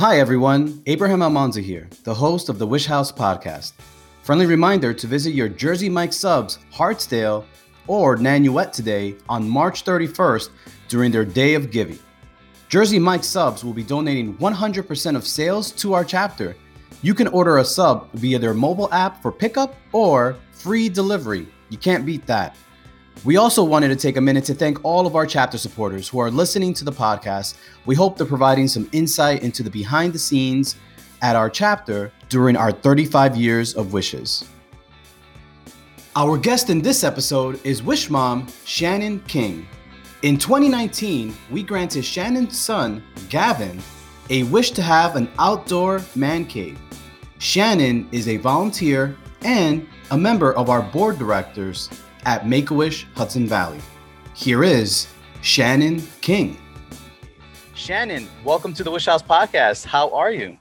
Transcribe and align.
Hi, 0.00 0.18
everyone. 0.18 0.82
Abraham 0.86 1.20
Almanza 1.20 1.60
here, 1.60 1.86
the 2.04 2.14
host 2.14 2.48
of 2.48 2.58
the 2.58 2.66
Wish 2.66 2.86
House 2.86 3.12
podcast. 3.12 3.74
Friendly 4.22 4.46
reminder 4.46 4.94
to 4.94 5.06
visit 5.06 5.34
your 5.34 5.50
Jersey 5.50 5.90
Mike 5.90 6.14
subs, 6.14 6.58
Hartsdale, 6.72 7.44
or 7.86 8.16
Nanuet 8.16 8.72
today 8.72 9.16
on 9.28 9.46
March 9.46 9.84
31st 9.84 10.48
during 10.88 11.12
their 11.12 11.26
Day 11.26 11.52
of 11.52 11.70
Giving. 11.70 11.98
Jersey 12.70 12.98
Mike 12.98 13.22
subs 13.22 13.62
will 13.62 13.74
be 13.74 13.82
donating 13.82 14.38
100% 14.38 15.16
of 15.16 15.26
sales 15.26 15.70
to 15.72 15.92
our 15.92 16.02
chapter. 16.06 16.56
You 17.02 17.12
can 17.12 17.28
order 17.28 17.58
a 17.58 17.64
sub 17.66 18.10
via 18.14 18.38
their 18.38 18.54
mobile 18.54 18.90
app 18.94 19.20
for 19.20 19.30
pickup 19.30 19.76
or 19.92 20.34
free 20.52 20.88
delivery. 20.88 21.46
You 21.68 21.76
can't 21.76 22.06
beat 22.06 22.24
that. 22.24 22.56
We 23.22 23.36
also 23.36 23.62
wanted 23.62 23.88
to 23.88 23.96
take 23.96 24.16
a 24.16 24.20
minute 24.20 24.44
to 24.44 24.54
thank 24.54 24.82
all 24.82 25.06
of 25.06 25.14
our 25.14 25.26
chapter 25.26 25.58
supporters 25.58 26.08
who 26.08 26.20
are 26.20 26.30
listening 26.30 26.72
to 26.72 26.86
the 26.86 26.92
podcast. 26.92 27.54
We 27.84 27.94
hope 27.94 28.16
they're 28.16 28.26
providing 28.26 28.66
some 28.66 28.88
insight 28.92 29.42
into 29.42 29.62
the 29.62 29.68
behind 29.68 30.14
the 30.14 30.18
scenes 30.18 30.76
at 31.20 31.36
our 31.36 31.50
chapter 31.50 32.10
during 32.30 32.56
our 32.56 32.72
35 32.72 33.36
years 33.36 33.74
of 33.74 33.92
wishes. 33.92 34.48
Our 36.16 36.38
guest 36.38 36.70
in 36.70 36.80
this 36.80 37.04
episode 37.04 37.60
is 37.62 37.82
Wish 37.82 38.08
Mom 38.08 38.46
Shannon 38.64 39.20
King. 39.28 39.68
In 40.22 40.38
2019, 40.38 41.36
we 41.50 41.62
granted 41.62 42.06
Shannon's 42.06 42.58
son, 42.58 43.02
Gavin, 43.28 43.82
a 44.30 44.44
wish 44.44 44.70
to 44.70 44.82
have 44.82 45.16
an 45.16 45.30
outdoor 45.38 46.00
man 46.14 46.46
cave. 46.46 46.78
Shannon 47.38 48.08
is 48.12 48.28
a 48.28 48.38
volunteer 48.38 49.14
and 49.42 49.86
a 50.10 50.16
member 50.16 50.54
of 50.54 50.70
our 50.70 50.80
board 50.80 51.18
directors 51.18 51.90
at 52.24 52.46
Make 52.46 52.70
a 52.70 52.74
Wish 52.74 53.06
Hudson 53.14 53.46
Valley. 53.46 53.80
Here 54.34 54.64
is 54.64 55.06
Shannon 55.42 56.02
King. 56.20 56.56
Shannon, 57.74 58.28
welcome 58.44 58.74
to 58.74 58.84
the 58.84 58.90
Wish 58.90 59.06
House 59.06 59.22
podcast. 59.22 59.86
How 59.86 60.10
are 60.14 60.30
you? 60.30 60.58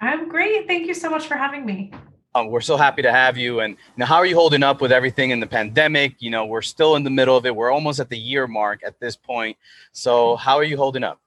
I'm 0.00 0.28
great. 0.28 0.66
Thank 0.66 0.86
you 0.86 0.94
so 0.94 1.10
much 1.10 1.26
for 1.26 1.34
having 1.34 1.66
me. 1.66 1.92
Um, 2.36 2.48
we're 2.48 2.60
so 2.60 2.76
happy 2.76 3.02
to 3.02 3.12
have 3.12 3.36
you. 3.36 3.60
And 3.60 3.76
now, 3.96 4.06
how 4.06 4.16
are 4.16 4.26
you 4.26 4.34
holding 4.34 4.62
up 4.62 4.80
with 4.80 4.90
everything 4.90 5.30
in 5.30 5.40
the 5.40 5.46
pandemic? 5.46 6.16
You 6.20 6.30
know, 6.30 6.46
we're 6.46 6.62
still 6.62 6.96
in 6.96 7.04
the 7.04 7.10
middle 7.10 7.36
of 7.36 7.46
it. 7.46 7.54
We're 7.54 7.70
almost 7.70 8.00
at 8.00 8.08
the 8.08 8.18
year 8.18 8.46
mark 8.46 8.80
at 8.84 8.98
this 8.98 9.16
point. 9.16 9.56
So, 9.92 10.36
how 10.36 10.56
are 10.56 10.64
you 10.64 10.76
holding 10.76 11.04
up? 11.04 11.20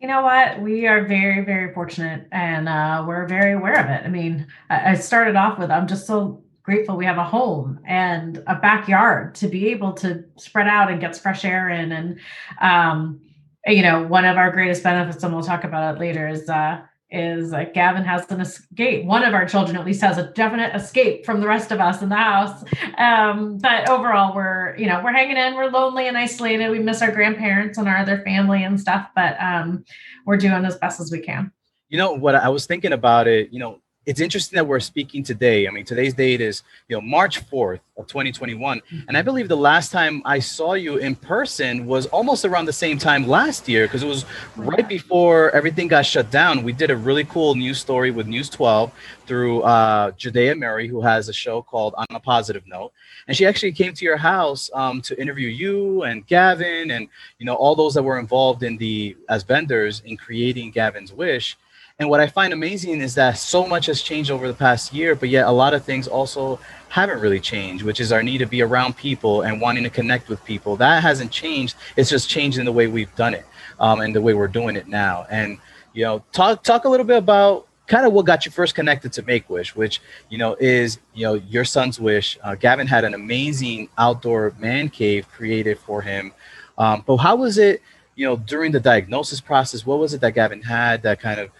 You 0.00 0.08
know 0.08 0.22
what? 0.22 0.60
We 0.60 0.88
are 0.88 1.06
very, 1.06 1.44
very 1.44 1.72
fortunate 1.72 2.26
and 2.32 2.68
uh, 2.68 3.04
we're 3.06 3.26
very 3.26 3.52
aware 3.52 3.78
of 3.78 3.88
it. 3.88 4.04
I 4.04 4.08
mean, 4.08 4.48
I 4.68 4.94
started 4.96 5.36
off 5.36 5.60
with 5.60 5.70
I'm 5.70 5.86
just 5.86 6.08
so 6.08 6.42
grateful 6.62 6.96
we 6.96 7.04
have 7.04 7.18
a 7.18 7.24
home 7.24 7.80
and 7.86 8.42
a 8.46 8.54
backyard 8.54 9.34
to 9.36 9.48
be 9.48 9.70
able 9.70 9.92
to 9.92 10.24
spread 10.36 10.68
out 10.68 10.90
and 10.90 11.00
get 11.00 11.16
fresh 11.16 11.44
air 11.44 11.68
in. 11.68 11.92
And, 11.92 12.20
um, 12.60 13.20
you 13.66 13.82
know, 13.82 14.02
one 14.02 14.24
of 14.24 14.36
our 14.36 14.50
greatest 14.50 14.82
benefits, 14.82 15.22
and 15.22 15.32
we'll 15.32 15.42
talk 15.42 15.64
about 15.64 15.96
it 15.96 16.00
later, 16.00 16.28
is 16.28 16.48
uh, 16.48 16.80
is 17.12 17.52
Gavin 17.74 18.04
has 18.04 18.28
an 18.30 18.40
escape. 18.40 19.04
One 19.04 19.22
of 19.22 19.34
our 19.34 19.46
children, 19.46 19.76
at 19.76 19.84
least, 19.84 20.00
has 20.00 20.16
a 20.18 20.32
definite 20.32 20.74
escape 20.74 21.26
from 21.26 21.40
the 21.40 21.46
rest 21.46 21.70
of 21.70 21.78
us 21.78 22.00
in 22.00 22.08
the 22.08 22.16
house. 22.16 22.64
Um, 22.96 23.58
but 23.58 23.88
overall, 23.88 24.34
we're 24.34 24.74
you 24.76 24.86
know 24.86 25.00
we're 25.04 25.12
hanging 25.12 25.36
in. 25.36 25.54
We're 25.54 25.70
lonely 25.70 26.08
and 26.08 26.16
isolated. 26.16 26.70
We 26.70 26.78
miss 26.78 27.02
our 27.02 27.12
grandparents 27.12 27.78
and 27.78 27.86
our 27.86 27.98
other 27.98 28.22
family 28.22 28.64
and 28.64 28.80
stuff, 28.80 29.08
but 29.14 29.36
um, 29.40 29.84
we're 30.24 30.38
doing 30.38 30.64
as 30.64 30.76
best 30.76 31.00
as 31.00 31.12
we 31.12 31.20
can. 31.20 31.52
You 31.88 31.98
know 31.98 32.12
what 32.12 32.34
I 32.34 32.48
was 32.48 32.66
thinking 32.66 32.94
about 32.94 33.28
it. 33.28 33.52
You 33.52 33.58
know, 33.58 33.81
it's 34.04 34.20
interesting 34.20 34.56
that 34.56 34.66
we're 34.66 34.80
speaking 34.80 35.22
today. 35.22 35.68
I 35.68 35.70
mean, 35.70 35.84
today's 35.84 36.14
date 36.14 36.40
is 36.40 36.62
you 36.88 36.96
know 36.96 37.00
March 37.00 37.48
4th 37.48 37.80
of 37.96 38.06
2021, 38.06 38.78
mm-hmm. 38.78 39.08
and 39.08 39.16
I 39.16 39.22
believe 39.22 39.48
the 39.48 39.56
last 39.56 39.92
time 39.92 40.22
I 40.24 40.40
saw 40.40 40.74
you 40.74 40.96
in 40.96 41.14
person 41.14 41.86
was 41.86 42.06
almost 42.06 42.44
around 42.44 42.66
the 42.66 42.72
same 42.72 42.98
time 42.98 43.28
last 43.28 43.68
year 43.68 43.86
because 43.86 44.02
it 44.02 44.08
was 44.08 44.24
right 44.56 44.88
before 44.88 45.50
everything 45.50 45.88
got 45.88 46.04
shut 46.04 46.30
down. 46.30 46.64
We 46.64 46.72
did 46.72 46.90
a 46.90 46.96
really 46.96 47.24
cool 47.24 47.54
news 47.54 47.78
story 47.78 48.10
with 48.10 48.26
News 48.26 48.48
12 48.48 48.90
through 49.26 49.62
uh, 49.62 50.10
Judea 50.12 50.56
Mary, 50.56 50.88
who 50.88 51.00
has 51.00 51.28
a 51.28 51.32
show 51.32 51.62
called 51.62 51.94
On 51.96 52.06
a 52.10 52.20
Positive 52.20 52.66
Note, 52.66 52.92
and 53.28 53.36
she 53.36 53.46
actually 53.46 53.72
came 53.72 53.92
to 53.94 54.04
your 54.04 54.16
house 54.16 54.68
um, 54.74 55.00
to 55.02 55.20
interview 55.20 55.48
you 55.48 56.02
and 56.02 56.26
Gavin 56.26 56.90
and 56.90 57.08
you 57.38 57.46
know 57.46 57.54
all 57.54 57.76
those 57.76 57.94
that 57.94 58.02
were 58.02 58.18
involved 58.18 58.64
in 58.64 58.76
the 58.78 59.16
as 59.28 59.44
vendors 59.44 60.02
in 60.04 60.16
creating 60.16 60.72
Gavin's 60.72 61.12
Wish 61.12 61.56
and 61.98 62.08
what 62.08 62.20
I 62.20 62.26
find 62.26 62.52
amazing 62.52 63.00
is 63.00 63.14
that 63.16 63.38
so 63.38 63.66
much 63.66 63.86
has 63.86 64.02
changed 64.02 64.30
over 64.30 64.48
the 64.48 64.54
past 64.54 64.92
year, 64.92 65.14
but 65.14 65.28
yet 65.28 65.46
a 65.46 65.50
lot 65.50 65.74
of 65.74 65.84
things 65.84 66.08
also 66.08 66.58
haven't 66.88 67.20
really 67.20 67.40
changed, 67.40 67.84
which 67.84 68.00
is 68.00 68.12
our 68.12 68.22
need 68.22 68.38
to 68.38 68.46
be 68.46 68.62
around 68.62 68.96
people 68.96 69.42
and 69.42 69.60
wanting 69.60 69.84
to 69.84 69.90
connect 69.90 70.28
with 70.28 70.44
people. 70.44 70.76
That 70.76 71.02
hasn't 71.02 71.30
changed. 71.30 71.76
It's 71.96 72.10
just 72.10 72.28
changed 72.28 72.58
in 72.58 72.64
the 72.64 72.72
way 72.72 72.86
we've 72.86 73.14
done 73.14 73.34
it 73.34 73.46
um, 73.78 74.00
and 74.00 74.14
the 74.14 74.20
way 74.20 74.34
we're 74.34 74.48
doing 74.48 74.76
it 74.76 74.88
now. 74.88 75.26
And 75.30 75.58
you 75.92 76.04
know, 76.04 76.24
talk 76.32 76.62
talk 76.62 76.84
a 76.84 76.88
little 76.88 77.06
bit 77.06 77.18
about 77.18 77.66
kind 77.86 78.06
of 78.06 78.12
what 78.12 78.24
got 78.24 78.46
you 78.46 78.52
first 78.52 78.74
connected 78.74 79.12
to 79.12 79.22
Make 79.22 79.50
Wish, 79.50 79.76
which 79.76 80.00
you 80.30 80.38
know 80.38 80.56
is 80.58 80.98
you 81.14 81.24
know 81.24 81.34
your 81.34 81.64
son's 81.64 82.00
wish. 82.00 82.38
Uh, 82.42 82.54
Gavin 82.54 82.86
had 82.86 83.04
an 83.04 83.14
amazing 83.14 83.88
outdoor 83.98 84.54
man 84.58 84.88
cave 84.88 85.28
created 85.28 85.78
for 85.78 86.00
him, 86.02 86.32
um, 86.78 87.04
but 87.06 87.18
how 87.18 87.36
was 87.36 87.58
it? 87.58 87.82
You 88.14 88.26
know, 88.26 88.36
during 88.36 88.72
the 88.72 88.80
diagnosis 88.80 89.40
process, 89.40 89.86
what 89.86 89.98
was 89.98 90.12
it 90.12 90.20
that 90.20 90.34
Gavin 90.34 90.62
had 90.62 91.02
that 91.02 91.20
kind 91.20 91.40
of 91.40 91.50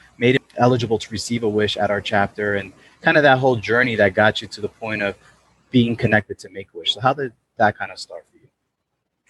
eligible 0.57 0.99
to 0.99 1.11
receive 1.11 1.43
a 1.43 1.49
wish 1.49 1.77
at 1.77 1.91
our 1.91 2.01
chapter 2.01 2.55
and 2.55 2.73
kind 3.01 3.17
of 3.17 3.23
that 3.23 3.39
whole 3.39 3.57
journey 3.57 3.97
that 3.97 4.15
got 4.15 4.43
you 4.43 4.49
to 4.49 4.61
the 4.61 4.69
point 4.69 5.03
of 5.03 5.17
being 5.71 5.97
connected 5.97 6.39
to 6.41 6.49
make 6.51 6.73
wish. 6.75 6.95
So 6.95 7.01
how 7.01 7.15
did 7.15 7.33
that 7.57 7.77
kind 7.77 7.91
of 7.91 7.99
start 7.99 8.25
for 8.31 8.39
you? 8.39 8.49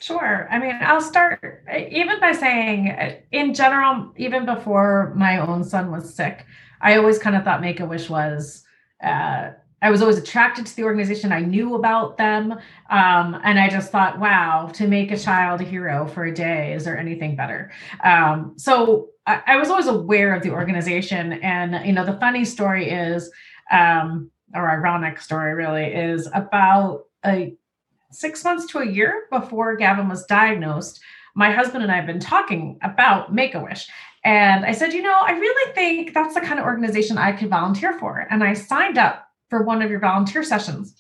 Sure. 0.00 0.49
I 0.50 0.59
mean 0.59 0.77
i'll 0.81 1.00
start 1.00 1.65
even 1.91 2.19
by 2.19 2.33
saying 2.33 3.22
in 3.31 3.55
general 3.55 4.12
even 4.16 4.44
before 4.44 5.12
my 5.16 5.38
own 5.38 5.62
son 5.62 5.93
was 5.93 6.12
sick 6.12 6.44
i 6.81 6.97
always 6.97 7.19
kind 7.21 7.37
of 7.37 7.44
thought 7.44 7.60
make 7.60 7.78
a 7.78 7.87
wish 7.87 8.10
was 8.10 8.65
uh, 9.03 9.50
I 9.82 9.91
was 9.91 10.00
always 10.00 10.16
attracted 10.16 10.65
to 10.66 10.76
the 10.76 10.84
organization. 10.84 11.32
I 11.32 11.41
knew 11.41 11.75
about 11.75 12.16
them. 12.16 12.53
Um, 12.88 13.41
and 13.44 13.59
I 13.59 13.69
just 13.69 13.91
thought, 13.91 14.20
wow, 14.20 14.70
to 14.75 14.87
make 14.87 15.10
a 15.10 15.19
child 15.19 15.60
a 15.60 15.65
hero 15.65 16.06
for 16.06 16.25
a 16.25 16.32
day, 16.32 16.72
is 16.72 16.84
there 16.84 16.97
anything 16.97 17.34
better? 17.34 17.72
Um, 18.04 18.54
so 18.56 19.09
I, 19.26 19.42
I, 19.47 19.56
was 19.56 19.71
always 19.71 19.88
aware 19.88 20.34
of 20.34 20.42
the 20.42 20.50
organization. 20.50 21.34
And, 21.34 21.84
you 21.84 21.92
know, 21.92 22.06
the 22.06 22.19
funny 22.19 22.44
story 22.44 22.91
is, 22.91 23.31
um, 23.72 24.31
or 24.54 24.71
ironic 24.71 25.21
story 25.21 25.54
really, 25.54 25.87
is 25.87 26.28
about 26.32 27.06
a 27.25 27.56
six 28.12 28.44
months 28.44 28.66
to 28.66 28.78
a 28.78 28.87
year 28.87 29.26
before 29.31 29.76
Gavin 29.76 30.09
was 30.09 30.25
diagnosed, 30.26 31.00
my 31.34 31.50
husband 31.50 31.82
and 31.82 31.91
I 31.91 31.97
have 31.97 32.06
been 32.06 32.21
talking 32.21 32.78
about 32.82 33.34
Make 33.34 33.54
a 33.54 33.60
Wish. 33.60 33.88
And 34.25 34.65
I 34.65 34.72
said, 34.72 34.92
you 34.92 35.03
know, 35.03 35.19
I 35.21 35.32
really 35.32 35.72
think 35.72 36.15
that's 36.15 36.34
the 36.34 36.41
kind 36.41 36.60
of 36.60 36.66
organization 36.66 37.19
I 37.19 37.32
could 37.32 37.48
volunteer 37.48 37.98
for. 37.98 38.26
And 38.31 38.44
I 38.44 38.53
signed 38.53 38.98
up 38.98 39.31
for 39.52 39.62
one 39.64 39.82
of 39.82 39.90
your 39.90 40.00
volunteer 40.00 40.42
sessions. 40.42 40.94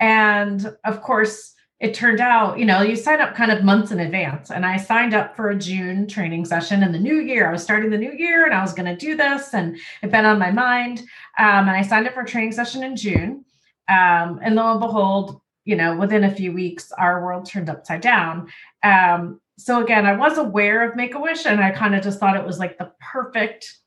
And 0.00 0.74
of 0.86 1.02
course, 1.02 1.54
it 1.78 1.92
turned 1.92 2.20
out, 2.20 2.58
you 2.58 2.64
know, 2.64 2.80
you 2.80 2.96
sign 2.96 3.20
up 3.20 3.34
kind 3.34 3.52
of 3.52 3.64
months 3.64 3.90
in 3.90 4.00
advance. 4.00 4.50
And 4.50 4.64
I 4.64 4.78
signed 4.78 5.12
up 5.12 5.36
for 5.36 5.50
a 5.50 5.54
June 5.54 6.08
training 6.08 6.46
session 6.46 6.82
in 6.82 6.90
the 6.90 6.98
new 6.98 7.20
year. 7.20 7.46
I 7.46 7.52
was 7.52 7.62
starting 7.62 7.90
the 7.90 7.98
new 7.98 8.12
year 8.12 8.46
and 8.46 8.54
I 8.54 8.62
was 8.62 8.72
going 8.72 8.86
to 8.86 8.96
do 8.96 9.14
this, 9.14 9.52
and 9.52 9.76
it 9.76 9.82
had 10.00 10.10
been 10.10 10.24
on 10.24 10.38
my 10.38 10.50
mind. 10.50 11.00
Um, 11.38 11.68
and 11.68 11.76
I 11.76 11.82
signed 11.82 12.08
up 12.08 12.14
for 12.14 12.22
a 12.22 12.26
training 12.26 12.52
session 12.52 12.82
in 12.82 12.96
June. 12.96 13.44
Um, 13.90 14.40
and 14.42 14.54
lo 14.54 14.72
and 14.72 14.80
behold, 14.80 15.42
you 15.66 15.76
know, 15.76 15.98
within 15.98 16.24
a 16.24 16.34
few 16.34 16.54
weeks, 16.54 16.90
our 16.92 17.22
world 17.22 17.44
turned 17.44 17.68
upside 17.68 18.00
down. 18.00 18.48
Um, 18.82 19.38
so 19.58 19.82
again, 19.84 20.06
I 20.06 20.16
was 20.16 20.38
aware 20.38 20.88
of 20.88 20.96
Make 20.96 21.14
a 21.14 21.20
Wish, 21.20 21.44
and 21.44 21.60
I 21.60 21.72
kind 21.72 21.94
of 21.94 22.02
just 22.02 22.18
thought 22.18 22.38
it 22.38 22.46
was 22.46 22.58
like 22.58 22.78
the 22.78 22.90
perfect 23.12 23.80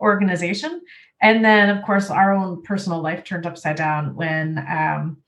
organization. 0.00 0.82
And 1.20 1.44
then, 1.44 1.68
of 1.70 1.84
course, 1.84 2.10
our 2.10 2.32
own 2.32 2.62
personal 2.62 3.00
life 3.00 3.24
turned 3.24 3.46
upside 3.46 3.76
down 3.76 4.14
when 4.14 4.64
um, 4.68 5.18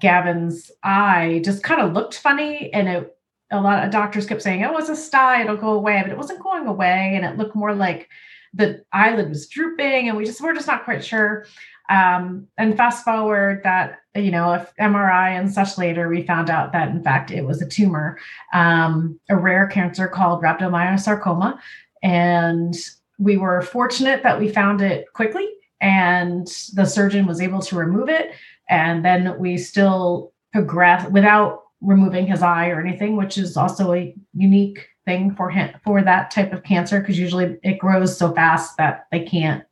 Gavin's 0.00 0.70
eye 0.82 1.40
just 1.44 1.62
kind 1.62 1.80
of 1.80 1.92
looked 1.92 2.18
funny. 2.18 2.72
And 2.72 2.88
it, 2.88 3.16
a 3.50 3.60
lot 3.60 3.84
of 3.84 3.90
doctors 3.90 4.26
kept 4.26 4.42
saying, 4.42 4.64
oh, 4.64 4.76
it's 4.76 4.88
a 4.88 4.96
sty, 4.96 5.42
it'll 5.42 5.56
go 5.56 5.72
away. 5.72 6.00
But 6.02 6.12
it 6.12 6.16
wasn't 6.16 6.42
going 6.42 6.66
away. 6.66 7.12
And 7.14 7.24
it 7.24 7.38
looked 7.38 7.56
more 7.56 7.74
like 7.74 8.08
the 8.54 8.84
eyelid 8.92 9.28
was 9.28 9.48
drooping. 9.48 10.08
And 10.08 10.16
we 10.16 10.24
just 10.24 10.40
were 10.40 10.54
just 10.54 10.68
not 10.68 10.84
quite 10.84 11.04
sure. 11.04 11.46
Um, 11.88 12.48
and 12.58 12.76
fast 12.76 13.04
forward 13.04 13.62
that, 13.62 14.00
you 14.14 14.30
know, 14.30 14.52
if 14.52 14.74
MRI 14.80 15.38
and 15.38 15.52
such 15.52 15.78
later, 15.78 16.08
we 16.08 16.26
found 16.26 16.50
out 16.50 16.72
that 16.72 16.88
in 16.88 17.02
fact 17.02 17.30
it 17.30 17.44
was 17.44 17.62
a 17.62 17.68
tumor, 17.68 18.18
um, 18.52 19.20
a 19.30 19.36
rare 19.36 19.68
cancer 19.68 20.08
called 20.08 20.42
rhabdomyosarcoma. 20.42 21.58
And 22.02 22.74
we 23.18 23.36
were 23.36 23.62
fortunate 23.62 24.22
that 24.22 24.38
we 24.38 24.48
found 24.48 24.82
it 24.82 25.06
quickly 25.12 25.48
and 25.80 26.46
the 26.74 26.84
surgeon 26.84 27.26
was 27.26 27.40
able 27.40 27.60
to 27.60 27.76
remove 27.76 28.08
it. 28.08 28.32
And 28.68 29.04
then 29.04 29.38
we 29.38 29.58
still 29.58 30.32
progress 30.52 31.08
without 31.10 31.62
removing 31.80 32.26
his 32.26 32.42
eye 32.42 32.68
or 32.68 32.80
anything, 32.80 33.16
which 33.16 33.38
is 33.38 33.56
also 33.56 33.92
a 33.92 34.14
unique 34.34 34.88
thing 35.04 35.34
for 35.34 35.50
him 35.50 35.70
for 35.84 36.02
that 36.02 36.30
type 36.30 36.52
of 36.52 36.64
cancer 36.64 37.00
because 37.00 37.18
usually 37.18 37.56
it 37.62 37.78
grows 37.78 38.16
so 38.16 38.32
fast 38.32 38.76
that 38.76 39.06
they 39.12 39.20
can't 39.20 39.64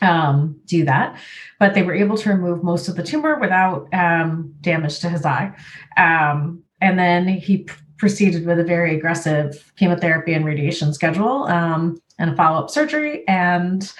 um, 0.00 0.58
do 0.66 0.84
that. 0.84 1.18
But 1.58 1.74
they 1.74 1.82
were 1.82 1.94
able 1.94 2.16
to 2.18 2.30
remove 2.30 2.62
most 2.62 2.88
of 2.88 2.96
the 2.96 3.02
tumor 3.02 3.38
without 3.38 3.88
um, 3.92 4.54
damage 4.60 5.00
to 5.00 5.08
his 5.08 5.24
eye. 5.24 5.54
Um, 5.96 6.62
and 6.80 6.98
then 6.98 7.28
he 7.28 7.66
proceeded 7.98 8.46
with 8.46 8.58
a 8.58 8.64
very 8.64 8.96
aggressive 8.96 9.72
chemotherapy 9.76 10.34
and 10.34 10.44
radiation 10.44 10.92
schedule. 10.92 11.44
Um, 11.44 11.98
and 12.18 12.36
follow 12.36 12.64
up 12.64 12.70
surgery. 12.70 13.26
And 13.28 13.92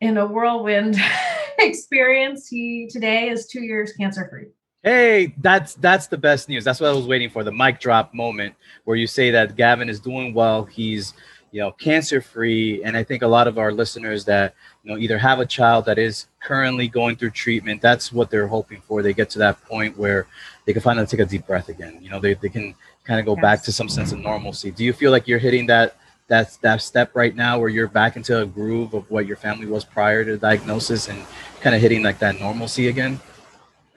in 0.00 0.16
a 0.16 0.26
whirlwind 0.26 0.96
experience, 1.58 2.48
he 2.48 2.88
today 2.90 3.28
is 3.28 3.46
two 3.46 3.62
years 3.62 3.92
cancer 3.92 4.28
free. 4.30 4.48
Hey, 4.82 5.34
that's 5.38 5.74
that's 5.74 6.06
the 6.06 6.16
best 6.16 6.48
news. 6.48 6.64
That's 6.64 6.80
what 6.80 6.88
I 6.88 6.94
was 6.94 7.06
waiting 7.06 7.28
for. 7.28 7.44
The 7.44 7.52
mic 7.52 7.80
drop 7.80 8.14
moment 8.14 8.54
where 8.84 8.96
you 8.96 9.06
say 9.06 9.30
that 9.30 9.56
Gavin 9.56 9.90
is 9.90 10.00
doing 10.00 10.32
well. 10.32 10.64
He's 10.64 11.12
you 11.52 11.60
know 11.60 11.72
cancer 11.72 12.22
free, 12.22 12.82
and 12.82 12.96
I 12.96 13.04
think 13.04 13.22
a 13.22 13.26
lot 13.26 13.46
of 13.46 13.58
our 13.58 13.72
listeners 13.72 14.24
that 14.24 14.54
you 14.82 14.90
know 14.90 14.98
either 14.98 15.18
have 15.18 15.38
a 15.38 15.44
child 15.44 15.84
that 15.84 15.98
is 15.98 16.28
currently 16.42 16.88
going 16.88 17.16
through 17.16 17.32
treatment. 17.32 17.82
That's 17.82 18.10
what 18.10 18.30
they're 18.30 18.46
hoping 18.46 18.80
for. 18.80 19.02
They 19.02 19.12
get 19.12 19.28
to 19.30 19.38
that 19.40 19.62
point 19.66 19.98
where 19.98 20.26
they 20.64 20.72
can 20.72 20.80
finally 20.80 21.06
take 21.06 21.20
a 21.20 21.26
deep 21.26 21.46
breath 21.46 21.68
again. 21.68 21.98
You 22.00 22.08
know, 22.08 22.18
they 22.18 22.32
they 22.32 22.48
can 22.48 22.74
kind 23.04 23.20
of 23.20 23.26
go 23.26 23.34
yes. 23.34 23.42
back 23.42 23.62
to 23.64 23.72
some 23.72 23.88
sense 23.90 24.12
of 24.12 24.20
normalcy. 24.20 24.70
Do 24.70 24.82
you 24.82 24.94
feel 24.94 25.10
like 25.10 25.28
you're 25.28 25.38
hitting 25.38 25.66
that 25.66 25.96
that 26.30 26.56
that 26.62 26.80
step 26.80 27.10
right 27.14 27.34
now 27.34 27.58
where 27.58 27.68
you're 27.68 27.88
back 27.88 28.16
into 28.16 28.40
a 28.40 28.46
groove 28.46 28.94
of 28.94 29.10
what 29.10 29.26
your 29.26 29.36
family 29.36 29.66
was 29.66 29.84
prior 29.84 30.24
to 30.24 30.38
diagnosis 30.38 31.08
and 31.08 31.22
kind 31.60 31.74
of 31.74 31.82
hitting 31.82 32.02
like 32.02 32.20
that 32.20 32.40
normalcy 32.40 32.88
again? 32.88 33.20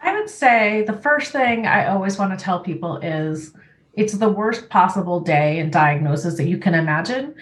I 0.01 0.19
would 0.19 0.29
say 0.29 0.83
the 0.85 0.93
first 0.97 1.31
thing 1.31 1.67
I 1.67 1.87
always 1.87 2.17
want 2.17 2.37
to 2.37 2.43
tell 2.43 2.59
people 2.59 2.97
is 2.97 3.53
it's 3.93 4.13
the 4.13 4.29
worst 4.29 4.67
possible 4.69 5.19
day 5.19 5.59
in 5.59 5.69
diagnosis 5.69 6.35
that 6.37 6.47
you 6.47 6.57
can 6.57 6.73
imagine, 6.73 7.35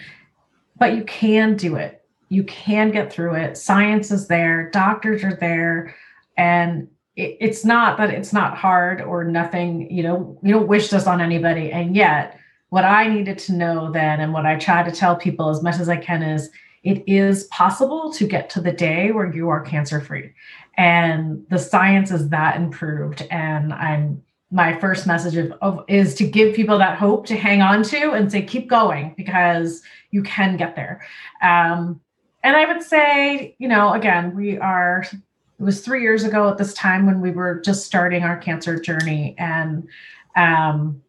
but 0.77 0.93
you 0.93 1.05
can 1.05 1.55
do 1.55 1.77
it. 1.77 2.03
You 2.27 2.43
can 2.43 2.91
get 2.91 3.11
through 3.11 3.35
it. 3.35 3.57
Science 3.57 4.11
is 4.11 4.27
there, 4.27 4.69
doctors 4.71 5.23
are 5.23 5.35
there, 5.35 5.95
and 6.35 6.89
it, 7.15 7.37
it's 7.39 7.63
not 7.63 7.97
that 7.97 8.09
it's 8.09 8.33
not 8.33 8.57
hard 8.57 9.01
or 9.01 9.23
nothing, 9.23 9.89
you 9.89 10.03
know, 10.03 10.37
you 10.43 10.51
don't 10.51 10.67
wish 10.67 10.89
this 10.89 11.07
on 11.07 11.21
anybody. 11.21 11.71
And 11.71 11.95
yet, 11.95 12.37
what 12.71 12.85
I 12.85 13.07
needed 13.07 13.37
to 13.39 13.53
know 13.53 13.91
then, 13.91 14.21
and 14.21 14.33
what 14.33 14.45
I 14.45 14.55
try 14.55 14.81
to 14.81 14.91
tell 14.91 15.15
people 15.15 15.49
as 15.49 15.61
much 15.61 15.79
as 15.79 15.89
I 15.89 15.97
can 15.97 16.23
is 16.23 16.49
it 16.83 17.03
is 17.05 17.43
possible 17.45 18.11
to 18.13 18.25
get 18.25 18.49
to 18.51 18.61
the 18.61 18.71
day 18.71 19.11
where 19.11 19.31
you 19.31 19.49
are 19.49 19.61
cancer 19.61 20.01
free 20.01 20.31
and 20.77 21.45
the 21.49 21.59
science 21.59 22.11
is 22.11 22.29
that 22.29 22.55
improved. 22.55 23.27
And 23.29 23.73
i'm 23.73 24.23
my 24.53 24.77
first 24.79 25.07
message 25.07 25.37
of, 25.37 25.53
of, 25.61 25.85
is 25.87 26.13
to 26.15 26.27
give 26.27 26.53
people 26.53 26.77
that 26.77 26.97
hope 26.97 27.25
to 27.25 27.37
hang 27.37 27.61
on 27.61 27.83
to 27.83 28.11
and 28.11 28.29
say 28.29 28.41
keep 28.41 28.69
going 28.69 29.13
because 29.15 29.81
you 30.09 30.23
can 30.23 30.57
get 30.57 30.75
there. 30.75 31.05
Um, 31.41 32.01
and 32.43 32.55
i 32.57 32.65
would 32.65 32.81
say 32.81 33.55
you 33.59 33.67
know 33.67 33.93
again 33.93 34.35
we 34.35 34.57
are 34.57 35.03
it 35.11 35.63
was 35.63 35.81
three 35.81 36.01
years 36.01 36.23
ago 36.23 36.49
at 36.49 36.57
this 36.57 36.73
time 36.73 37.05
when 37.05 37.21
we 37.21 37.29
were 37.29 37.61
just 37.61 37.85
starting 37.85 38.23
our 38.23 38.35
cancer 38.35 38.79
journey. 38.79 39.35
And 39.37 39.87
um, 40.35 41.03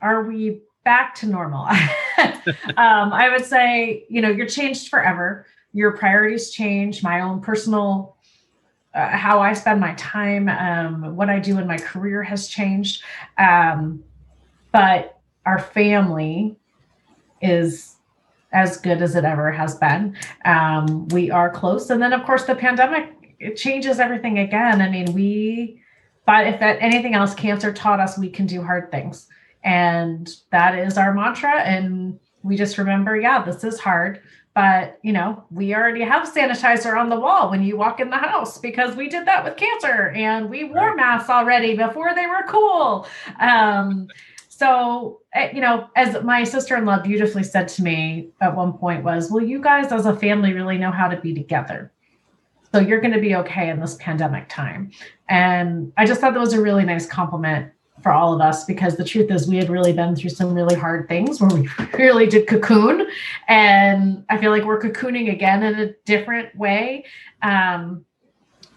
are 0.00 0.22
we 0.22 0.60
back 0.84 1.14
to 1.14 1.26
normal 1.26 1.64
um, 2.76 3.12
i 3.12 3.28
would 3.30 3.44
say 3.44 4.04
you 4.08 4.20
know 4.20 4.30
you're 4.30 4.46
changed 4.46 4.88
forever 4.88 5.46
your 5.72 5.96
priorities 5.96 6.50
change 6.50 7.02
my 7.02 7.20
own 7.20 7.40
personal 7.40 8.16
uh, 8.94 9.08
how 9.08 9.40
I 9.40 9.54
spend 9.54 9.80
my 9.80 9.94
time, 9.94 10.48
um, 10.50 11.16
what 11.16 11.30
I 11.30 11.38
do 11.38 11.58
in 11.58 11.66
my 11.66 11.78
career 11.78 12.22
has 12.22 12.46
changed. 12.46 13.02
Um, 13.38 14.04
but 14.70 15.18
our 15.46 15.58
family 15.58 16.56
is 17.40 17.96
as 18.52 18.76
good 18.76 19.00
as 19.00 19.16
it 19.16 19.24
ever 19.24 19.50
has 19.50 19.76
been. 19.76 20.16
Um, 20.44 21.08
we 21.08 21.30
are 21.30 21.50
close. 21.50 21.88
And 21.88 22.02
then, 22.02 22.12
of 22.12 22.24
course, 22.24 22.44
the 22.44 22.54
pandemic 22.54 23.36
it 23.40 23.56
changes 23.56 23.98
everything 23.98 24.38
again. 24.38 24.80
I 24.80 24.88
mean, 24.88 25.12
we, 25.14 25.82
but 26.26 26.46
if 26.46 26.60
that 26.60 26.76
anything 26.80 27.14
else, 27.14 27.34
cancer 27.34 27.72
taught 27.72 27.98
us 27.98 28.16
we 28.16 28.28
can 28.28 28.46
do 28.46 28.62
hard 28.62 28.90
things. 28.90 29.26
And 29.64 30.28
that 30.50 30.78
is 30.78 30.98
our 30.98 31.14
mantra. 31.14 31.60
And 31.62 32.18
we 32.42 32.56
just 32.56 32.78
remember, 32.78 33.16
yeah, 33.16 33.44
this 33.44 33.64
is 33.64 33.78
hard 33.78 34.20
but 34.54 34.98
you 35.02 35.12
know 35.12 35.42
we 35.50 35.74
already 35.74 36.02
have 36.02 36.28
sanitizer 36.28 36.98
on 36.98 37.08
the 37.08 37.18
wall 37.18 37.50
when 37.50 37.62
you 37.62 37.76
walk 37.76 38.00
in 38.00 38.10
the 38.10 38.16
house 38.16 38.58
because 38.58 38.94
we 38.96 39.08
did 39.08 39.26
that 39.26 39.44
with 39.44 39.56
cancer 39.56 40.10
and 40.10 40.48
we 40.50 40.64
wore 40.64 40.88
right. 40.88 40.96
masks 40.96 41.30
already 41.30 41.76
before 41.76 42.14
they 42.14 42.26
were 42.26 42.44
cool 42.48 43.06
um, 43.40 44.06
so 44.48 45.20
eh, 45.34 45.50
you 45.54 45.60
know 45.60 45.88
as 45.96 46.22
my 46.22 46.44
sister-in-law 46.44 47.00
beautifully 47.02 47.42
said 47.42 47.68
to 47.68 47.82
me 47.82 48.28
at 48.40 48.54
one 48.54 48.72
point 48.72 49.02
was 49.02 49.30
well 49.30 49.44
you 49.44 49.60
guys 49.60 49.90
as 49.92 50.06
a 50.06 50.16
family 50.16 50.52
really 50.52 50.78
know 50.78 50.90
how 50.90 51.08
to 51.08 51.20
be 51.20 51.34
together 51.34 51.92
so 52.72 52.80
you're 52.80 53.00
going 53.00 53.12
to 53.12 53.20
be 53.20 53.34
okay 53.34 53.70
in 53.70 53.80
this 53.80 53.96
pandemic 53.96 54.48
time 54.48 54.90
and 55.28 55.92
i 55.96 56.04
just 56.04 56.20
thought 56.20 56.34
that 56.34 56.40
was 56.40 56.52
a 56.52 56.60
really 56.60 56.84
nice 56.84 57.06
compliment 57.06 57.72
for 58.02 58.12
all 58.12 58.34
of 58.34 58.40
us 58.40 58.64
because 58.64 58.96
the 58.96 59.04
truth 59.04 59.30
is 59.30 59.48
we 59.48 59.56
had 59.56 59.70
really 59.70 59.92
been 59.92 60.16
through 60.16 60.30
some 60.30 60.54
really 60.54 60.74
hard 60.74 61.08
things 61.08 61.40
where 61.40 61.50
we 61.50 61.68
really 61.98 62.26
did 62.26 62.46
cocoon. 62.46 63.06
And 63.48 64.24
i 64.28 64.38
feel 64.38 64.50
like 64.50 64.64
we're 64.64 64.80
cocooning 64.80 65.30
again 65.32 65.62
in 65.62 65.78
a 65.78 65.92
different 66.04 66.54
way. 66.56 67.04
Um, 67.42 68.04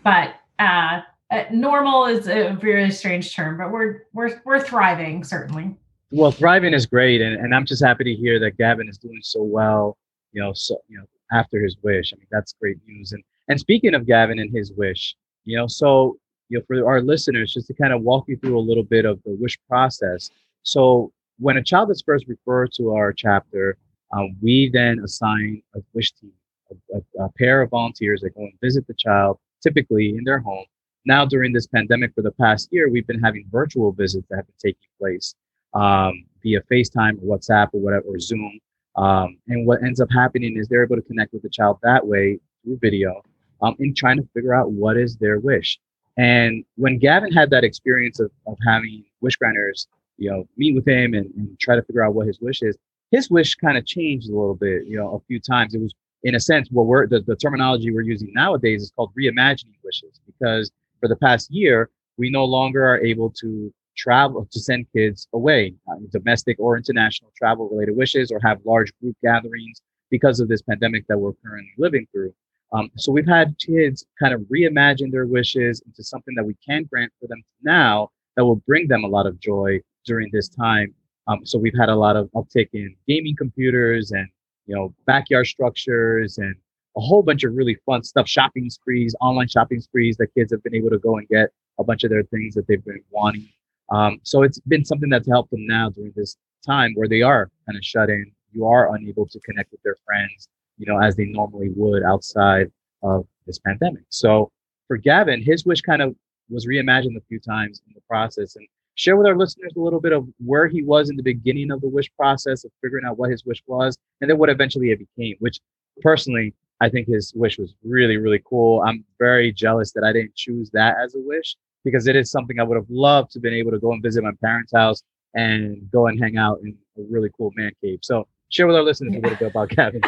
but 0.04 0.36
uh, 0.60 1.02
uh, 1.32 1.44
normal 1.52 2.06
is 2.06 2.28
a 2.28 2.58
very 2.62 2.92
strange 2.92 3.36
term 3.36 3.58
but 3.58 3.72
we're 3.72 4.04
we're 4.14 4.42
we're 4.46 4.62
thriving 4.62 5.24
certainly. 5.24 5.76
Well 6.12 6.32
thriving 6.32 6.74
is 6.74 6.86
great 6.86 7.20
and, 7.20 7.36
and 7.36 7.54
i'm 7.54 7.66
just 7.66 7.84
happy 7.84 8.04
to 8.04 8.14
hear 8.14 8.40
that 8.40 8.58
gavin 8.58 8.88
is 8.88 8.98
doing 8.98 9.20
so 9.22 9.42
well 9.42 9.98
you 10.32 10.42
know 10.42 10.54
so 10.54 10.78
you 10.88 10.98
know 10.98 11.06
after 11.32 11.62
his 11.62 11.78
wish. 11.82 12.14
I 12.14 12.18
mean 12.18 12.28
that's 12.32 12.54
great 12.60 12.78
news. 12.88 13.12
And 13.12 13.24
and 13.48 13.60
speaking 13.60 13.94
of 13.94 14.06
gavin 14.06 14.40
and 14.40 14.52
his 14.56 14.72
wish 14.74 15.16
you 15.44 15.58
know 15.58 15.68
so 15.68 16.18
you 16.50 16.58
know, 16.58 16.64
for 16.68 16.88
our 16.88 17.02
listeners, 17.02 17.54
just 17.54 17.68
to 17.68 17.74
kind 17.74 17.94
of 17.94 18.02
walk 18.02 18.26
you 18.28 18.38
through 18.38 18.58
a 18.58 18.62
little 18.62 18.84
bit 18.84 19.06
of 19.06 19.22
the 19.24 19.36
wish 19.40 19.58
process. 19.68 20.30
So 20.64 21.12
when 21.40 21.58
a 21.58 21.64
child 21.64 21.92
is 21.92 22.04
first 22.06 22.26
referred 22.28 22.72
to 22.74 22.94
our 22.94 23.14
chapter, 23.14 23.78
um, 24.14 24.36
we 24.42 24.70
then 24.72 25.00
assign 25.04 25.62
a 25.76 25.80
wish 25.94 26.12
team, 26.14 26.32
a, 26.72 26.98
a, 26.98 27.26
a, 27.26 27.30
pair 27.38 27.62
of 27.62 27.72
volunteers 27.72 28.22
that 28.22 28.36
go 28.36 28.42
and 28.42 28.54
visit 28.62 28.86
the 28.88 28.94
child, 28.94 29.40
typically 29.62 30.10
in 30.10 30.24
their 30.24 30.40
home. 30.40 30.66
Now, 31.06 31.26
during 31.26 31.54
this 31.54 31.68
pandemic 31.68 32.14
for 32.16 32.22
the 32.22 32.32
past 32.32 32.70
year, 32.72 32.90
we've 32.90 33.06
been 33.06 33.22
having 33.22 33.46
virtual 33.52 33.92
visits 33.92 34.26
that 34.30 34.38
have 34.38 34.48
been 34.48 34.56
taking 34.72 34.90
place 35.00 35.36
um, 35.74 36.26
via 36.42 36.62
FaceTime 36.72 37.22
or 37.22 37.38
WhatsApp 37.38 37.70
or 37.74 37.82
whatever, 37.82 38.06
or 38.08 38.20
Zoom. 38.20 38.60
Um, 38.96 39.38
and 39.48 39.68
what 39.68 39.84
ends 39.84 40.00
up 40.00 40.10
happening 40.12 40.58
is 40.58 40.68
they're 40.68 40.84
able 40.84 40.96
to 40.96 41.02
connect 41.02 41.34
with 41.34 41.42
the 41.42 41.50
child 41.50 41.80
that 41.84 42.06
way 42.06 42.40
through 42.64 42.80
video 42.82 43.22
um, 43.62 43.76
in 43.80 43.94
trying 43.94 44.18
to 44.18 44.28
figure 44.34 44.54
out 44.54 44.72
what 44.72 44.98
is 44.98 45.18
their 45.18 45.40
wish. 45.40 45.78
And 46.18 46.64
when 46.76 46.98
Gavin 46.98 47.32
had 47.32 47.50
that 47.50 47.64
experience 47.64 48.20
of, 48.20 48.32
of 48.48 48.58
having 48.66 49.04
wish 49.22 49.36
granters, 49.36 49.88
you 50.18 50.30
know, 50.30 50.48
meet 50.56 50.76
with 50.76 50.88
him 50.88 51.14
and, 51.14 51.30
and 51.36 51.60
try 51.60 51.76
to 51.76 51.84
figure 51.84 52.04
out 52.04 52.16
what 52.16 52.28
his 52.28 52.40
wish 52.40 52.62
is, 52.62 52.78
his 53.12 53.30
wish 53.30 53.56
kind 53.56 53.78
of 53.78 53.86
changed 53.86 54.30
a 54.30 54.36
little 54.36 54.56
bit, 54.56 54.86
you 54.88 54.98
know, 54.98 55.16
a 55.16 55.20
few 55.28 55.40
times. 55.40 55.74
It 55.74 55.82
was, 55.82 55.94
in 56.24 56.36
a 56.36 56.40
sense, 56.40 56.70
what 56.72 56.86
we're 56.86 57.08
the, 57.08 57.22
the 57.22 57.36
terminology 57.36 57.92
we're 57.92 58.02
using 58.02 58.32
nowadays 58.34 58.84
is 58.84 58.92
called 58.96 59.12
reimagining 59.20 59.76
wishes 59.84 60.20
because 60.26 60.72
for 61.00 61.10
the 61.10 61.16
past 61.18 61.52
year, 61.52 61.90
we 62.18 62.30
no 62.30 62.46
longer 62.46 62.86
are 62.86 63.00
able 63.04 63.30
to 63.42 63.74
travel 63.98 64.48
to 64.52 64.60
send 64.60 64.86
kids 64.94 65.28
away, 65.34 65.74
uh, 65.90 65.96
domestic 66.12 66.58
or 66.60 66.78
international 66.78 67.32
travel 67.38 67.70
related 67.70 67.96
wishes, 67.96 68.32
or 68.32 68.40
have 68.40 68.60
large 68.66 68.92
group 69.02 69.16
gatherings 69.24 69.82
because 70.10 70.40
of 70.40 70.48
this 70.48 70.62
pandemic 70.62 71.06
that 71.08 71.18
we're 71.18 71.34
currently 71.46 71.72
living 71.78 72.08
through. 72.12 72.34
Um, 72.76 72.92
so 72.98 73.12
we've 73.12 73.28
had 73.28 73.56
kids 73.58 74.06
kind 74.20 74.34
of 74.34 74.42
reimagine 74.42 75.12
their 75.12 75.28
wishes 75.28 75.82
into 75.86 76.04
something 76.04 76.36
that 76.36 76.46
we 76.46 76.56
can 76.68 76.84
grant 76.84 77.12
for 77.22 77.28
them 77.28 77.42
now 77.64 78.10
that 78.36 78.44
will 78.44 78.62
bring 78.68 78.88
them 78.88 79.06
a 79.06 79.08
lot 79.08 79.26
of 79.26 79.40
joy 79.40 79.80
during 80.06 80.30
this 80.34 80.50
time. 80.50 80.94
Um, 81.28 81.46
so 81.46 81.58
we've 81.58 81.78
had 81.78 81.90
a 81.90 81.96
lot 81.96 82.18
of 82.18 82.30
uptick 82.36 82.70
in 82.74 82.94
gaming 83.08 83.36
computers 83.36 84.12
and 84.12 84.28
you 84.66 84.76
know 84.76 84.94
backyard 85.06 85.48
structures 85.48 86.38
and 86.38 86.54
a 86.98 87.00
whole 87.00 87.24
bunch 87.24 87.44
of 87.44 87.56
really 87.56 87.78
fun 87.86 88.04
stuff, 88.04 88.28
shopping 88.28 88.70
sprees, 88.70 89.16
online 89.22 89.48
shopping 89.48 89.80
sprees 89.80 90.18
that 90.18 90.34
kids 90.34 90.52
have 90.52 90.64
been 90.64 90.76
able 90.76 90.90
to 90.90 91.00
go 91.00 91.18
and 91.18 91.28
get 91.30 91.50
a 91.80 91.84
bunch 91.84 92.04
of 92.04 92.10
their 92.10 92.24
things 92.24 92.56
that 92.56 92.68
they've 92.68 92.84
been 92.84 93.04
wanting. 93.10 93.48
Um, 93.90 94.20
so 94.24 94.44
it's 94.44 94.60
been 94.60 94.84
something 94.84 95.10
that's 95.10 95.28
helped 95.30 95.52
them 95.52 95.66
now 95.66 95.90
during 95.90 96.14
this 96.16 96.38
time 96.66 96.94
where 96.96 97.08
they 97.08 97.22
are 97.22 97.50
kind 97.66 97.78
of 97.78 97.84
shut 97.84 98.10
in. 98.10 98.32
You 98.52 98.66
are 98.68 98.96
unable 98.96 99.28
to 99.28 99.40
connect 99.42 99.72
with 99.72 99.82
their 99.84 99.98
friends 100.06 100.50
you 100.78 100.86
know, 100.86 101.00
as 101.00 101.16
they 101.16 101.26
normally 101.26 101.70
would 101.76 102.04
outside 102.04 102.72
of 103.04 103.26
this 103.46 103.60
pandemic. 103.60 104.04
So 104.10 104.52
for 104.88 104.98
Gavin, 104.98 105.42
his 105.42 105.66
wish 105.66 105.82
kind 105.82 106.02
of 106.02 106.16
was 106.50 106.68
reimagined 106.68 107.18
a 107.18 107.22
few 107.28 107.40
times 107.40 107.82
in 107.88 107.94
the 107.94 108.02
process 108.08 108.56
and 108.56 108.68
share 108.96 109.18
with 109.18 109.28
our 109.28 109.36
listeners 109.36 109.74
a 109.76 109.80
little 109.80 110.00
bit 110.00 110.14
of 110.14 110.28
where 110.44 110.68
he 110.68 110.82
was 110.82 111.10
in 111.10 111.18
the 111.18 111.24
beginning 111.24 111.72
of 111.72 111.82
the 111.82 111.90
wish 111.90 112.10
process 112.18 112.64
of 112.64 112.72
figuring 112.82 113.06
out 113.06 113.18
what 113.18 113.30
his 113.30 113.46
wish 113.46 113.62
was 113.68 113.98
and 114.22 114.30
then 114.30 114.38
what 114.38 114.50
eventually 114.50 114.92
it 114.92 115.00
became, 115.00 115.36
which 115.40 115.60
personally, 116.02 116.54
I 116.82 116.90
think 116.90 117.08
his 117.08 117.34
wish 117.36 117.58
was 117.58 117.74
really, 117.84 118.18
really 118.18 118.42
cool. 118.46 118.82
I'm 118.86 119.06
very 119.20 119.52
jealous 119.52 119.92
that 119.94 120.04
I 120.04 120.14
didn't 120.14 120.36
choose 120.36 120.70
that 120.72 120.96
as 121.04 121.16
a 121.16 121.20
wish 121.20 121.56
because 121.84 122.08
it 122.08 122.16
is 122.16 122.32
something 122.32 122.60
I 122.60 122.64
would 122.64 122.76
have 122.76 122.90
loved 122.90 123.32
to 123.32 123.38
have 123.38 123.44
been 123.44 123.54
able 123.54 123.72
to 123.72 123.80
go 123.80 123.92
and 123.92 124.04
visit 124.04 124.24
my 124.24 124.32
parents' 124.42 124.74
house 124.74 125.04
and 125.36 125.90
go 125.92 126.08
and 126.08 126.20
hang 126.20 126.38
out 126.38 126.60
in 126.64 126.78
a 126.98 127.02
really 127.10 127.30
cool 127.38 127.52
man 127.56 127.72
cave. 127.82 128.00
So 128.02 128.28
share 128.50 128.68
with 128.68 128.76
our 128.76 128.84
listeners 128.84 129.16
a 129.16 129.20
little 129.20 129.38
bit 129.38 129.50
about 129.50 129.70
Gavin. 129.70 130.02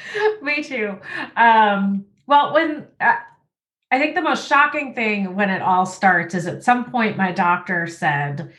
Me 0.42 0.62
too. 0.62 0.98
Um, 1.36 2.04
well, 2.26 2.52
when 2.54 2.86
uh, 3.00 3.16
I 3.90 3.98
think 3.98 4.14
the 4.14 4.22
most 4.22 4.48
shocking 4.48 4.94
thing 4.94 5.34
when 5.34 5.50
it 5.50 5.62
all 5.62 5.84
starts 5.84 6.34
is 6.34 6.46
at 6.46 6.64
some 6.64 6.90
point 6.90 7.16
my 7.16 7.32
doctor 7.32 7.86
said, 7.86 8.52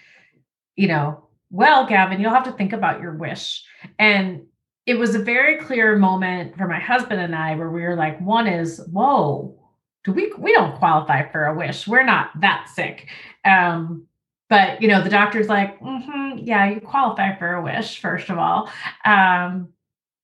you 0.75 0.87
know, 0.87 1.27
well, 1.49 1.85
Gavin, 1.87 2.19
you'll 2.19 2.33
have 2.33 2.45
to 2.45 2.51
think 2.51 2.73
about 2.73 3.01
your 3.01 3.13
wish. 3.13 3.63
And 3.99 4.43
it 4.85 4.95
was 4.95 5.15
a 5.15 5.19
very 5.19 5.57
clear 5.57 5.97
moment 5.97 6.57
for 6.57 6.67
my 6.67 6.79
husband 6.79 7.21
and 7.21 7.35
I 7.35 7.55
where 7.55 7.69
we 7.69 7.81
were 7.83 7.95
like, 7.95 8.19
one 8.21 8.47
is, 8.47 8.79
whoa, 8.91 9.57
do 10.03 10.11
we 10.11 10.31
we 10.37 10.51
don't 10.53 10.77
qualify 10.77 11.31
for 11.31 11.45
a 11.45 11.55
wish. 11.55 11.87
We're 11.87 12.03
not 12.03 12.31
that 12.41 12.69
sick. 12.73 13.07
Um, 13.45 14.07
but 14.49 14.81
you 14.81 14.87
know, 14.87 15.01
the 15.01 15.09
doctor's 15.09 15.47
like, 15.47 15.79
mm-hmm, 15.79 16.39
yeah, 16.39 16.69
you 16.69 16.81
qualify 16.81 17.35
for 17.37 17.53
a 17.53 17.63
wish, 17.63 17.99
first 17.99 18.29
of 18.29 18.37
all. 18.37 18.69
Um, 19.05 19.69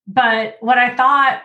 but 0.10 0.58
what 0.60 0.80
I 0.80 0.96
thought 0.96 1.44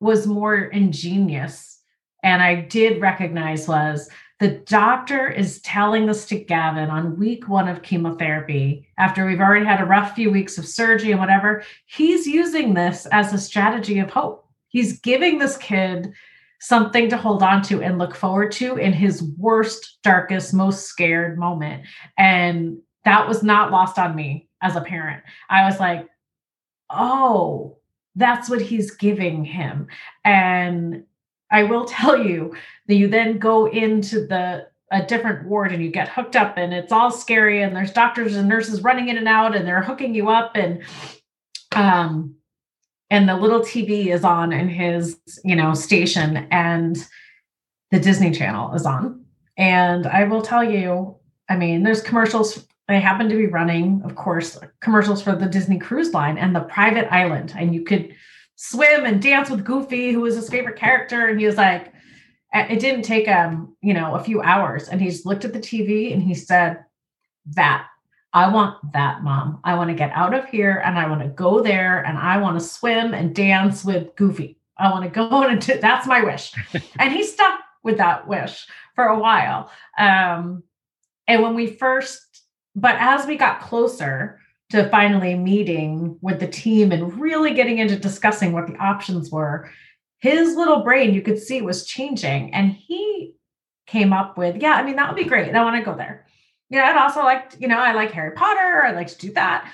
was 0.00 0.26
more 0.26 0.56
ingenious 0.56 1.80
and 2.22 2.42
I 2.42 2.56
did 2.56 3.00
recognize 3.00 3.66
was 3.66 4.10
the 4.38 4.50
doctor 4.50 5.28
is 5.28 5.62
telling 5.62 6.04
this 6.04 6.26
to 6.26 6.38
Gavin 6.38 6.90
on 6.90 7.18
week 7.18 7.48
one 7.48 7.68
of 7.68 7.82
chemotherapy 7.82 8.86
after 8.98 9.24
we've 9.24 9.40
already 9.40 9.64
had 9.64 9.80
a 9.80 9.86
rough 9.86 10.14
few 10.14 10.30
weeks 10.30 10.58
of 10.58 10.66
surgery 10.66 11.10
and 11.10 11.20
whatever. 11.20 11.62
He's 11.86 12.26
using 12.26 12.74
this 12.74 13.06
as 13.12 13.32
a 13.32 13.38
strategy 13.38 13.98
of 13.98 14.10
hope. 14.10 14.46
He's 14.68 15.00
giving 15.00 15.38
this 15.38 15.56
kid 15.56 16.12
something 16.60 17.08
to 17.08 17.16
hold 17.16 17.42
on 17.42 17.62
to 17.62 17.82
and 17.82 17.96
look 17.96 18.14
forward 18.14 18.52
to 18.52 18.76
in 18.76 18.92
his 18.92 19.22
worst, 19.22 19.98
darkest, 20.02 20.52
most 20.52 20.84
scared 20.84 21.38
moment. 21.38 21.84
And 22.18 22.78
that 23.06 23.26
was 23.26 23.42
not 23.42 23.72
lost 23.72 23.98
on 23.98 24.14
me 24.14 24.50
as 24.60 24.76
a 24.76 24.82
parent. 24.82 25.22
I 25.48 25.64
was 25.64 25.80
like, 25.80 26.06
oh, 26.90 27.78
that's 28.16 28.50
what 28.50 28.60
he's 28.60 28.90
giving 28.90 29.44
him. 29.44 29.86
And 30.24 31.04
I 31.50 31.62
will 31.62 31.84
tell 31.86 32.18
you 32.18 32.54
that 32.88 32.96
you 32.96 33.08
then 33.08 33.38
go 33.38 33.66
into 33.66 34.26
the 34.26 34.68
a 34.92 35.04
different 35.04 35.48
ward 35.48 35.72
and 35.72 35.82
you 35.82 35.90
get 35.90 36.08
hooked 36.08 36.36
up 36.36 36.56
and 36.56 36.72
it's 36.72 36.92
all 36.92 37.10
scary 37.10 37.60
and 37.60 37.74
there's 37.74 37.90
doctors 37.90 38.36
and 38.36 38.48
nurses 38.48 38.82
running 38.82 39.08
in 39.08 39.18
and 39.18 39.26
out 39.26 39.56
and 39.56 39.66
they're 39.66 39.82
hooking 39.82 40.14
you 40.14 40.28
up 40.28 40.52
and 40.54 40.80
um 41.74 42.36
and 43.10 43.28
the 43.28 43.36
little 43.36 43.60
TV 43.60 44.06
is 44.06 44.24
on 44.24 44.52
in 44.52 44.68
his, 44.68 45.18
you 45.44 45.54
know, 45.54 45.74
station 45.74 46.48
and 46.50 46.96
the 47.90 48.00
Disney 48.00 48.32
Channel 48.32 48.74
is 48.74 48.84
on. 48.84 49.24
And 49.56 50.06
I 50.06 50.24
will 50.24 50.42
tell 50.42 50.64
you, 50.64 51.16
I 51.48 51.56
mean, 51.56 51.82
there's 51.82 52.02
commercials 52.02 52.65
they 52.88 53.00
happened 53.00 53.30
to 53.30 53.36
be 53.36 53.46
running, 53.46 54.02
of 54.04 54.14
course, 54.14 54.58
commercials 54.80 55.22
for 55.22 55.34
the 55.34 55.46
Disney 55.46 55.78
Cruise 55.78 56.14
Line 56.14 56.38
and 56.38 56.54
the 56.54 56.60
private 56.60 57.12
island 57.12 57.52
and 57.56 57.74
you 57.74 57.82
could 57.82 58.14
swim 58.56 59.04
and 59.04 59.20
dance 59.20 59.50
with 59.50 59.64
Goofy, 59.64 60.12
who 60.12 60.20
was 60.20 60.34
his 60.34 60.48
favorite 60.48 60.76
character. 60.76 61.26
And 61.26 61.38
he 61.38 61.46
was 61.46 61.56
like, 61.56 61.92
it 62.54 62.80
didn't 62.80 63.02
take 63.02 63.26
him, 63.26 63.76
you 63.82 63.92
know, 63.92 64.14
a 64.14 64.24
few 64.24 64.40
hours. 64.40 64.88
And 64.88 65.00
he's 65.00 65.26
looked 65.26 65.44
at 65.44 65.52
the 65.52 65.58
TV 65.58 66.12
and 66.12 66.22
he 66.22 66.34
said, 66.34 66.84
That, 67.54 67.86
I 68.32 68.48
want 68.48 68.92
that, 68.92 69.22
mom. 69.22 69.60
I 69.64 69.74
want 69.74 69.90
to 69.90 69.94
get 69.94 70.10
out 70.12 70.34
of 70.34 70.46
here 70.46 70.82
and 70.84 70.98
I 70.98 71.08
want 71.08 71.22
to 71.22 71.28
go 71.28 71.62
there 71.62 72.04
and 72.04 72.16
I 72.16 72.38
want 72.38 72.58
to 72.58 72.66
swim 72.66 73.14
and 73.14 73.34
dance 73.34 73.84
with 73.84 74.14
Goofy. 74.16 74.58
I 74.78 74.90
want 74.90 75.04
to 75.04 75.10
go 75.10 75.42
and 75.48 75.60
do, 75.60 75.78
that's 75.78 76.06
my 76.06 76.22
wish. 76.22 76.52
and 76.98 77.12
he 77.12 77.24
stuck 77.24 77.60
with 77.82 77.98
that 77.98 78.26
wish 78.26 78.66
for 78.94 79.04
a 79.04 79.18
while. 79.18 79.70
Um, 79.98 80.62
and 81.28 81.42
when 81.42 81.54
we 81.54 81.66
first, 81.66 82.25
but 82.76 82.96
as 83.00 83.26
we 83.26 83.36
got 83.36 83.60
closer, 83.60 84.38
to 84.70 84.88
finally 84.90 85.34
meeting 85.34 86.18
with 86.20 86.40
the 86.40 86.46
team 86.46 86.92
and 86.92 87.18
really 87.20 87.54
getting 87.54 87.78
into 87.78 87.96
discussing 87.96 88.52
what 88.52 88.66
the 88.66 88.76
options 88.76 89.30
were, 89.30 89.70
his 90.18 90.56
little 90.56 90.82
brain, 90.82 91.14
you 91.14 91.22
could 91.22 91.38
see 91.38 91.62
was 91.62 91.86
changing. 91.86 92.52
And 92.52 92.72
he 92.72 93.34
came 93.86 94.12
up 94.12 94.36
with, 94.36 94.56
yeah, 94.60 94.72
I 94.72 94.82
mean, 94.82 94.96
that 94.96 95.08
would 95.08 95.22
be 95.22 95.28
great. 95.28 95.54
I 95.54 95.62
want 95.62 95.76
to 95.76 95.88
go 95.88 95.96
there. 95.96 96.26
Yeah, 96.68 96.84
I'd 96.86 96.96
also 96.96 97.20
like, 97.20 97.52
you 97.60 97.68
know, 97.68 97.78
I 97.78 97.92
like 97.92 98.10
Harry 98.10 98.32
Potter. 98.32 98.82
I'd 98.84 98.96
like 98.96 99.06
to 99.08 99.18
do 99.18 99.32
that. 99.34 99.70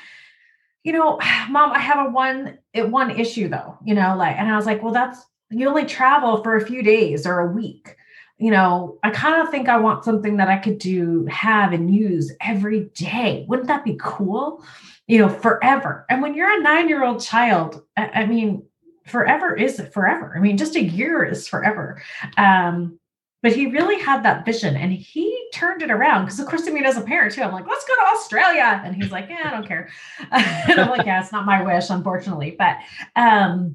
You 0.84 0.92
know, 0.92 1.18
mom, 1.48 1.72
I 1.72 1.78
have 1.78 2.06
a 2.06 2.10
one, 2.10 2.58
it 2.74 2.90
one 2.90 3.18
issue 3.18 3.48
though, 3.48 3.78
you 3.84 3.94
know, 3.94 4.14
like, 4.16 4.36
and 4.36 4.50
I 4.50 4.56
was 4.56 4.66
like, 4.66 4.82
well, 4.82 4.92
that's, 4.92 5.24
you 5.50 5.68
only 5.68 5.84
travel 5.84 6.42
for 6.42 6.56
a 6.56 6.66
few 6.66 6.82
days 6.82 7.26
or 7.26 7.40
a 7.40 7.52
week 7.52 7.96
you 8.38 8.50
know, 8.50 8.98
I 9.02 9.10
kind 9.10 9.40
of 9.40 9.50
think 9.50 9.68
I 9.68 9.76
want 9.76 10.04
something 10.04 10.36
that 10.38 10.48
I 10.48 10.56
could 10.56 10.78
do, 10.78 11.26
have 11.26 11.72
and 11.72 11.94
use 11.94 12.32
every 12.40 12.90
day. 12.94 13.44
Wouldn't 13.48 13.68
that 13.68 13.84
be 13.84 13.96
cool? 14.00 14.64
You 15.06 15.18
know, 15.18 15.28
forever. 15.28 16.06
And 16.08 16.22
when 16.22 16.34
you're 16.34 16.52
a 16.52 16.62
nine 16.62 16.88
year 16.88 17.04
old 17.04 17.22
child, 17.22 17.82
I, 17.96 18.26
mean, 18.26 18.64
forever 19.06 19.54
is 19.54 19.80
forever. 19.92 20.32
I 20.36 20.40
mean, 20.40 20.56
just 20.56 20.76
a 20.76 20.82
year 20.82 21.24
is 21.24 21.46
forever. 21.46 22.02
Um, 22.36 22.98
but 23.42 23.52
he 23.52 23.66
really 23.66 23.98
had 23.98 24.22
that 24.22 24.44
vision 24.44 24.76
and 24.76 24.92
he 24.92 25.48
turned 25.52 25.82
it 25.82 25.90
around 25.90 26.24
because 26.24 26.38
of 26.38 26.46
course 26.46 26.66
i 26.66 26.70
mean 26.70 26.84
as 26.84 26.96
a 26.96 27.02
parent 27.02 27.34
too 27.34 27.42
i'm 27.42 27.52
like 27.52 27.66
let's 27.66 27.84
go 27.84 27.94
to 27.94 28.12
australia 28.12 28.80
and 28.84 28.94
he's 28.94 29.10
like 29.10 29.28
yeah 29.28 29.40
i 29.44 29.50
don't 29.50 29.66
care 29.66 29.90
and 30.30 30.80
i'm 30.80 30.88
like 30.88 31.04
yeah 31.04 31.20
it's 31.20 31.32
not 31.32 31.44
my 31.44 31.62
wish 31.62 31.90
unfortunately 31.90 32.54
but 32.56 32.76
um 33.16 33.74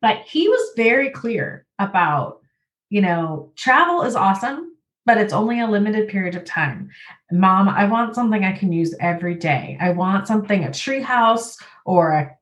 but 0.00 0.18
he 0.26 0.48
was 0.48 0.72
very 0.76 1.10
clear 1.10 1.66
about 1.78 2.39
you 2.90 3.00
know, 3.00 3.52
travel 3.56 4.02
is 4.02 4.14
awesome, 4.14 4.76
but 5.06 5.16
it's 5.16 5.32
only 5.32 5.60
a 5.60 5.66
limited 5.66 6.08
period 6.08 6.34
of 6.34 6.44
time. 6.44 6.90
Mom, 7.32 7.68
I 7.68 7.86
want 7.86 8.14
something 8.14 8.44
I 8.44 8.52
can 8.52 8.72
use 8.72 8.94
every 9.00 9.36
day. 9.36 9.78
I 9.80 9.90
want 9.90 10.26
something, 10.26 10.64
a 10.64 10.68
treehouse 10.68 11.56
or 11.86 12.10
a 12.10 12.36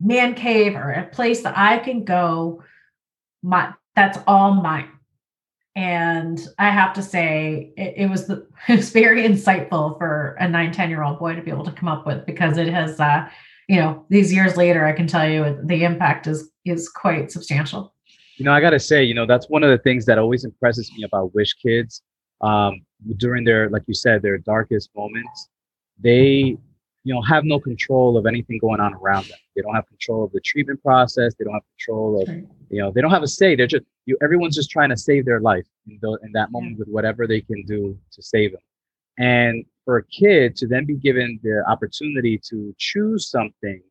man 0.00 0.34
cave 0.34 0.74
or 0.74 0.90
a 0.90 1.06
place 1.06 1.42
that 1.42 1.56
I 1.56 1.78
can 1.78 2.04
go. 2.04 2.64
My 3.42 3.74
that's 3.94 4.18
all 4.26 4.54
mine. 4.54 4.88
And 5.76 6.40
I 6.58 6.70
have 6.70 6.94
to 6.94 7.02
say, 7.02 7.72
it, 7.76 7.94
it 7.96 8.10
was 8.10 8.26
the 8.26 8.46
it 8.68 8.76
was 8.76 8.90
very 8.90 9.22
insightful 9.22 9.98
for 9.98 10.36
a 10.40 10.48
nine, 10.48 10.72
10 10.72 10.90
year 10.90 11.02
old 11.02 11.18
boy 11.18 11.34
to 11.34 11.42
be 11.42 11.50
able 11.50 11.64
to 11.64 11.72
come 11.72 11.88
up 11.88 12.06
with 12.06 12.26
because 12.26 12.56
it 12.56 12.68
has 12.68 12.98
uh, 12.98 13.28
you 13.68 13.76
know, 13.76 14.04
these 14.08 14.32
years 14.32 14.56
later, 14.56 14.84
I 14.84 14.92
can 14.92 15.06
tell 15.06 15.28
you 15.28 15.56
the 15.62 15.84
impact 15.84 16.26
is 16.26 16.50
is 16.64 16.88
quite 16.88 17.30
substantial 17.30 17.94
you 18.40 18.46
know, 18.46 18.52
I 18.52 18.60
gotta 18.62 18.80
say, 18.80 19.04
you 19.04 19.12
know, 19.12 19.26
that's 19.26 19.50
one 19.50 19.62
of 19.62 19.68
the 19.68 19.76
things 19.76 20.06
that 20.06 20.18
always 20.18 20.44
impresses 20.46 20.90
me 20.96 21.04
about 21.04 21.34
Wish 21.34 21.52
Kids. 21.52 22.00
Um, 22.40 22.80
during 23.18 23.44
their, 23.44 23.68
like 23.68 23.82
you 23.86 23.92
said, 23.92 24.22
their 24.22 24.38
darkest 24.38 24.88
moments, 24.96 25.50
they, 25.98 26.56
you 27.04 27.14
know, 27.14 27.20
have 27.20 27.44
no 27.44 27.60
control 27.60 28.16
of 28.16 28.24
anything 28.24 28.56
going 28.58 28.80
on 28.80 28.94
around 28.94 29.26
them. 29.26 29.36
They 29.54 29.60
don't 29.60 29.74
have 29.74 29.86
control 29.88 30.24
of 30.24 30.32
the 30.32 30.40
treatment 30.40 30.82
process. 30.82 31.34
They 31.34 31.44
don't 31.44 31.52
have 31.52 31.64
control 31.76 32.22
of, 32.22 32.28
you 32.70 32.80
know, 32.80 32.90
they 32.90 33.02
don't 33.02 33.10
have 33.10 33.22
a 33.22 33.28
say. 33.28 33.56
They're 33.56 33.66
just, 33.66 33.84
you, 34.06 34.16
everyone's 34.22 34.56
just 34.56 34.70
trying 34.70 34.88
to 34.88 34.96
save 34.96 35.26
their 35.26 35.40
life 35.40 35.66
in, 35.86 35.98
the, 36.00 36.18
in 36.22 36.32
that 36.32 36.50
moment 36.50 36.78
with 36.78 36.88
whatever 36.88 37.26
they 37.26 37.42
can 37.42 37.62
do 37.66 37.98
to 38.10 38.22
save 38.22 38.52
them. 38.52 38.62
And 39.18 39.66
for 39.84 39.98
a 39.98 40.04
kid 40.04 40.56
to 40.56 40.66
then 40.66 40.86
be 40.86 40.94
given 40.94 41.38
the 41.42 41.62
opportunity 41.68 42.40
to 42.48 42.74
choose 42.78 43.28
something 43.28 43.82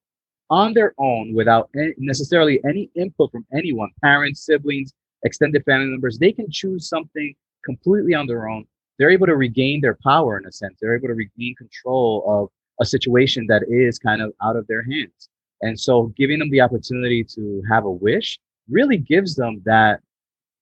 on 0.49 0.73
their 0.73 0.93
own 0.97 1.33
without 1.33 1.69
any, 1.75 1.93
necessarily 1.97 2.59
any 2.65 2.89
input 2.95 3.31
from 3.31 3.45
anyone 3.53 3.89
parents 4.01 4.45
siblings 4.45 4.93
extended 5.23 5.63
family 5.65 5.87
members 5.87 6.17
they 6.17 6.31
can 6.31 6.49
choose 6.49 6.87
something 6.87 7.35
completely 7.63 8.13
on 8.13 8.27
their 8.27 8.49
own. 8.49 8.65
They're 8.97 9.09
able 9.09 9.27
to 9.27 9.35
regain 9.35 9.81
their 9.81 9.97
power 10.03 10.37
in 10.37 10.45
a 10.45 10.51
sense. 10.51 10.77
They're 10.81 10.95
able 10.95 11.07
to 11.07 11.13
regain 11.13 11.55
control 11.55 12.23
of 12.27 12.49
a 12.81 12.85
situation 12.85 13.45
that 13.47 13.63
is 13.69 13.99
kind 13.99 14.21
of 14.21 14.33
out 14.41 14.55
of 14.55 14.67
their 14.67 14.83
hands. 14.83 15.29
And 15.61 15.79
so 15.79 16.13
giving 16.17 16.39
them 16.39 16.49
the 16.49 16.61
opportunity 16.61 17.23
to 17.35 17.61
have 17.69 17.85
a 17.85 17.91
wish 17.91 18.39
really 18.69 18.97
gives 18.97 19.35
them 19.35 19.61
that 19.65 20.01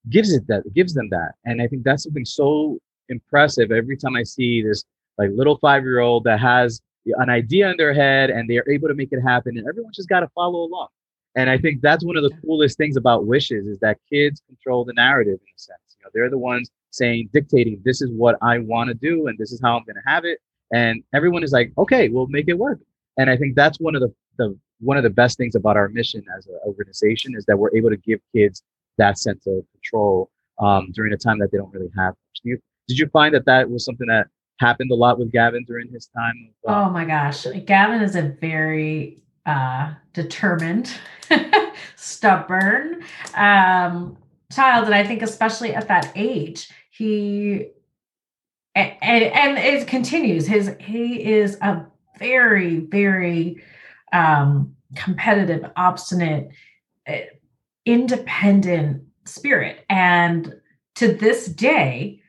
gives 0.10 0.34
it 0.34 0.48
that 0.48 0.64
gives 0.74 0.94
them 0.94 1.10
that. 1.10 1.34
And 1.46 1.62
i 1.62 1.68
think 1.68 1.84
that's 1.84 2.04
something 2.04 2.26
so 2.26 2.80
impressive 3.10 3.72
every 3.72 3.98
time 3.98 4.16
i 4.16 4.24
see 4.24 4.62
this 4.62 4.84
like 5.18 5.30
little 5.34 5.58
five 5.58 5.84
year 5.84 6.00
old 6.00 6.24
that 6.26 6.40
has 6.40 6.82
an 7.18 7.30
idea 7.30 7.70
in 7.70 7.78
their 7.78 7.94
head 7.94 8.30
and 8.30 8.50
they're 8.50 8.70
able 8.70 8.88
to 8.88 8.94
make 8.94 9.10
it 9.12 9.22
happen 9.22 9.58
and 9.58 9.68
everyone 9.68 9.92
just 9.94 10.10
got 10.10 10.22
to 10.22 10.28
follow 10.30 10.62
along. 10.62 10.88
And 11.36 11.50
i 11.50 11.58
think 11.58 11.82
that's 11.82 12.04
one 12.04 12.18
of 12.18 12.24
the 12.24 12.32
coolest 12.44 12.78
things 12.78 12.98
about 12.98 13.26
wishes 13.26 13.68
is 13.68 13.80
that 13.80 13.98
kids 14.12 14.42
control 14.48 14.86
the 14.86 14.94
narrative 14.94 15.40
in 15.40 15.54
a 15.56 15.60
sense. 15.60 15.80
You 15.98 16.06
know 16.06 16.10
they're 16.14 16.30
the 16.30 16.38
ones 16.38 16.70
saying 16.92 17.30
dictating 17.34 17.82
this 17.84 18.02
is 18.02 18.10
what 18.12 18.38
i 18.42 18.58
want 18.60 18.88
to 18.88 18.94
do 18.94 19.28
and 19.28 19.38
this 19.38 19.52
is 19.52 19.60
how 19.62 19.78
i'm 19.78 19.84
going 19.84 19.96
to 19.96 20.10
have 20.10 20.26
it 20.26 20.40
and 20.74 21.04
everyone 21.14 21.44
is 21.44 21.52
like 21.52 21.72
okay 21.78 22.10
we'll 22.10 22.28
make 22.28 22.48
it 22.48 22.58
work. 22.58 22.80
And 23.18 23.30
i 23.30 23.38
think 23.38 23.56
that's 23.56 23.80
one 23.80 23.96
of 23.96 24.02
the, 24.02 24.14
the 24.38 24.58
one 24.80 24.98
of 24.98 25.04
the 25.04 25.10
best 25.10 25.38
things 25.38 25.56
about 25.56 25.76
our 25.76 25.90
mission 25.90 26.24
as 26.38 26.46
an 26.48 26.60
organization 26.66 27.36
is 27.36 27.46
that 27.46 27.58
we're 27.58 27.76
able 27.76 27.90
to 27.90 27.98
give 27.98 28.20
kids 28.36 28.64
that 28.98 29.18
sense 29.18 29.46
of 29.48 29.64
control 29.74 30.30
um, 30.60 30.92
during 30.94 31.14
a 31.14 31.18
time 31.18 31.40
that 31.40 31.52
they 31.52 31.58
don't 31.58 31.74
really 31.74 31.92
have 31.98 32.16
did 32.36 32.50
you, 32.50 32.60
did 32.88 33.00
you 33.00 33.08
find 33.10 33.34
that 33.34 33.46
that 33.46 33.70
was 33.70 33.84
something 33.86 34.08
that 34.08 34.28
happened 34.60 34.92
a 34.92 34.96
lot 34.96 35.20
with 35.20 35.32
Gavin 35.32 35.64
during 35.66 35.92
his 35.92 36.08
time. 36.08 36.50
Of, 36.66 36.74
uh, 36.74 36.86
oh 36.86 36.90
my 36.90 37.06
gosh, 37.06 37.46
Gavin 37.66 38.02
is 38.02 38.16
a 38.16 38.24
very 38.24 39.22
uh, 39.46 39.94
determined, 40.14 40.92
stubborn 41.96 43.04
um, 43.36 44.18
child, 44.52 44.86
and 44.86 44.96
I 44.96 45.06
think 45.06 45.22
especially 45.22 45.74
at 45.74 45.88
that 45.88 46.12
age, 46.16 46.70
he 46.90 47.68
and, 48.76 49.24
and 49.24 49.58
it 49.58 49.88
continues. 49.88 50.48
His 50.48 50.76
he 50.80 51.24
is 51.24 51.58
a 51.62 51.86
very 52.20 52.80
very 52.80 53.62
um, 54.14 54.76
competitive, 54.96 55.70
obstinate, 55.76 56.50
eh, 57.06 57.26
independent 57.86 59.04
spirit, 59.26 59.86
and 59.90 60.54
to 60.96 61.14
this 61.14 61.48
day 61.48 62.22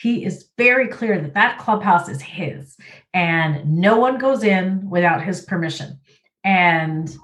he 0.00 0.24
is 0.24 0.48
very 0.56 0.88
clear 0.88 1.20
that 1.20 1.34
that 1.34 1.58
clubhouse 1.58 2.08
is 2.08 2.22
his 2.22 2.76
and 3.12 3.64
no 3.70 3.98
one 3.98 4.18
goes 4.18 4.42
in 4.42 4.88
without 4.88 5.22
his 5.22 5.42
permission. 5.42 6.00
And 6.42 7.14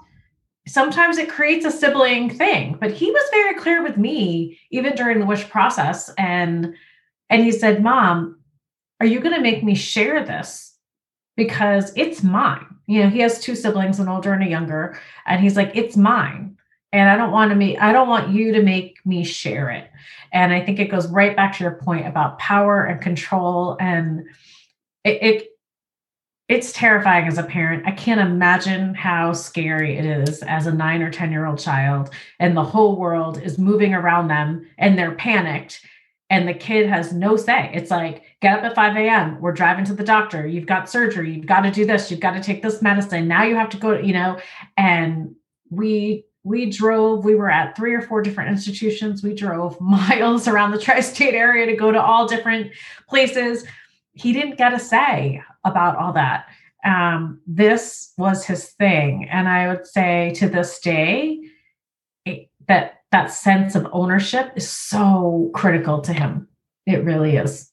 sometimes 0.67 1.17
it 1.17 1.29
creates 1.29 1.65
a 1.65 1.71
sibling 1.71 2.29
thing 2.29 2.77
but 2.79 2.91
he 2.91 3.09
was 3.09 3.29
very 3.31 3.55
clear 3.55 3.81
with 3.81 3.97
me 3.97 4.59
even 4.69 4.93
during 4.95 5.19
the 5.19 5.25
wish 5.25 5.49
process. 5.49 6.11
And 6.17 6.75
and 7.29 7.43
he 7.43 7.51
said 7.51 7.81
mom 7.81 8.39
are 8.99 9.07
you 9.07 9.19
going 9.19 9.35
to 9.35 9.41
make 9.41 9.63
me 9.63 9.75
share 9.75 10.25
this? 10.25 10.75
Because 11.35 11.93
it's 11.95 12.23
mine. 12.23 12.65
You 12.87 13.03
know 13.03 13.09
he 13.09 13.19
has 13.19 13.39
two 13.39 13.55
siblings 13.55 13.99
an 13.99 14.07
older 14.07 14.33
and 14.33 14.43
a 14.43 14.49
younger 14.49 14.99
and 15.25 15.41
he's 15.41 15.57
like 15.57 15.71
it's 15.73 15.97
mine 15.97 16.57
and 16.91 17.09
i 17.09 17.15
don't 17.15 17.31
want 17.31 17.49
to 17.49 17.55
make 17.55 17.77
i 17.79 17.91
don't 17.91 18.07
want 18.07 18.29
you 18.29 18.53
to 18.53 18.61
make 18.61 18.97
me 19.05 19.23
share 19.23 19.69
it 19.69 19.89
and 20.31 20.53
i 20.53 20.63
think 20.63 20.79
it 20.79 20.91
goes 20.91 21.07
right 21.07 21.35
back 21.35 21.55
to 21.55 21.63
your 21.63 21.75
point 21.75 22.07
about 22.07 22.39
power 22.39 22.83
and 22.83 23.01
control 23.01 23.77
and 23.79 24.25
it, 25.03 25.23
it 25.23 25.47
it's 26.47 26.71
terrifying 26.71 27.27
as 27.27 27.37
a 27.37 27.43
parent. 27.43 27.83
I 27.85 27.91
can't 27.91 28.21
imagine 28.21 28.95
how 28.95 29.33
scary 29.33 29.97
it 29.97 30.05
is 30.05 30.41
as 30.43 30.65
a 30.65 30.73
nine 30.73 31.01
or 31.01 31.11
10 31.11 31.31
year 31.31 31.45
old 31.45 31.59
child, 31.59 32.09
and 32.39 32.55
the 32.55 32.63
whole 32.63 32.95
world 32.95 33.41
is 33.41 33.57
moving 33.57 33.93
around 33.93 34.29
them 34.29 34.65
and 34.77 34.97
they're 34.97 35.15
panicked, 35.15 35.85
and 36.29 36.47
the 36.47 36.53
kid 36.53 36.87
has 36.87 37.11
no 37.11 37.35
say. 37.35 37.69
It's 37.73 37.91
like, 37.91 38.23
get 38.41 38.59
up 38.59 38.63
at 38.63 38.75
5 38.75 38.95
a.m., 38.95 39.41
we're 39.41 39.51
driving 39.51 39.83
to 39.85 39.93
the 39.93 40.03
doctor, 40.03 40.47
you've 40.47 40.65
got 40.65 40.89
surgery, 40.89 41.33
you've 41.33 41.45
got 41.45 41.61
to 41.61 41.71
do 41.71 41.85
this, 41.85 42.09
you've 42.09 42.21
got 42.21 42.31
to 42.31 42.41
take 42.41 42.61
this 42.61 42.81
medicine. 42.81 43.27
Now 43.27 43.43
you 43.43 43.55
have 43.55 43.69
to 43.69 43.77
go, 43.77 43.97
you 43.97 44.13
know, 44.13 44.39
and 44.77 45.35
we 45.69 46.25
we 46.47 46.69
drove 46.69 47.25
we 47.25 47.35
were 47.35 47.51
at 47.51 47.75
three 47.75 47.93
or 47.93 48.01
four 48.01 48.21
different 48.21 48.49
institutions 48.49 49.21
we 49.21 49.33
drove 49.33 49.79
miles 49.81 50.47
around 50.47 50.71
the 50.71 50.79
tri-state 50.79 51.33
area 51.33 51.65
to 51.65 51.75
go 51.75 51.91
to 51.91 52.01
all 52.01 52.27
different 52.27 52.71
places 53.09 53.65
he 54.17 54.33
didn't 54.33 54.57
get 54.57 54.73
a 54.73 54.79
say 54.79 55.43
about 55.63 55.95
all 55.97 56.13
that. 56.13 56.47
Um, 56.83 57.39
this 57.45 58.13
was 58.17 58.45
his 58.45 58.69
thing. 58.71 59.27
And 59.29 59.47
I 59.47 59.67
would 59.67 59.85
say 59.85 60.33
to 60.35 60.49
this 60.49 60.79
day, 60.79 61.39
it, 62.25 62.49
that 62.67 63.01
that 63.11 63.31
sense 63.31 63.75
of 63.75 63.87
ownership 63.91 64.51
is 64.55 64.69
so 64.69 65.51
critical 65.53 66.01
to 66.01 66.13
him. 66.13 66.47
It 66.85 67.03
really 67.03 67.37
is. 67.37 67.71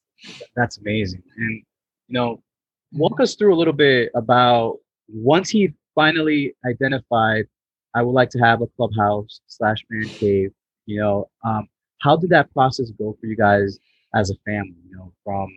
That's 0.54 0.78
amazing. 0.78 1.22
And, 1.36 1.62
you 2.08 2.14
know, 2.14 2.42
walk 2.92 3.20
us 3.20 3.34
through 3.34 3.54
a 3.54 3.56
little 3.56 3.72
bit 3.72 4.10
about 4.14 4.78
once 5.08 5.48
he 5.48 5.72
finally 5.94 6.54
identified, 6.66 7.46
I 7.94 8.02
would 8.02 8.12
like 8.12 8.30
to 8.30 8.38
have 8.38 8.62
a 8.62 8.66
clubhouse 8.66 9.40
slash 9.46 9.84
man 9.90 10.08
cave, 10.08 10.50
you 10.86 11.00
know, 11.00 11.28
um, 11.44 11.68
how 12.00 12.16
did 12.16 12.30
that 12.30 12.52
process 12.52 12.90
go 12.90 13.16
for 13.20 13.26
you 13.26 13.36
guys 13.36 13.78
as 14.14 14.30
a 14.30 14.34
family, 14.44 14.74
you 14.88 14.96
know, 14.96 15.12
from 15.24 15.48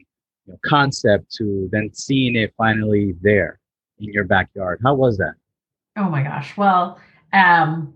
you 0.46 0.53
know, 0.53 0.60
concept 0.65 1.32
to 1.36 1.67
then 1.72 1.94
seeing 1.94 2.36
it 2.36 2.53
finally 2.58 3.15
there 3.22 3.60
in 4.00 4.13
your 4.13 4.24
backyard. 4.24 4.79
How 4.84 4.94
was 4.94 5.17
that? 5.17 5.34
Oh 5.98 6.10
my 6.10 6.24
gosh. 6.24 6.56
Well, 6.56 7.00
um, 7.34 7.94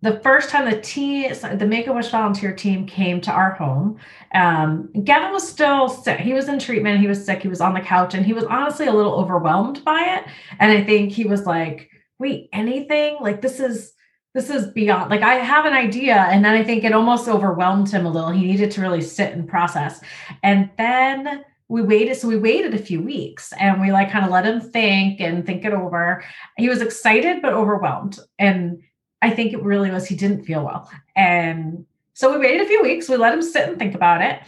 the 0.00 0.20
first 0.20 0.50
time 0.50 0.70
the 0.70 0.80
team, 0.80 1.32
the 1.54 1.66
Make 1.66 1.88
a 1.88 1.92
Wish 1.92 2.08
volunteer 2.08 2.54
team 2.54 2.86
came 2.86 3.20
to 3.22 3.32
our 3.32 3.52
home, 3.52 3.98
um, 4.32 4.88
Gavin 5.04 5.32
was 5.32 5.46
still 5.46 5.88
sick. 5.88 6.20
He 6.20 6.32
was 6.32 6.48
in 6.48 6.58
treatment. 6.58 7.00
He 7.00 7.08
was 7.08 7.24
sick. 7.24 7.42
He 7.42 7.48
was 7.48 7.60
on 7.60 7.74
the 7.74 7.80
couch, 7.80 8.14
and 8.14 8.24
he 8.24 8.32
was 8.32 8.44
honestly 8.44 8.86
a 8.86 8.92
little 8.92 9.14
overwhelmed 9.14 9.84
by 9.84 10.00
it. 10.00 10.30
And 10.60 10.70
I 10.70 10.84
think 10.84 11.10
he 11.10 11.24
was 11.24 11.46
like, 11.46 11.90
"Wait, 12.18 12.48
anything? 12.52 13.18
Like 13.20 13.42
this 13.42 13.60
is 13.60 13.92
this 14.34 14.50
is 14.50 14.68
beyond. 14.72 15.10
Like 15.10 15.22
I 15.22 15.34
have 15.34 15.66
an 15.66 15.72
idea." 15.72 16.14
And 16.14 16.44
then 16.44 16.54
I 16.54 16.64
think 16.64 16.84
it 16.84 16.92
almost 16.92 17.28
overwhelmed 17.28 17.90
him 17.90 18.06
a 18.06 18.10
little. 18.10 18.30
He 18.30 18.46
needed 18.46 18.70
to 18.72 18.80
really 18.80 19.02
sit 19.02 19.32
and 19.32 19.48
process. 19.48 20.00
And 20.42 20.70
then 20.78 21.44
we 21.68 21.82
waited 21.82 22.16
so 22.16 22.26
we 22.26 22.36
waited 22.36 22.74
a 22.74 22.78
few 22.78 23.00
weeks 23.00 23.52
and 23.60 23.80
we 23.80 23.92
like 23.92 24.10
kind 24.10 24.24
of 24.24 24.30
let 24.30 24.46
him 24.46 24.60
think 24.60 25.20
and 25.20 25.44
think 25.44 25.64
it 25.64 25.72
over 25.72 26.24
he 26.56 26.68
was 26.68 26.80
excited 26.80 27.40
but 27.42 27.52
overwhelmed 27.52 28.18
and 28.38 28.82
i 29.22 29.30
think 29.30 29.52
it 29.52 29.62
really 29.62 29.90
was 29.90 30.06
he 30.06 30.16
didn't 30.16 30.44
feel 30.44 30.64
well 30.64 30.90
and 31.14 31.84
so 32.14 32.32
we 32.32 32.38
waited 32.38 32.62
a 32.62 32.68
few 32.68 32.82
weeks 32.82 33.08
we 33.08 33.16
let 33.16 33.34
him 33.34 33.42
sit 33.42 33.68
and 33.68 33.78
think 33.78 33.94
about 33.94 34.22
it 34.22 34.40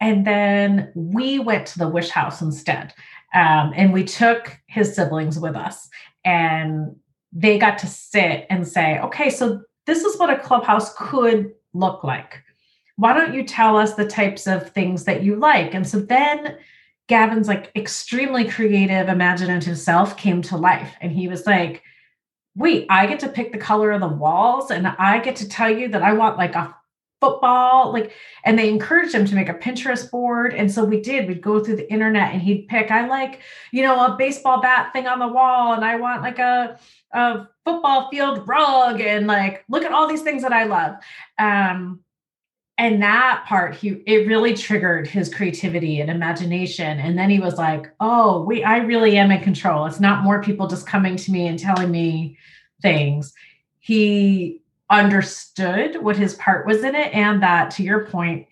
and 0.00 0.26
then 0.26 0.90
we 0.94 1.38
went 1.38 1.66
to 1.66 1.78
the 1.78 1.88
wish 1.88 2.08
house 2.08 2.40
instead 2.40 2.94
um, 3.34 3.72
and 3.76 3.92
we 3.92 4.04
took 4.04 4.58
his 4.66 4.94
siblings 4.94 5.38
with 5.38 5.54
us 5.54 5.88
and 6.24 6.96
they 7.32 7.58
got 7.58 7.78
to 7.78 7.86
sit 7.86 8.46
and 8.50 8.66
say 8.66 8.98
okay 9.00 9.30
so 9.30 9.62
this 9.86 10.04
is 10.04 10.18
what 10.18 10.30
a 10.30 10.38
clubhouse 10.38 10.94
could 10.94 11.52
look 11.72 12.02
like 12.04 12.42
why 13.00 13.14
don't 13.14 13.32
you 13.32 13.44
tell 13.44 13.78
us 13.78 13.94
the 13.94 14.06
types 14.06 14.46
of 14.46 14.72
things 14.72 15.04
that 15.04 15.22
you 15.22 15.34
like? 15.34 15.72
And 15.72 15.88
so 15.88 16.00
then 16.00 16.58
Gavin's 17.08 17.48
like 17.48 17.72
extremely 17.74 18.46
creative, 18.46 19.08
imaginative 19.08 19.78
self 19.78 20.18
came 20.18 20.42
to 20.42 20.58
life. 20.58 20.94
And 21.00 21.10
he 21.10 21.26
was 21.26 21.46
like, 21.46 21.82
wait, 22.54 22.84
I 22.90 23.06
get 23.06 23.18
to 23.20 23.30
pick 23.30 23.52
the 23.52 23.58
color 23.58 23.90
of 23.92 24.02
the 24.02 24.08
walls 24.08 24.70
and 24.70 24.86
I 24.86 25.18
get 25.20 25.36
to 25.36 25.48
tell 25.48 25.70
you 25.70 25.88
that 25.88 26.02
I 26.02 26.12
want 26.12 26.36
like 26.36 26.54
a 26.54 26.76
football 27.22 27.92
like 27.92 28.12
and 28.44 28.58
they 28.58 28.70
encouraged 28.70 29.14
him 29.14 29.26
to 29.26 29.34
make 29.34 29.50
a 29.50 29.54
pinterest 29.54 30.10
board 30.10 30.54
and 30.54 30.72
so 30.72 30.82
we 30.82 30.98
did 31.02 31.28
we'd 31.28 31.42
go 31.42 31.62
through 31.62 31.76
the 31.76 31.92
internet 31.92 32.32
and 32.32 32.40
he'd 32.40 32.66
pick 32.66 32.90
i 32.90 33.06
like 33.06 33.40
you 33.72 33.82
know 33.82 34.06
a 34.06 34.16
baseball 34.16 34.62
bat 34.62 34.90
thing 34.94 35.06
on 35.06 35.18
the 35.18 35.28
wall 35.28 35.74
and 35.74 35.84
i 35.84 35.96
want 35.96 36.22
like 36.22 36.38
a 36.38 36.78
a 37.12 37.46
football 37.64 38.08
field 38.10 38.46
rug 38.46 39.00
and 39.00 39.26
like 39.26 39.64
look 39.68 39.84
at 39.84 39.92
all 39.92 40.06
these 40.06 40.22
things 40.22 40.42
that 40.42 40.52
i 40.52 40.64
love. 40.64 40.96
Um 41.38 42.00
and 42.78 43.02
that 43.02 43.44
part 43.46 43.74
he 43.74 44.02
it 44.06 44.26
really 44.26 44.54
triggered 44.54 45.06
his 45.06 45.32
creativity 45.32 46.00
and 46.00 46.10
imagination. 46.10 46.98
And 46.98 47.18
then 47.18 47.30
he 47.30 47.40
was 47.40 47.56
like 47.58 47.92
oh 48.00 48.42
wait 48.42 48.64
i 48.64 48.78
really 48.78 49.16
am 49.16 49.30
in 49.30 49.42
control. 49.42 49.86
It's 49.86 50.00
not 50.00 50.24
more 50.24 50.42
people 50.42 50.66
just 50.66 50.86
coming 50.86 51.16
to 51.16 51.32
me 51.32 51.46
and 51.46 51.58
telling 51.58 51.90
me 51.90 52.38
things. 52.82 53.32
He 53.78 54.62
understood 54.88 56.02
what 56.02 56.16
his 56.16 56.34
part 56.34 56.66
was 56.66 56.82
in 56.82 56.94
it 56.94 57.14
and 57.14 57.42
that 57.42 57.70
to 57.72 57.82
your 57.82 58.06
point 58.06 58.46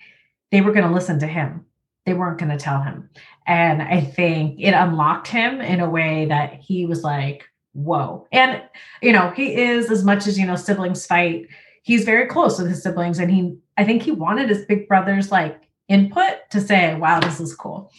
they 0.51 0.61
were 0.61 0.73
going 0.73 0.87
to 0.87 0.95
listen 0.95 1.19
to 1.19 1.27
him. 1.27 1.67
They 2.07 2.15
weren't 2.15 2.39
going 2.39 2.51
to 2.51 2.57
tell 2.57 2.83
him. 2.83 3.11
And 3.47 3.83
i 3.83 4.01
think 4.01 4.61
it 4.61 4.73
unlocked 4.73 5.29
him 5.29 5.61
in 5.61 5.81
a 5.81 5.89
way 5.89 6.27
that 6.27 6.55
he 6.55 6.87
was 6.87 7.03
like 7.03 7.48
whoa 7.79 8.27
and 8.33 8.63
you 9.03 9.13
know 9.13 9.31
he 9.31 9.55
is 9.55 9.91
as 9.91 10.05
much 10.05 10.27
as 10.27 10.39
you 10.39 10.47
know 10.47 10.57
siblings 10.57 11.07
fight 11.07 11.47
he's 11.83 12.05
very 12.05 12.27
close 12.27 12.59
with 12.59 12.69
his 12.69 12.83
siblings 12.83 13.19
and 13.19 13.31
he 13.31 13.57
I 13.79 13.85
think 13.85 14.03
he 14.03 14.11
wanted 14.11 14.49
his 14.49 14.65
big 14.67 14.89
brother's 14.89 15.31
like 15.31 15.63
input 15.89 16.51
to 16.51 16.61
say, 16.61 16.95
wow, 16.97 17.21
this 17.21 17.41
is 17.41 17.55
cool. 17.55 17.91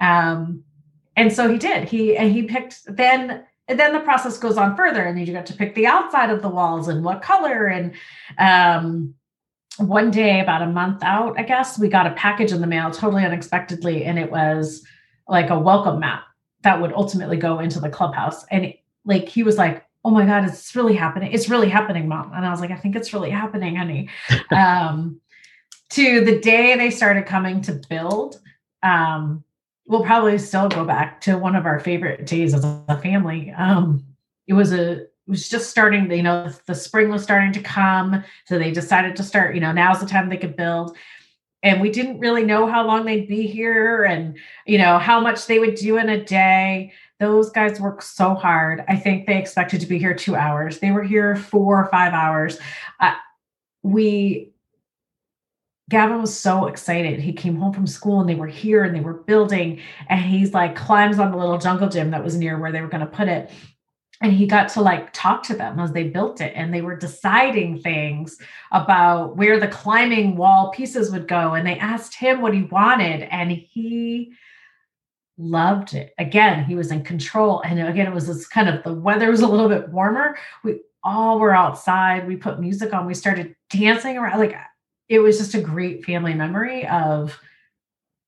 Um, 0.00 0.64
and 1.16 1.32
so 1.32 1.48
he 1.50 1.56
did. 1.58 1.88
He 1.88 2.16
and 2.16 2.32
he 2.32 2.42
picked 2.42 2.80
then 2.86 3.44
and 3.68 3.78
then 3.78 3.92
the 3.92 4.00
process 4.00 4.36
goes 4.38 4.56
on 4.56 4.76
further 4.76 5.02
and 5.02 5.18
you 5.18 5.26
get 5.26 5.46
to 5.46 5.54
pick 5.54 5.74
the 5.76 5.86
outside 5.86 6.30
of 6.30 6.42
the 6.42 6.48
walls 6.48 6.88
and 6.88 7.04
what 7.04 7.22
color 7.22 7.66
and 7.66 7.94
um, 8.38 9.14
one 9.78 10.10
day 10.10 10.40
about 10.40 10.60
a 10.60 10.66
month 10.66 11.02
out 11.04 11.38
i 11.38 11.42
guess 11.42 11.78
we 11.78 11.88
got 11.88 12.06
a 12.06 12.10
package 12.10 12.52
in 12.52 12.60
the 12.60 12.66
mail 12.66 12.90
totally 12.90 13.24
unexpectedly 13.24 14.04
and 14.04 14.18
it 14.18 14.30
was 14.30 14.84
like 15.28 15.48
a 15.48 15.58
welcome 15.58 16.00
mat 16.00 16.22
that 16.62 16.82
would 16.82 16.92
ultimately 16.92 17.36
go 17.36 17.60
into 17.60 17.78
the 17.80 17.88
clubhouse 17.88 18.44
and 18.50 18.74
like 19.04 19.28
he 19.28 19.42
was 19.42 19.56
like 19.56 19.84
oh 20.04 20.10
my 20.10 20.24
god 20.24 20.44
it's 20.44 20.74
really 20.74 20.94
happening 20.94 21.32
it's 21.32 21.48
really 21.48 21.68
happening 21.68 22.08
mom. 22.08 22.32
And 22.32 22.44
i 22.44 22.50
was 22.50 22.60
like 22.60 22.70
i 22.70 22.76
think 22.76 22.96
it's 22.96 23.12
really 23.12 23.30
happening 23.30 23.76
honey. 23.76 24.08
Um, 24.50 25.20
to 25.90 26.24
the 26.24 26.38
day 26.38 26.76
they 26.76 26.90
started 26.90 27.26
coming 27.26 27.60
to 27.62 27.80
build 27.88 28.40
um, 28.82 29.44
we'll 29.90 30.04
probably 30.04 30.38
still 30.38 30.68
go 30.68 30.84
back 30.84 31.20
to 31.22 31.36
one 31.36 31.56
of 31.56 31.66
our 31.66 31.80
favorite 31.80 32.24
days 32.24 32.54
as 32.54 32.64
a 32.64 33.00
family. 33.02 33.52
Um, 33.56 34.04
it 34.46 34.54
was 34.54 34.72
a 34.72 35.02
it 35.02 35.10
was 35.26 35.48
just 35.48 35.70
starting 35.70 36.10
you 36.10 36.22
know 36.22 36.50
the 36.66 36.74
spring 36.74 37.08
was 37.08 37.22
starting 37.22 37.52
to 37.52 37.60
come 37.60 38.24
so 38.46 38.58
they 38.58 38.72
decided 38.72 39.14
to 39.16 39.22
start 39.22 39.54
you 39.54 39.60
know 39.60 39.70
now's 39.70 40.00
the 40.00 40.06
time 40.06 40.28
they 40.28 40.36
could 40.36 40.56
build. 40.56 40.96
And 41.62 41.80
we 41.82 41.90
didn't 41.90 42.20
really 42.20 42.44
know 42.44 42.66
how 42.66 42.86
long 42.86 43.04
they'd 43.04 43.28
be 43.28 43.46
here 43.46 44.04
and 44.04 44.38
you 44.64 44.78
know 44.78 44.98
how 44.98 45.20
much 45.20 45.46
they 45.46 45.58
would 45.58 45.74
do 45.74 45.98
in 45.98 46.08
a 46.08 46.24
day 46.24 46.92
those 47.20 47.50
guys 47.50 47.80
work 47.80 48.00
so 48.02 48.34
hard. 48.34 48.82
I 48.88 48.96
think 48.96 49.26
they 49.26 49.38
expected 49.38 49.80
to 49.82 49.86
be 49.86 49.98
here 49.98 50.14
two 50.14 50.34
hours. 50.34 50.78
They 50.78 50.90
were 50.90 51.02
here 51.02 51.36
four 51.36 51.84
or 51.84 51.88
five 51.90 52.14
hours. 52.14 52.58
Uh, 52.98 53.14
we, 53.82 54.52
Gavin 55.90 56.20
was 56.20 56.36
so 56.36 56.66
excited. 56.66 57.20
He 57.20 57.32
came 57.32 57.56
home 57.56 57.74
from 57.74 57.86
school 57.86 58.20
and 58.20 58.28
they 58.28 58.34
were 58.34 58.46
here 58.46 58.84
and 58.84 58.94
they 58.96 59.00
were 59.00 59.22
building. 59.22 59.80
And 60.08 60.20
he's 60.20 60.54
like 60.54 60.74
climbs 60.74 61.18
on 61.18 61.30
the 61.30 61.36
little 61.36 61.58
jungle 61.58 61.88
gym 61.88 62.10
that 62.12 62.24
was 62.24 62.36
near 62.36 62.58
where 62.58 62.72
they 62.72 62.80
were 62.80 62.88
going 62.88 63.06
to 63.06 63.06
put 63.06 63.28
it. 63.28 63.50
And 64.22 64.32
he 64.32 64.46
got 64.46 64.68
to 64.70 64.80
like 64.80 65.12
talk 65.12 65.42
to 65.44 65.54
them 65.54 65.78
as 65.78 65.92
they 65.92 66.04
built 66.04 66.40
it. 66.40 66.52
And 66.54 66.72
they 66.72 66.82
were 66.82 66.96
deciding 66.96 67.80
things 67.80 68.38
about 68.70 69.36
where 69.36 69.60
the 69.60 69.68
climbing 69.68 70.36
wall 70.36 70.70
pieces 70.70 71.10
would 71.10 71.28
go. 71.28 71.54
And 71.54 71.66
they 71.66 71.78
asked 71.78 72.14
him 72.14 72.40
what 72.40 72.54
he 72.54 72.62
wanted. 72.62 73.22
And 73.30 73.50
he, 73.50 74.32
loved 75.40 75.94
it. 75.94 76.14
Again, 76.18 76.64
he 76.64 76.74
was 76.74 76.90
in 76.90 77.02
control. 77.02 77.62
And 77.62 77.80
again, 77.80 78.06
it 78.06 78.14
was 78.14 78.26
this 78.26 78.46
kind 78.46 78.68
of 78.68 78.82
the 78.84 78.92
weather 78.92 79.30
was 79.30 79.40
a 79.40 79.48
little 79.48 79.68
bit 79.68 79.88
warmer. 79.88 80.38
We 80.62 80.80
all 81.02 81.38
were 81.38 81.54
outside. 81.54 82.28
We 82.28 82.36
put 82.36 82.60
music 82.60 82.92
on. 82.92 83.06
We 83.06 83.14
started 83.14 83.56
dancing 83.70 84.18
around. 84.18 84.38
Like 84.38 84.56
it 85.08 85.20
was 85.20 85.38
just 85.38 85.54
a 85.54 85.60
great 85.60 86.04
family 86.04 86.34
memory 86.34 86.86
of, 86.86 87.38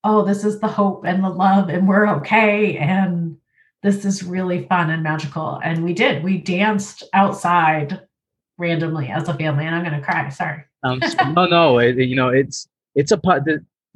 oh, 0.05 0.25
this 0.25 0.45
is 0.45 0.59
the 0.59 0.69
hope 0.69 1.05
and 1.05 1.23
the 1.23 1.29
love, 1.29 1.69
and 1.69 1.87
we're 1.87 2.09
okay. 2.17 2.77
And 2.79 3.37
this 3.83 4.05
is 4.05 4.23
really 4.23 4.67
fun 4.67 4.91
and 4.91 5.03
magical. 5.03 5.61
And 5.63 5.85
we 5.85 5.93
did. 5.93 6.25
We 6.25 6.39
danced 6.39 7.05
outside 7.13 8.01
randomly 8.59 9.09
as 9.09 9.29
a 9.29 9.35
family, 9.35 9.67
and 9.67 9.75
I'm 9.75 9.85
gonna 9.85 10.03
cry. 10.03 10.29
Sorry. 10.31 10.65
Um, 10.83 11.01
no, 11.35 11.47
no, 11.47 11.79
it, 11.79 11.97
you 11.97 12.17
know, 12.17 12.31
it's 12.31 12.69
it's 12.95 13.13
a 13.13 13.19
part 13.19 13.45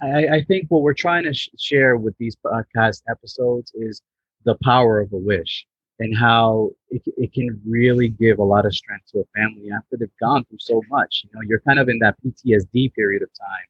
I, 0.02 0.26
I 0.28 0.44
think 0.44 0.66
what 0.68 0.82
we're 0.82 0.94
trying 0.94 1.24
to 1.24 1.32
sh- 1.32 1.48
share 1.58 1.96
with 1.96 2.16
these 2.18 2.36
podcast 2.36 3.02
episodes 3.08 3.72
is 3.74 4.02
the 4.44 4.56
power 4.62 5.00
of 5.00 5.12
a 5.12 5.16
wish 5.16 5.66
and 5.98 6.16
how 6.16 6.70
it, 6.90 7.02
it 7.06 7.32
can 7.32 7.60
really 7.66 8.08
give 8.08 8.38
a 8.38 8.44
lot 8.44 8.66
of 8.66 8.74
strength 8.74 9.06
to 9.12 9.20
a 9.20 9.24
family 9.34 9.70
after 9.74 9.96
they've 9.96 10.10
gone 10.20 10.44
through 10.44 10.58
so 10.60 10.82
much. 10.90 11.24
You 11.24 11.30
know, 11.34 11.40
you're 11.46 11.60
kind 11.60 11.78
of 11.78 11.88
in 11.88 11.98
that 12.00 12.16
PTSD 12.22 12.92
period 12.94 13.22
of 13.22 13.30
time, 13.38 13.66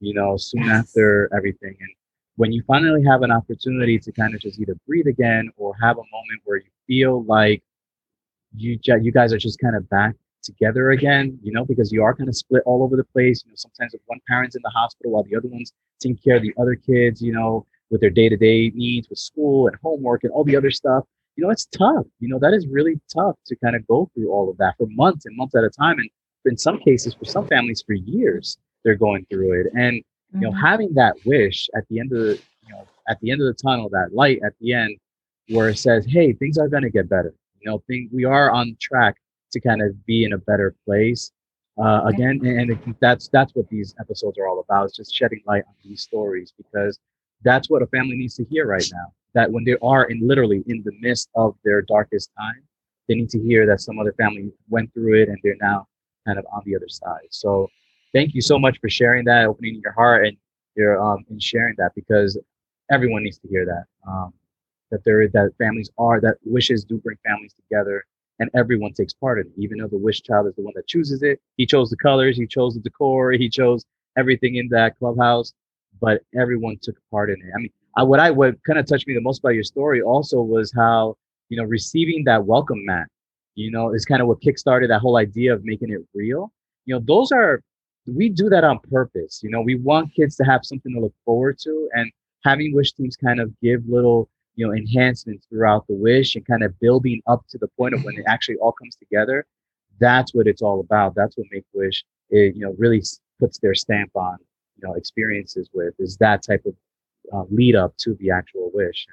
you 0.00 0.12
know, 0.12 0.36
soon 0.36 0.64
yes. 0.64 0.88
after 0.88 1.30
everything. 1.34 1.76
And 1.80 1.90
when 2.36 2.52
you 2.52 2.62
finally 2.66 3.02
have 3.04 3.22
an 3.22 3.30
opportunity 3.30 3.98
to 3.98 4.12
kind 4.12 4.34
of 4.34 4.40
just 4.40 4.60
either 4.60 4.76
breathe 4.86 5.06
again 5.06 5.50
or 5.56 5.74
have 5.80 5.96
a 5.96 6.04
moment 6.12 6.42
where 6.44 6.58
you 6.58 6.70
feel 6.86 7.24
like 7.24 7.62
you 8.54 8.78
you 9.00 9.12
guys 9.12 9.32
are 9.32 9.38
just 9.38 9.58
kind 9.60 9.76
of 9.76 9.88
back 9.88 10.16
together 10.42 10.90
again, 10.90 11.38
you 11.42 11.52
know, 11.52 11.64
because 11.64 11.92
you 11.92 12.02
are 12.02 12.14
kind 12.14 12.28
of 12.28 12.36
split 12.36 12.62
all 12.66 12.82
over 12.82 12.96
the 12.96 13.04
place. 13.04 13.42
You 13.44 13.50
know, 13.52 13.56
sometimes 13.56 13.94
if 13.94 14.00
one 14.06 14.20
parent's 14.28 14.56
in 14.56 14.62
the 14.62 14.70
hospital 14.70 15.12
while 15.12 15.24
the 15.24 15.36
other 15.36 15.48
one's 15.48 15.72
taking 16.00 16.16
care 16.16 16.36
of 16.36 16.42
the 16.42 16.54
other 16.60 16.74
kids, 16.74 17.22
you 17.22 17.32
know, 17.32 17.66
with 17.90 18.00
their 18.00 18.10
day-to-day 18.10 18.70
needs 18.74 19.08
with 19.08 19.18
school 19.18 19.66
and 19.66 19.76
homework 19.82 20.24
and 20.24 20.32
all 20.32 20.44
the 20.44 20.56
other 20.56 20.70
stuff. 20.70 21.04
You 21.36 21.44
know, 21.44 21.50
it's 21.50 21.66
tough. 21.66 22.06
You 22.20 22.28
know, 22.28 22.38
that 22.38 22.54
is 22.54 22.66
really 22.68 23.00
tough 23.12 23.36
to 23.46 23.56
kind 23.56 23.76
of 23.76 23.86
go 23.86 24.10
through 24.14 24.30
all 24.30 24.50
of 24.50 24.56
that 24.58 24.76
for 24.78 24.86
months 24.90 25.26
and 25.26 25.36
months 25.36 25.54
at 25.54 25.64
a 25.64 25.70
time. 25.70 25.98
And 25.98 26.08
in 26.44 26.56
some 26.56 26.78
cases, 26.78 27.14
for 27.14 27.24
some 27.24 27.46
families, 27.46 27.82
for 27.86 27.94
years, 27.94 28.58
they're 28.84 28.96
going 28.96 29.26
through 29.30 29.60
it. 29.60 29.66
And 29.74 30.02
you 30.32 30.40
know, 30.40 30.50
mm-hmm. 30.50 30.64
having 30.64 30.94
that 30.94 31.16
wish 31.24 31.68
at 31.76 31.84
the 31.88 31.98
end 31.98 32.12
of 32.12 32.18
the, 32.18 32.40
you 32.66 32.74
know, 32.74 32.86
at 33.08 33.18
the 33.20 33.30
end 33.30 33.40
of 33.40 33.46
the 33.46 33.60
tunnel, 33.60 33.88
that 33.90 34.10
light 34.12 34.38
at 34.44 34.52
the 34.60 34.72
end, 34.72 34.96
where 35.48 35.68
it 35.68 35.78
says, 35.78 36.06
"Hey, 36.06 36.32
things 36.32 36.56
are 36.56 36.68
going 36.68 36.84
to 36.84 36.90
get 36.90 37.08
better." 37.08 37.34
You 37.60 37.70
know, 37.70 37.82
things 37.88 38.10
we 38.12 38.24
are 38.24 38.50
on 38.50 38.76
track 38.80 39.16
to 39.50 39.60
kind 39.60 39.82
of 39.82 40.04
be 40.06 40.24
in 40.24 40.32
a 40.32 40.38
better 40.38 40.74
place. 40.84 41.32
Uh, 41.80 42.02
again, 42.04 42.40
and, 42.44 42.70
and 42.70 42.94
that's 43.00 43.28
that's 43.28 43.54
what 43.54 43.68
these 43.68 43.94
episodes 44.00 44.38
are 44.38 44.46
all 44.46 44.60
about. 44.60 44.86
Is 44.86 44.92
just 44.92 45.14
shedding 45.14 45.40
light 45.46 45.64
on 45.66 45.74
these 45.84 46.02
stories 46.02 46.52
because 46.56 46.98
that's 47.42 47.70
what 47.70 47.82
a 47.82 47.86
family 47.86 48.16
needs 48.16 48.34
to 48.36 48.44
hear 48.44 48.66
right 48.66 48.88
now. 48.92 49.12
That 49.34 49.50
when 49.50 49.64
they 49.64 49.76
are 49.82 50.04
in 50.04 50.26
literally 50.26 50.62
in 50.66 50.82
the 50.84 50.92
midst 51.00 51.30
of 51.36 51.56
their 51.64 51.82
darkest 51.82 52.30
time, 52.38 52.62
they 53.08 53.14
need 53.14 53.30
to 53.30 53.40
hear 53.40 53.66
that 53.66 53.80
some 53.80 53.98
other 53.98 54.12
family 54.12 54.52
went 54.68 54.92
through 54.92 55.22
it 55.22 55.28
and 55.28 55.38
they're 55.42 55.56
now 55.60 55.86
kind 56.26 56.38
of 56.38 56.44
on 56.52 56.62
the 56.66 56.76
other 56.76 56.88
side. 56.88 57.28
So 57.30 57.68
thank 58.12 58.34
you 58.34 58.42
so 58.42 58.58
much 58.58 58.78
for 58.80 58.90
sharing 58.90 59.24
that, 59.26 59.46
opening 59.46 59.80
your 59.82 59.92
heart 59.92 60.26
and 60.26 60.36
your 60.76 61.00
um 61.00 61.24
and 61.30 61.42
sharing 61.42 61.74
that 61.78 61.92
because 61.94 62.38
everyone 62.90 63.22
needs 63.22 63.38
to 63.38 63.48
hear 63.48 63.64
that. 63.64 63.84
Um, 64.06 64.34
that 64.90 65.04
there 65.04 65.22
is 65.22 65.32
that 65.32 65.50
families 65.58 65.90
are 65.98 66.20
that 66.20 66.36
wishes 66.44 66.84
do 66.84 66.98
bring 66.98 67.16
families 67.24 67.54
together 67.54 68.04
and 68.40 68.50
everyone 68.54 68.92
takes 68.92 69.12
part 69.12 69.38
in 69.38 69.46
it. 69.46 69.52
Even 69.58 69.78
though 69.78 69.86
the 69.86 69.98
wish 69.98 70.22
child 70.22 70.46
is 70.48 70.54
the 70.56 70.62
one 70.62 70.72
that 70.74 70.88
chooses 70.88 71.22
it, 71.22 71.40
he 71.56 71.66
chose 71.66 71.90
the 71.90 71.96
colors, 71.96 72.36
he 72.36 72.46
chose 72.46 72.74
the 72.74 72.80
decor, 72.80 73.32
he 73.32 73.48
chose 73.48 73.84
everything 74.16 74.56
in 74.56 74.68
that 74.70 74.98
clubhouse, 74.98 75.52
but 76.00 76.22
everyone 76.38 76.78
took 76.82 76.96
part 77.10 77.30
in 77.30 77.36
it. 77.36 77.52
I 77.54 77.58
mean, 77.58 77.70
I, 77.96 78.02
what 78.02 78.18
I 78.18 78.30
what 78.30 78.56
kind 78.64 78.78
of 78.78 78.86
touched 78.86 79.06
me 79.06 79.14
the 79.14 79.20
most 79.20 79.40
about 79.40 79.50
your 79.50 79.64
story 79.64 80.00
also 80.00 80.40
was 80.40 80.72
how 80.74 81.16
you 81.48 81.56
know 81.56 81.64
receiving 81.64 82.24
that 82.24 82.44
welcome 82.44 82.84
mat, 82.84 83.06
you 83.54 83.70
know, 83.70 83.92
is 83.92 84.04
kind 84.04 84.22
of 84.22 84.28
what 84.28 84.40
kickstarted 84.40 84.88
that 84.88 85.00
whole 85.00 85.16
idea 85.16 85.52
of 85.52 85.64
making 85.64 85.90
it 85.90 86.00
real. 86.14 86.52
You 86.86 86.94
know, 86.94 87.02
those 87.06 87.30
are 87.32 87.60
we 88.06 88.28
do 88.28 88.48
that 88.48 88.64
on 88.64 88.78
purpose. 88.90 89.40
You 89.42 89.50
know, 89.50 89.60
we 89.60 89.74
want 89.74 90.14
kids 90.14 90.34
to 90.36 90.44
have 90.44 90.62
something 90.64 90.94
to 90.94 91.00
look 91.00 91.14
forward 91.24 91.58
to, 91.64 91.88
and 91.92 92.10
having 92.44 92.74
wish 92.74 92.92
teams 92.92 93.16
kind 93.16 93.40
of 93.40 93.52
give 93.60 93.82
little 93.86 94.28
you 94.60 94.66
know 94.66 94.74
enhancements 94.74 95.46
throughout 95.48 95.86
the 95.86 95.94
wish 95.94 96.36
and 96.36 96.46
kind 96.46 96.62
of 96.62 96.78
building 96.80 97.20
up 97.26 97.42
to 97.48 97.58
the 97.58 97.68
point 97.78 97.94
of 97.94 98.04
when 98.04 98.14
it 98.16 98.24
actually 98.34 98.56
all 98.56 98.72
comes 98.72 98.96
together 98.96 99.46
that's 100.00 100.34
what 100.34 100.48
it's 100.48 100.62
all 100.62 100.80
about. 100.80 101.14
That's 101.14 101.36
what 101.36 101.46
make 101.52 101.64
wish 101.72 102.04
it, 102.30 102.56
you 102.56 102.62
know 102.62 102.74
really 102.78 103.02
puts 103.38 103.58
their 103.58 103.74
stamp 103.74 104.10
on 104.14 104.38
you 104.80 104.88
know 104.88 104.94
experiences 104.94 105.68
with 105.72 105.94
is 105.98 106.16
that 106.16 106.42
type 106.42 106.64
of 106.66 106.74
uh, 107.32 107.44
lead 107.50 107.76
up 107.76 107.96
to 107.98 108.14
the 108.14 108.30
actual 108.30 108.70
wish. 108.74 109.06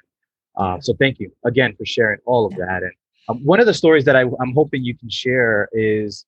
Uh, 0.56 0.80
so 0.80 0.92
thank 0.94 1.20
you 1.20 1.30
again 1.44 1.74
for 1.76 1.84
sharing 1.84 2.18
all 2.26 2.46
of 2.46 2.52
that 2.56 2.82
and 2.82 2.92
um, 3.28 3.44
one 3.44 3.60
of 3.60 3.66
the 3.66 3.74
stories 3.74 4.04
that 4.04 4.16
I, 4.16 4.22
i'm 4.40 4.52
hoping 4.54 4.82
you 4.82 4.96
can 4.96 5.08
share 5.08 5.68
is 5.72 6.26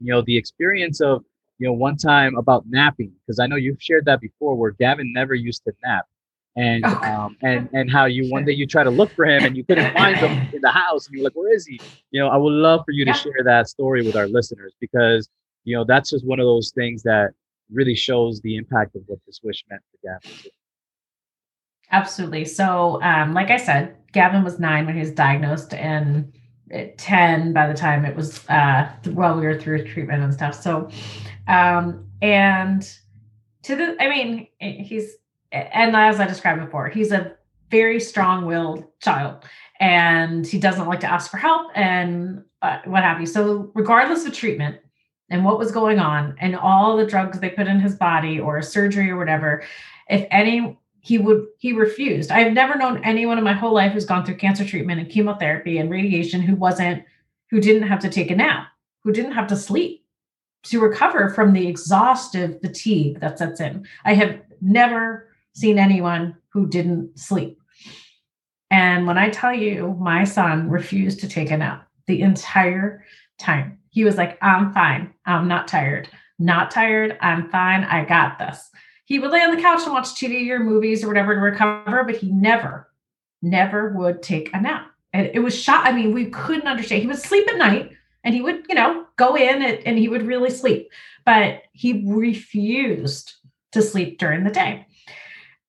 you 0.00 0.10
know 0.10 0.22
the 0.22 0.38
experience 0.38 1.02
of 1.02 1.22
you 1.58 1.66
know 1.66 1.74
one 1.74 1.98
time 1.98 2.34
about 2.38 2.64
napping 2.66 3.12
because 3.20 3.38
i 3.38 3.46
know 3.46 3.56
you've 3.56 3.82
shared 3.82 4.06
that 4.06 4.22
before 4.22 4.54
where 4.54 4.70
gavin 4.70 5.12
never 5.12 5.34
used 5.34 5.64
to 5.64 5.72
nap 5.84 6.06
and 6.56 6.84
okay. 6.84 7.06
um, 7.06 7.36
and 7.42 7.68
and 7.72 7.90
how 7.90 8.06
you 8.06 8.30
one 8.30 8.44
day 8.44 8.52
you 8.52 8.66
try 8.66 8.82
to 8.82 8.90
look 8.90 9.12
for 9.12 9.26
him 9.26 9.44
and 9.44 9.56
you 9.56 9.64
couldn't 9.64 9.92
find 9.94 10.16
him 10.16 10.48
in 10.54 10.60
the 10.62 10.70
house 10.70 11.06
and 11.06 11.14
you're 11.14 11.24
like 11.24 11.34
where 11.34 11.54
is 11.54 11.66
he? 11.66 11.78
You 12.10 12.20
know 12.20 12.28
i 12.28 12.36
would 12.36 12.52
love 12.52 12.82
for 12.84 12.92
you 12.92 13.04
to 13.04 13.12
share 13.12 13.44
that 13.44 13.68
story 13.68 14.04
with 14.04 14.16
our 14.16 14.26
listeners 14.26 14.74
because 14.80 15.28
you 15.64 15.76
know 15.76 15.84
that's 15.84 16.10
just 16.10 16.26
one 16.26 16.40
of 16.40 16.46
those 16.46 16.72
things 16.74 17.02
that 17.02 17.30
really 17.70 17.94
shows 17.94 18.40
the 18.40 18.56
impact 18.56 18.96
of 18.96 19.02
what 19.06 19.18
this 19.26 19.40
wish 19.42 19.64
meant 19.70 19.82
for 19.90 20.08
gavin 20.08 20.50
absolutely. 21.92 22.44
So 22.44 23.00
um, 23.02 23.34
like 23.34 23.50
i 23.50 23.56
said 23.56 23.96
gavin 24.12 24.42
was 24.42 24.58
nine 24.58 24.86
when 24.86 24.94
he 24.94 25.00
was 25.00 25.10
diagnosed 25.10 25.74
and 25.74 26.32
at 26.72 26.98
10 26.98 27.52
by 27.52 27.66
the 27.68 27.74
time 27.74 28.04
it 28.04 28.16
was 28.16 28.48
uh 28.48 28.90
well 29.10 29.38
we 29.38 29.46
were 29.46 29.58
through 29.58 29.86
treatment 29.86 30.22
and 30.22 30.32
stuff. 30.32 30.54
So 30.54 30.88
um 31.46 32.06
and 32.22 32.82
to 33.62 33.76
the 33.76 33.96
i 34.00 34.08
mean 34.08 34.48
he's 34.58 35.16
and 35.52 35.96
as 35.96 36.20
I 36.20 36.26
described 36.26 36.64
before, 36.64 36.88
he's 36.88 37.12
a 37.12 37.32
very 37.70 37.98
strong-willed 38.00 38.84
child, 39.00 39.44
and 39.80 40.46
he 40.46 40.58
doesn't 40.58 40.86
like 40.86 41.00
to 41.00 41.10
ask 41.10 41.30
for 41.30 41.36
help 41.36 41.70
and 41.74 42.42
uh, 42.62 42.78
what 42.84 43.02
have 43.02 43.20
you. 43.20 43.26
So, 43.26 43.70
regardless 43.74 44.24
of 44.24 44.32
treatment 44.32 44.78
and 45.30 45.44
what 45.44 45.58
was 45.58 45.72
going 45.72 45.98
on, 45.98 46.36
and 46.40 46.56
all 46.56 46.96
the 46.96 47.06
drugs 47.06 47.40
they 47.40 47.50
put 47.50 47.66
in 47.66 47.80
his 47.80 47.94
body 47.94 48.38
or 48.38 48.62
surgery 48.62 49.10
or 49.10 49.16
whatever, 49.16 49.64
if 50.08 50.26
any, 50.30 50.78
he 51.00 51.18
would 51.18 51.46
he 51.58 51.72
refused. 51.72 52.30
I've 52.30 52.52
never 52.52 52.76
known 52.76 53.02
anyone 53.04 53.38
in 53.38 53.44
my 53.44 53.52
whole 53.52 53.72
life 53.74 53.92
who's 53.92 54.04
gone 54.04 54.24
through 54.24 54.36
cancer 54.36 54.64
treatment 54.64 55.00
and 55.00 55.10
chemotherapy 55.10 55.78
and 55.78 55.90
radiation 55.90 56.40
who 56.40 56.56
wasn't 56.56 57.04
who 57.50 57.60
didn't 57.60 57.88
have 57.88 58.00
to 58.00 58.08
take 58.08 58.30
a 58.30 58.36
nap, 58.36 58.68
who 59.04 59.12
didn't 59.12 59.32
have 59.32 59.46
to 59.48 59.56
sleep 59.56 60.04
to 60.64 60.80
recover 60.80 61.30
from 61.30 61.52
the 61.52 61.68
exhaustive 61.68 62.60
fatigue 62.60 63.20
that 63.20 63.38
sets 63.38 63.60
in. 63.60 63.86
I 64.04 64.14
have 64.14 64.40
never 64.60 65.28
seen 65.56 65.78
anyone 65.78 66.36
who 66.50 66.66
didn't 66.66 67.18
sleep. 67.18 67.58
And 68.70 69.06
when 69.06 69.16
I 69.16 69.30
tell 69.30 69.54
you, 69.54 69.96
my 69.98 70.24
son 70.24 70.68
refused 70.68 71.20
to 71.20 71.28
take 71.28 71.50
a 71.50 71.56
nap 71.56 71.88
the 72.06 72.20
entire 72.20 73.04
time. 73.38 73.78
He 73.90 74.04
was 74.04 74.16
like, 74.16 74.38
I'm 74.42 74.74
fine. 74.74 75.14
I'm 75.24 75.48
not 75.48 75.66
tired. 75.66 76.08
Not 76.38 76.70
tired. 76.70 77.16
I'm 77.22 77.50
fine. 77.50 77.84
I 77.84 78.04
got 78.04 78.38
this. 78.38 78.68
He 79.06 79.18
would 79.18 79.30
lay 79.30 79.40
on 79.40 79.54
the 79.54 79.62
couch 79.62 79.82
and 79.84 79.92
watch 79.92 80.08
TV 80.08 80.50
or 80.50 80.58
movies 80.58 81.02
or 81.02 81.08
whatever 81.08 81.34
to 81.34 81.40
recover, 81.40 82.04
but 82.04 82.16
he 82.16 82.30
never, 82.30 82.90
never 83.40 83.90
would 83.90 84.22
take 84.22 84.50
a 84.52 84.60
nap. 84.60 84.90
And 85.12 85.30
it 85.32 85.38
was 85.38 85.58
shot. 85.58 85.86
I 85.86 85.92
mean, 85.92 86.12
we 86.12 86.26
couldn't 86.26 86.66
understand. 86.66 87.00
He 87.00 87.08
would 87.08 87.18
sleep 87.18 87.48
at 87.48 87.56
night 87.56 87.92
and 88.24 88.34
he 88.34 88.42
would, 88.42 88.66
you 88.68 88.74
know, 88.74 89.06
go 89.16 89.36
in 89.36 89.62
and, 89.62 89.78
and 89.86 89.96
he 89.96 90.08
would 90.08 90.26
really 90.26 90.50
sleep, 90.50 90.90
but 91.24 91.62
he 91.72 92.04
refused 92.06 93.34
to 93.72 93.80
sleep 93.80 94.18
during 94.18 94.44
the 94.44 94.50
day. 94.50 94.86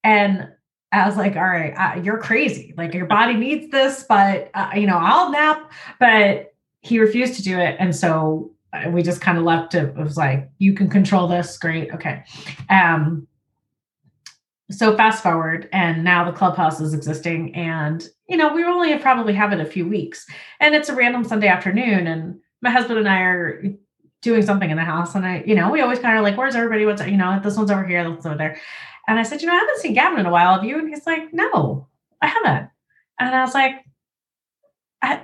And 0.07 0.47
I 0.93 1.05
was 1.05 1.17
like, 1.17 1.35
all 1.35 1.43
right, 1.43 1.73
uh, 1.73 2.01
you're 2.01 2.17
crazy. 2.17 2.73
Like 2.77 2.93
your 2.93 3.07
body 3.07 3.33
needs 3.33 3.69
this, 3.71 4.05
but 4.07 4.49
uh, 4.53 4.69
you 4.73 4.87
know, 4.87 4.97
I'll 4.97 5.31
nap. 5.31 5.69
But 5.99 6.55
he 6.79 6.97
refused 6.99 7.35
to 7.35 7.43
do 7.43 7.59
it. 7.59 7.75
And 7.77 7.93
so 7.93 8.53
uh, 8.71 8.89
we 8.89 9.03
just 9.03 9.19
kind 9.19 9.37
of 9.37 9.43
left 9.43 9.75
it. 9.75 9.89
It 9.89 9.97
was 9.97 10.15
like, 10.15 10.49
you 10.59 10.73
can 10.73 10.89
control 10.89 11.27
this. 11.27 11.57
Great. 11.57 11.93
Okay. 11.93 12.23
Um, 12.69 13.27
so 14.71 14.95
fast 14.95 15.21
forward 15.23 15.69
and 15.71 16.03
now 16.03 16.29
the 16.29 16.37
clubhouse 16.37 16.81
is 16.81 16.93
existing 16.93 17.55
and 17.55 18.09
you 18.27 18.35
know 18.35 18.53
we 18.53 18.65
only 18.65 18.97
probably 18.97 19.33
have 19.33 19.53
it 19.53 19.61
a 19.61 19.65
few 19.65 19.87
weeks 19.87 20.25
and 20.59 20.75
it's 20.75 20.89
a 20.89 20.93
random 20.93 21.23
sunday 21.23 21.47
afternoon 21.47 22.05
and 22.05 22.37
my 22.61 22.69
husband 22.69 22.99
and 22.99 23.07
i 23.07 23.21
are 23.21 23.63
doing 24.21 24.41
something 24.41 24.69
in 24.69 24.75
the 24.75 24.83
house 24.83 25.15
and 25.15 25.25
i 25.25 25.41
you 25.47 25.55
know 25.55 25.71
we 25.71 25.79
always 25.79 25.99
kind 25.99 26.17
of 26.17 26.23
like 26.23 26.37
where's 26.37 26.53
everybody 26.53 26.85
what's 26.85 27.01
you 27.05 27.15
know 27.15 27.39
this 27.41 27.55
one's 27.55 27.71
over 27.71 27.85
here 27.85 28.03
this 28.03 28.09
one's 28.09 28.25
over 28.25 28.35
there 28.35 28.59
and 29.07 29.19
I 29.19 29.23
said, 29.23 29.41
you 29.41 29.47
know, 29.47 29.53
I 29.53 29.59
haven't 29.59 29.79
seen 29.79 29.93
Gavin 29.93 30.19
in 30.19 30.25
a 30.25 30.31
while. 30.31 30.55
Have 30.55 30.65
you? 30.65 30.77
And 30.77 30.89
he's 30.89 31.05
like, 31.05 31.33
no, 31.33 31.87
I 32.21 32.27
haven't. 32.27 32.69
And 33.19 33.35
I 33.35 33.41
was 33.41 33.53
like, 33.53 33.75
I, 35.01 35.21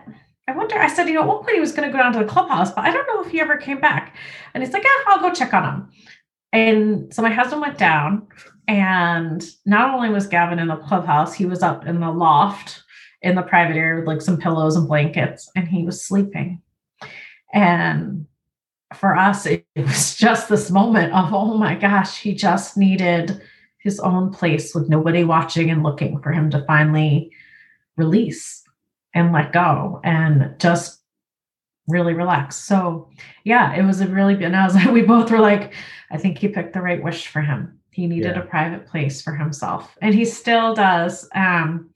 I 0.47 0.55
wonder, 0.55 0.77
I 0.77 0.87
said, 0.87 1.07
you 1.07 1.13
know, 1.13 1.21
at 1.21 1.27
one 1.27 1.43
point 1.43 1.55
he 1.55 1.59
was 1.59 1.73
going 1.73 1.87
to 1.87 1.91
go 1.91 2.01
down 2.01 2.13
to 2.13 2.19
the 2.19 2.25
clubhouse, 2.25 2.71
but 2.71 2.85
I 2.85 2.91
don't 2.91 3.07
know 3.07 3.23
if 3.23 3.31
he 3.31 3.41
ever 3.41 3.57
came 3.57 3.79
back. 3.79 4.15
And 4.53 4.63
he's 4.63 4.73
like, 4.73 4.83
yeah, 4.83 4.89
I'll 5.07 5.19
go 5.19 5.33
check 5.33 5.53
on 5.53 5.63
him. 5.63 5.91
And 6.51 7.13
so 7.13 7.21
my 7.21 7.31
husband 7.31 7.61
went 7.61 7.77
down, 7.77 8.27
and 8.67 9.43
not 9.65 9.93
only 9.93 10.09
was 10.09 10.27
Gavin 10.27 10.59
in 10.59 10.67
the 10.67 10.75
clubhouse, 10.75 11.33
he 11.33 11.45
was 11.45 11.63
up 11.63 11.87
in 11.87 11.99
the 11.99 12.11
loft 12.11 12.83
in 13.21 13.35
the 13.35 13.41
private 13.41 13.75
area 13.75 13.99
with 13.99 14.07
like 14.07 14.21
some 14.21 14.37
pillows 14.37 14.75
and 14.75 14.87
blankets, 14.87 15.49
and 15.55 15.67
he 15.67 15.83
was 15.83 16.05
sleeping. 16.05 16.61
And 17.53 18.27
for 18.93 19.15
us, 19.15 19.45
it, 19.45 19.65
was 19.75 20.15
just 20.17 20.49
this 20.49 20.69
moment 20.69 21.13
of, 21.13 21.33
oh 21.33 21.57
my 21.57 21.75
gosh, 21.75 22.19
he 22.19 22.35
just 22.35 22.77
needed 22.77 23.41
his 23.83 23.99
own 23.99 24.31
place 24.31 24.73
with 24.73 24.89
nobody 24.89 25.23
watching 25.23 25.69
and 25.69 25.83
looking 25.83 26.19
for 26.19 26.31
him 26.31 26.49
to 26.49 26.65
finally 26.65 27.31
release 27.97 28.63
and 29.13 29.31
let 29.33 29.51
go 29.51 29.99
and 30.03 30.55
just 30.57 31.01
really 31.87 32.13
relax. 32.13 32.55
So 32.55 33.09
yeah, 33.43 33.75
it 33.75 33.83
was 33.83 33.99
a 33.99 34.07
really 34.07 34.41
and 34.43 34.55
I 34.55 34.65
was 34.65 34.75
like, 34.75 34.89
we 34.91 35.01
both 35.01 35.29
were 35.29 35.39
like, 35.39 35.73
I 36.11 36.17
think 36.17 36.37
he 36.37 36.47
picked 36.47 36.73
the 36.73 36.81
right 36.81 37.03
wish 37.03 37.27
for 37.27 37.41
him. 37.41 37.79
He 37.91 38.07
needed 38.07 38.35
yeah. 38.35 38.41
a 38.41 38.45
private 38.45 38.87
place 38.87 39.21
for 39.21 39.35
himself, 39.35 39.95
and 40.01 40.15
he 40.15 40.25
still 40.25 40.73
does. 40.73 41.29
Um, 41.35 41.91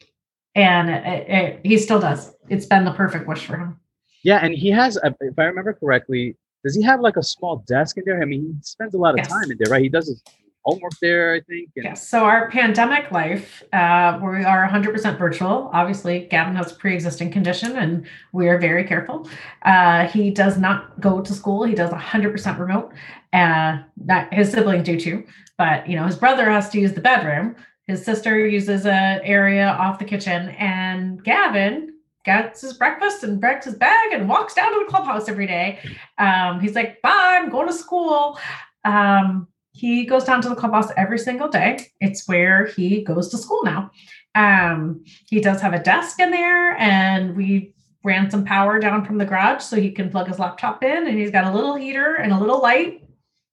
and 0.53 0.89
it, 0.91 1.29
it, 1.29 1.59
he 1.63 1.77
still 1.79 1.99
does. 1.99 2.35
It's 2.49 2.67
been 2.67 2.85
the 2.85 2.91
perfect 2.91 3.27
wish 3.27 3.45
for 3.45 3.57
him. 3.57 3.79
Yeah, 4.23 4.39
and 4.43 4.53
he 4.53 4.69
has, 4.69 4.99
if 5.03 5.39
I 5.39 5.43
remember 5.43 5.73
correctly, 5.73 6.35
does 6.63 6.75
he 6.75 6.83
have 6.83 6.99
like 6.99 7.17
a 7.17 7.23
small 7.23 7.63
desk 7.67 7.97
in 7.97 8.03
there? 8.05 8.21
I 8.21 8.25
mean, 8.25 8.41
he 8.41 8.53
spends 8.61 8.93
a 8.93 8.97
lot 8.99 9.13
of 9.13 9.17
yes. 9.17 9.27
time 9.27 9.49
in 9.49 9.57
there, 9.59 9.71
right? 9.71 9.81
He 9.81 9.89
does 9.89 10.07
his 10.07 10.21
homework 10.67 10.93
there, 11.01 11.33
I 11.33 11.39
think. 11.41 11.69
And- 11.75 11.85
yes. 11.85 12.07
So 12.07 12.25
our 12.25 12.51
pandemic 12.51 13.11
life, 13.11 13.63
uh, 13.73 14.19
we 14.21 14.43
are 14.43 14.63
100% 14.63 15.17
virtual. 15.17 15.69
Obviously, 15.73 16.27
Gavin 16.29 16.55
has 16.55 16.71
a 16.71 16.75
pre-existing 16.75 17.31
condition, 17.31 17.77
and 17.77 18.05
we 18.33 18.49
are 18.49 18.57
very 18.57 18.83
careful. 18.83 19.27
Uh, 19.63 20.07
he 20.07 20.29
does 20.29 20.57
not 20.57 20.99
go 20.99 21.21
to 21.21 21.33
school. 21.33 21.63
He 21.63 21.73
does 21.73 21.91
100% 21.91 22.59
remote. 22.59 22.91
Uh, 23.33 23.79
that 23.97 24.33
his 24.33 24.51
siblings 24.51 24.85
do 24.85 24.99
too, 24.99 25.23
but 25.57 25.87
you 25.87 25.95
know 25.95 26.05
his 26.05 26.15
brother 26.15 26.49
has 26.49 26.69
to 26.69 26.79
use 26.79 26.93
the 26.93 27.01
bedroom. 27.01 27.55
His 27.85 28.03
sister 28.03 28.47
uses 28.47 28.85
an 28.85 29.19
area 29.23 29.67
off 29.67 29.99
the 29.99 30.05
kitchen, 30.05 30.49
and 30.51 31.23
Gavin 31.23 31.93
gets 32.23 32.61
his 32.61 32.73
breakfast 32.73 33.23
and 33.23 33.39
breaks 33.39 33.65
his 33.65 33.75
bag 33.75 34.13
and 34.13 34.27
walks 34.27 34.53
down 34.53 34.71
to 34.71 34.79
the 34.79 34.89
clubhouse 34.89 35.29
every 35.29 35.45
day. 35.45 35.79
Um, 36.17 36.59
he's 36.61 36.73
like, 36.73 37.01
"Bye, 37.01 37.37
I'm 37.39 37.49
going 37.49 37.67
to 37.67 37.73
school." 37.73 38.39
Um, 38.85 39.47
he 39.77 40.05
goes 40.05 40.23
down 40.23 40.41
to 40.41 40.49
the 40.49 40.55
clubhouse 40.55 40.91
every 40.97 41.19
single 41.19 41.47
day. 41.47 41.91
It's 42.01 42.27
where 42.27 42.65
he 42.65 43.03
goes 43.03 43.29
to 43.29 43.37
school 43.37 43.63
now. 43.63 43.91
Um, 44.33 45.03
he 45.29 45.39
does 45.39 45.61
have 45.61 45.73
a 45.73 45.79
desk 45.79 46.19
in 46.19 46.31
there, 46.31 46.75
and 46.77 47.37
we 47.37 47.75
ran 48.03 48.31
some 48.31 48.43
power 48.43 48.79
down 48.79 49.05
from 49.05 49.19
the 49.19 49.25
garage 49.25 49.61
so 49.61 49.75
he 49.75 49.91
can 49.91 50.09
plug 50.09 50.27
his 50.27 50.39
laptop 50.39 50.83
in, 50.83 51.07
and 51.07 51.19
he's 51.19 51.29
got 51.29 51.45
a 51.45 51.53
little 51.53 51.75
heater 51.75 52.15
and 52.15 52.31
a 52.31 52.39
little 52.39 52.59
light. 52.59 53.03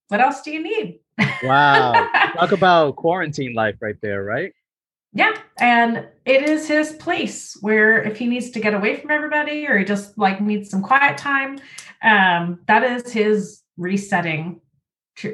What 0.08 0.22
else 0.22 0.40
do 0.40 0.50
you 0.50 0.62
need? 0.62 1.00
wow. 1.42 1.92
Talk 2.38 2.52
about 2.52 2.96
quarantine 2.96 3.52
life 3.54 3.76
right 3.82 3.96
there, 4.00 4.24
right? 4.24 4.54
Yeah. 5.12 5.34
And 5.58 6.08
it 6.24 6.42
is 6.42 6.66
his 6.66 6.92
place 6.94 7.56
where 7.60 8.02
if 8.02 8.16
he 8.16 8.26
needs 8.26 8.50
to 8.50 8.60
get 8.60 8.72
away 8.72 8.96
from 8.96 9.10
everybody 9.10 9.66
or 9.66 9.78
he 9.78 9.84
just 9.84 10.16
like 10.16 10.40
needs 10.40 10.70
some 10.70 10.82
quiet 10.82 11.18
time, 11.18 11.58
um, 12.02 12.60
that 12.66 12.82
is 12.82 13.12
his 13.12 13.62
resetting 13.76 14.60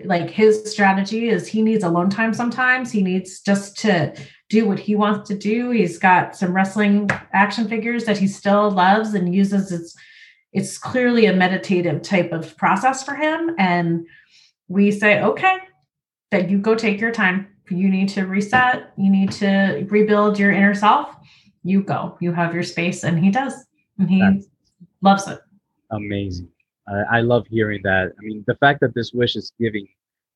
like 0.04 0.30
his 0.30 0.70
strategy 0.70 1.28
is 1.28 1.46
he 1.46 1.62
needs 1.62 1.84
alone 1.84 2.10
time 2.10 2.34
sometimes. 2.34 2.92
He 2.92 3.02
needs 3.02 3.40
just 3.40 3.78
to 3.78 4.14
do 4.48 4.66
what 4.66 4.78
he 4.78 4.94
wants 4.94 5.28
to 5.28 5.36
do. 5.36 5.70
He's 5.70 5.98
got 5.98 6.36
some 6.36 6.54
wrestling 6.54 7.08
action 7.32 7.68
figures 7.68 8.04
that 8.04 8.18
he 8.18 8.26
still 8.26 8.70
loves 8.70 9.14
and 9.14 9.34
uses. 9.34 9.72
It's 9.72 9.96
it's 10.52 10.78
clearly 10.78 11.26
a 11.26 11.32
meditative 11.32 12.02
type 12.02 12.32
of 12.32 12.56
process 12.56 13.02
for 13.04 13.14
him. 13.14 13.54
And 13.58 14.06
we 14.68 14.90
say 14.90 15.22
okay 15.22 15.58
that 16.30 16.50
you 16.50 16.58
go 16.58 16.74
take 16.74 17.00
your 17.00 17.12
time. 17.12 17.46
You 17.70 17.88
need 17.88 18.08
to 18.10 18.26
reset. 18.26 18.92
You 18.96 19.10
need 19.10 19.30
to 19.32 19.86
rebuild 19.88 20.38
your 20.38 20.50
inner 20.50 20.74
self. 20.74 21.14
You 21.62 21.82
go. 21.82 22.16
You 22.20 22.32
have 22.32 22.52
your 22.52 22.64
space. 22.64 23.04
And 23.04 23.22
he 23.22 23.30
does. 23.30 23.54
And 23.98 24.10
he 24.10 24.20
That's 24.20 24.46
loves 25.02 25.28
it. 25.28 25.40
amazing 25.90 26.48
I, 26.90 27.18
I 27.18 27.20
love 27.20 27.46
hearing 27.48 27.81
that. 27.85 28.12
I 28.18 28.22
mean, 28.22 28.44
the 28.46 28.57
fact 28.57 28.81
that 28.81 28.94
this 28.94 29.12
wish 29.12 29.37
is 29.37 29.53
giving 29.59 29.87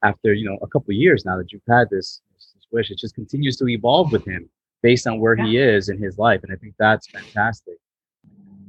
after 0.03 0.35
you 0.35 0.49
know 0.49 0.59
a 0.63 0.67
couple 0.69 0.93
years 0.93 1.25
now 1.25 1.37
that 1.39 1.53
you've 1.53 1.63
had 1.69 1.89
this, 1.91 2.21
this 2.35 2.67
wish, 2.71 2.91
it 2.91 2.99
just 2.99 3.15
continues 3.15 3.57
to 3.59 3.69
evolve 3.69 4.13
with 4.13 4.27
him 4.27 4.49
based 4.83 5.07
on 5.07 5.19
where 5.19 5.37
yeah. 5.37 5.47
he 5.47 5.59
is 5.59 5.89
in 5.89 6.01
his 6.01 6.19
life, 6.19 6.41
and 6.43 6.53
I 6.53 6.57
think 6.57 6.75
that's 6.79 7.07
fantastic. 7.09 7.75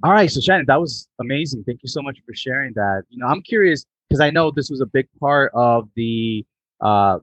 All 0.04 0.12
right, 0.12 0.30
so 0.30 0.40
Shannon, 0.40 0.66
that 0.68 0.80
was 0.80 1.08
amazing. 1.20 1.64
Thank 1.64 1.82
you 1.82 1.90
so 1.90 2.02
much 2.02 2.20
for 2.26 2.34
sharing 2.34 2.74
that. 2.74 3.04
You 3.10 3.20
know, 3.20 3.28
I'm 3.28 3.42
curious 3.42 3.86
because 4.08 4.22
I 4.22 4.30
know 4.30 4.52
this 4.52 4.70
was 4.70 4.82
a 4.82 4.86
big 4.86 5.08
part 5.20 5.52
of 5.54 5.90
the 5.96 6.46
uh, 6.82 7.20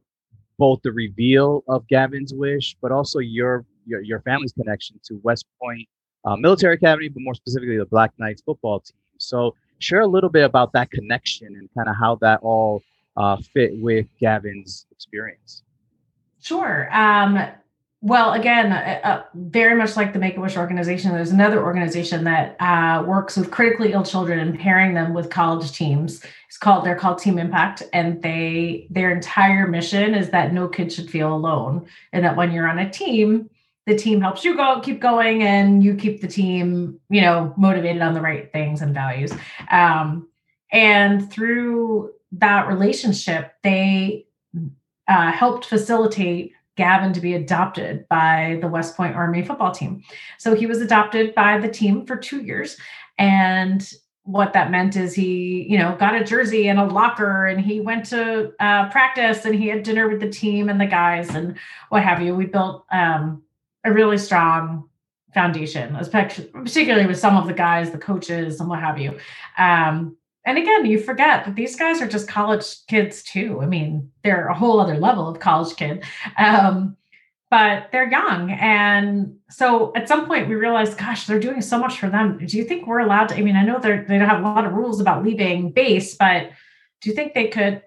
both 0.58 0.80
the 0.82 0.92
reveal 0.92 1.64
of 1.68 1.86
Gavin's 1.88 2.34
wish, 2.34 2.76
but 2.80 2.92
also 2.92 3.18
your 3.18 3.64
your, 3.86 4.00
your 4.02 4.20
family's 4.20 4.52
connection 4.52 5.00
to 5.04 5.20
West 5.22 5.46
Point 5.60 5.88
uh, 6.24 6.36
Military 6.36 6.74
Academy, 6.74 7.08
but 7.08 7.22
more 7.22 7.34
specifically 7.34 7.78
the 7.78 7.86
Black 7.86 8.12
Knights 8.18 8.42
football 8.42 8.80
team. 8.80 8.96
So 9.18 9.54
share 9.82 10.00
a 10.00 10.06
little 10.06 10.30
bit 10.30 10.44
about 10.44 10.72
that 10.72 10.90
connection 10.90 11.48
and 11.48 11.68
kind 11.76 11.88
of 11.88 11.96
how 11.96 12.16
that 12.16 12.40
all 12.42 12.82
uh, 13.16 13.36
fit 13.52 13.72
with 13.80 14.06
Gavin's 14.20 14.86
experience. 14.90 15.62
Sure. 16.40 16.88
Um, 16.92 17.38
well, 18.04 18.32
again, 18.32 18.72
uh, 18.72 19.00
uh, 19.04 19.22
very 19.34 19.76
much 19.76 19.96
like 19.96 20.12
the 20.12 20.18
Make 20.18 20.36
a 20.36 20.40
Wish 20.40 20.56
organization, 20.56 21.12
there's 21.12 21.30
another 21.30 21.62
organization 21.62 22.24
that 22.24 22.56
uh, 22.58 23.04
works 23.06 23.36
with 23.36 23.52
critically 23.52 23.92
ill 23.92 24.02
children 24.02 24.40
and 24.40 24.58
pairing 24.58 24.94
them 24.94 25.14
with 25.14 25.30
college 25.30 25.70
teams. 25.70 26.20
It's 26.48 26.58
called 26.58 26.84
they're 26.84 26.96
called 26.96 27.18
Team 27.18 27.38
Impact, 27.38 27.84
and 27.92 28.20
they 28.20 28.88
their 28.90 29.12
entire 29.12 29.68
mission 29.68 30.14
is 30.16 30.30
that 30.30 30.52
no 30.52 30.66
kid 30.66 30.92
should 30.92 31.08
feel 31.08 31.32
alone, 31.32 31.86
and 32.12 32.24
that 32.24 32.36
when 32.36 32.50
you're 32.50 32.68
on 32.68 32.80
a 32.80 32.90
team, 32.90 33.48
the 33.86 33.96
team 33.96 34.20
helps 34.20 34.44
you 34.44 34.56
go 34.56 34.80
keep 34.80 35.00
going 35.00 35.42
and 35.42 35.82
you 35.82 35.94
keep 35.94 36.20
the 36.20 36.28
team 36.28 36.98
you 37.10 37.20
know 37.20 37.52
motivated 37.56 38.02
on 38.02 38.14
the 38.14 38.20
right 38.20 38.52
things 38.52 38.82
and 38.82 38.94
values 38.94 39.32
um, 39.70 40.28
and 40.72 41.30
through 41.30 42.10
that 42.32 42.68
relationship 42.68 43.54
they 43.62 44.26
uh, 45.08 45.32
helped 45.32 45.64
facilitate 45.64 46.52
Gavin 46.76 47.12
to 47.12 47.20
be 47.20 47.34
adopted 47.34 48.08
by 48.08 48.58
the 48.60 48.68
West 48.68 48.96
Point 48.96 49.14
Army 49.14 49.44
football 49.44 49.72
team. 49.72 50.02
So 50.38 50.54
he 50.54 50.66
was 50.66 50.80
adopted 50.80 51.34
by 51.34 51.58
the 51.58 51.68
team 51.68 52.06
for 52.06 52.16
two 52.16 52.42
years. 52.42 52.78
And 53.18 53.86
what 54.24 54.52
that 54.52 54.70
meant 54.70 54.96
is 54.96 55.14
he, 55.14 55.66
you 55.68 55.76
know, 55.76 55.96
got 55.96 56.14
a 56.14 56.24
jersey 56.24 56.68
and 56.68 56.78
a 56.78 56.86
locker 56.86 57.46
and 57.46 57.60
he 57.60 57.80
went 57.80 58.06
to 58.06 58.52
uh, 58.60 58.88
practice 58.88 59.44
and 59.44 59.54
he 59.54 59.68
had 59.68 59.82
dinner 59.82 60.08
with 60.08 60.20
the 60.20 60.30
team 60.30 60.68
and 60.68 60.80
the 60.80 60.86
guys 60.86 61.34
and 61.34 61.58
what 61.88 62.02
have 62.02 62.22
you. 62.22 62.34
We 62.34 62.46
built 62.46 62.86
um, 62.90 63.42
a 63.84 63.92
really 63.92 64.18
strong 64.18 64.88
foundation, 65.34 65.96
especially 65.96 66.44
particularly 66.46 67.06
with 67.06 67.18
some 67.18 67.36
of 67.36 67.46
the 67.46 67.54
guys, 67.54 67.90
the 67.90 67.98
coaches, 67.98 68.60
and 68.60 68.68
what 68.68 68.80
have 68.80 68.98
you. 68.98 69.18
Um, 69.58 70.16
and 70.44 70.58
again, 70.58 70.86
you 70.86 70.98
forget 70.98 71.44
that 71.44 71.54
these 71.54 71.76
guys 71.76 72.02
are 72.02 72.08
just 72.08 72.28
college 72.28 72.84
kids 72.86 73.22
too. 73.22 73.60
I 73.62 73.66
mean, 73.66 74.10
they're 74.24 74.48
a 74.48 74.54
whole 74.54 74.80
other 74.80 74.96
level 74.96 75.28
of 75.28 75.38
college 75.38 75.76
kid. 75.76 76.04
Um, 76.36 76.96
but 77.52 77.88
they're 77.92 78.10
young. 78.10 78.50
And 78.50 79.36
so 79.50 79.92
at 79.94 80.08
some 80.08 80.26
point 80.26 80.48
we 80.48 80.54
realized, 80.54 80.96
gosh, 80.96 81.26
they're 81.26 81.38
doing 81.38 81.60
so 81.60 81.78
much 81.78 81.98
for 81.98 82.08
them. 82.08 82.38
Do 82.44 82.56
you 82.56 82.64
think 82.64 82.86
we're 82.86 83.00
allowed 83.00 83.28
to? 83.28 83.36
I 83.36 83.42
mean, 83.42 83.56
I 83.56 83.62
know 83.62 83.78
they're, 83.78 84.06
they 84.08 84.18
don't 84.18 84.28
have 84.28 84.40
a 84.40 84.42
lot 84.42 84.64
of 84.64 84.72
rules 84.72 85.00
about 85.00 85.22
leaving 85.22 85.70
base, 85.70 86.14
but 86.14 86.50
do 87.02 87.10
you 87.10 87.14
think 87.14 87.34
they 87.34 87.48
could 87.48 87.82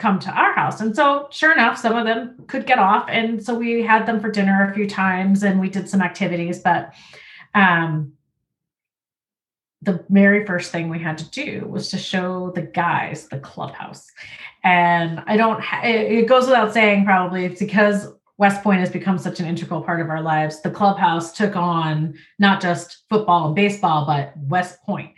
come 0.00 0.18
to 0.18 0.30
our 0.30 0.52
house. 0.54 0.80
And 0.80 0.96
so, 0.96 1.28
sure 1.30 1.52
enough, 1.52 1.78
some 1.78 1.96
of 1.96 2.06
them 2.06 2.42
could 2.48 2.66
get 2.66 2.78
off. 2.78 3.06
And 3.08 3.42
so 3.44 3.54
we 3.54 3.82
had 3.82 4.06
them 4.06 4.20
for 4.20 4.30
dinner 4.30 4.68
a 4.68 4.74
few 4.74 4.88
times 4.88 5.42
and 5.42 5.60
we 5.60 5.68
did 5.68 5.88
some 5.88 6.02
activities. 6.02 6.58
But 6.58 6.92
um, 7.54 8.14
the 9.82 10.04
very 10.08 10.44
first 10.46 10.72
thing 10.72 10.88
we 10.88 10.98
had 10.98 11.18
to 11.18 11.30
do 11.30 11.66
was 11.66 11.90
to 11.90 11.98
show 11.98 12.50
the 12.54 12.62
guys 12.62 13.28
the 13.28 13.38
clubhouse. 13.38 14.06
And 14.64 15.22
I 15.26 15.36
don't, 15.36 15.60
ha- 15.60 15.82
it 15.84 16.26
goes 16.26 16.46
without 16.46 16.72
saying, 16.72 17.04
probably, 17.04 17.48
because 17.48 18.08
West 18.36 18.62
Point 18.62 18.80
has 18.80 18.90
become 18.90 19.18
such 19.18 19.38
an 19.38 19.46
integral 19.46 19.82
part 19.82 20.00
of 20.00 20.08
our 20.08 20.22
lives. 20.22 20.62
The 20.62 20.70
clubhouse 20.70 21.32
took 21.32 21.56
on 21.56 22.14
not 22.38 22.62
just 22.62 23.04
football 23.10 23.46
and 23.46 23.54
baseball, 23.54 24.06
but 24.06 24.32
West 24.36 24.82
Point 24.82 25.10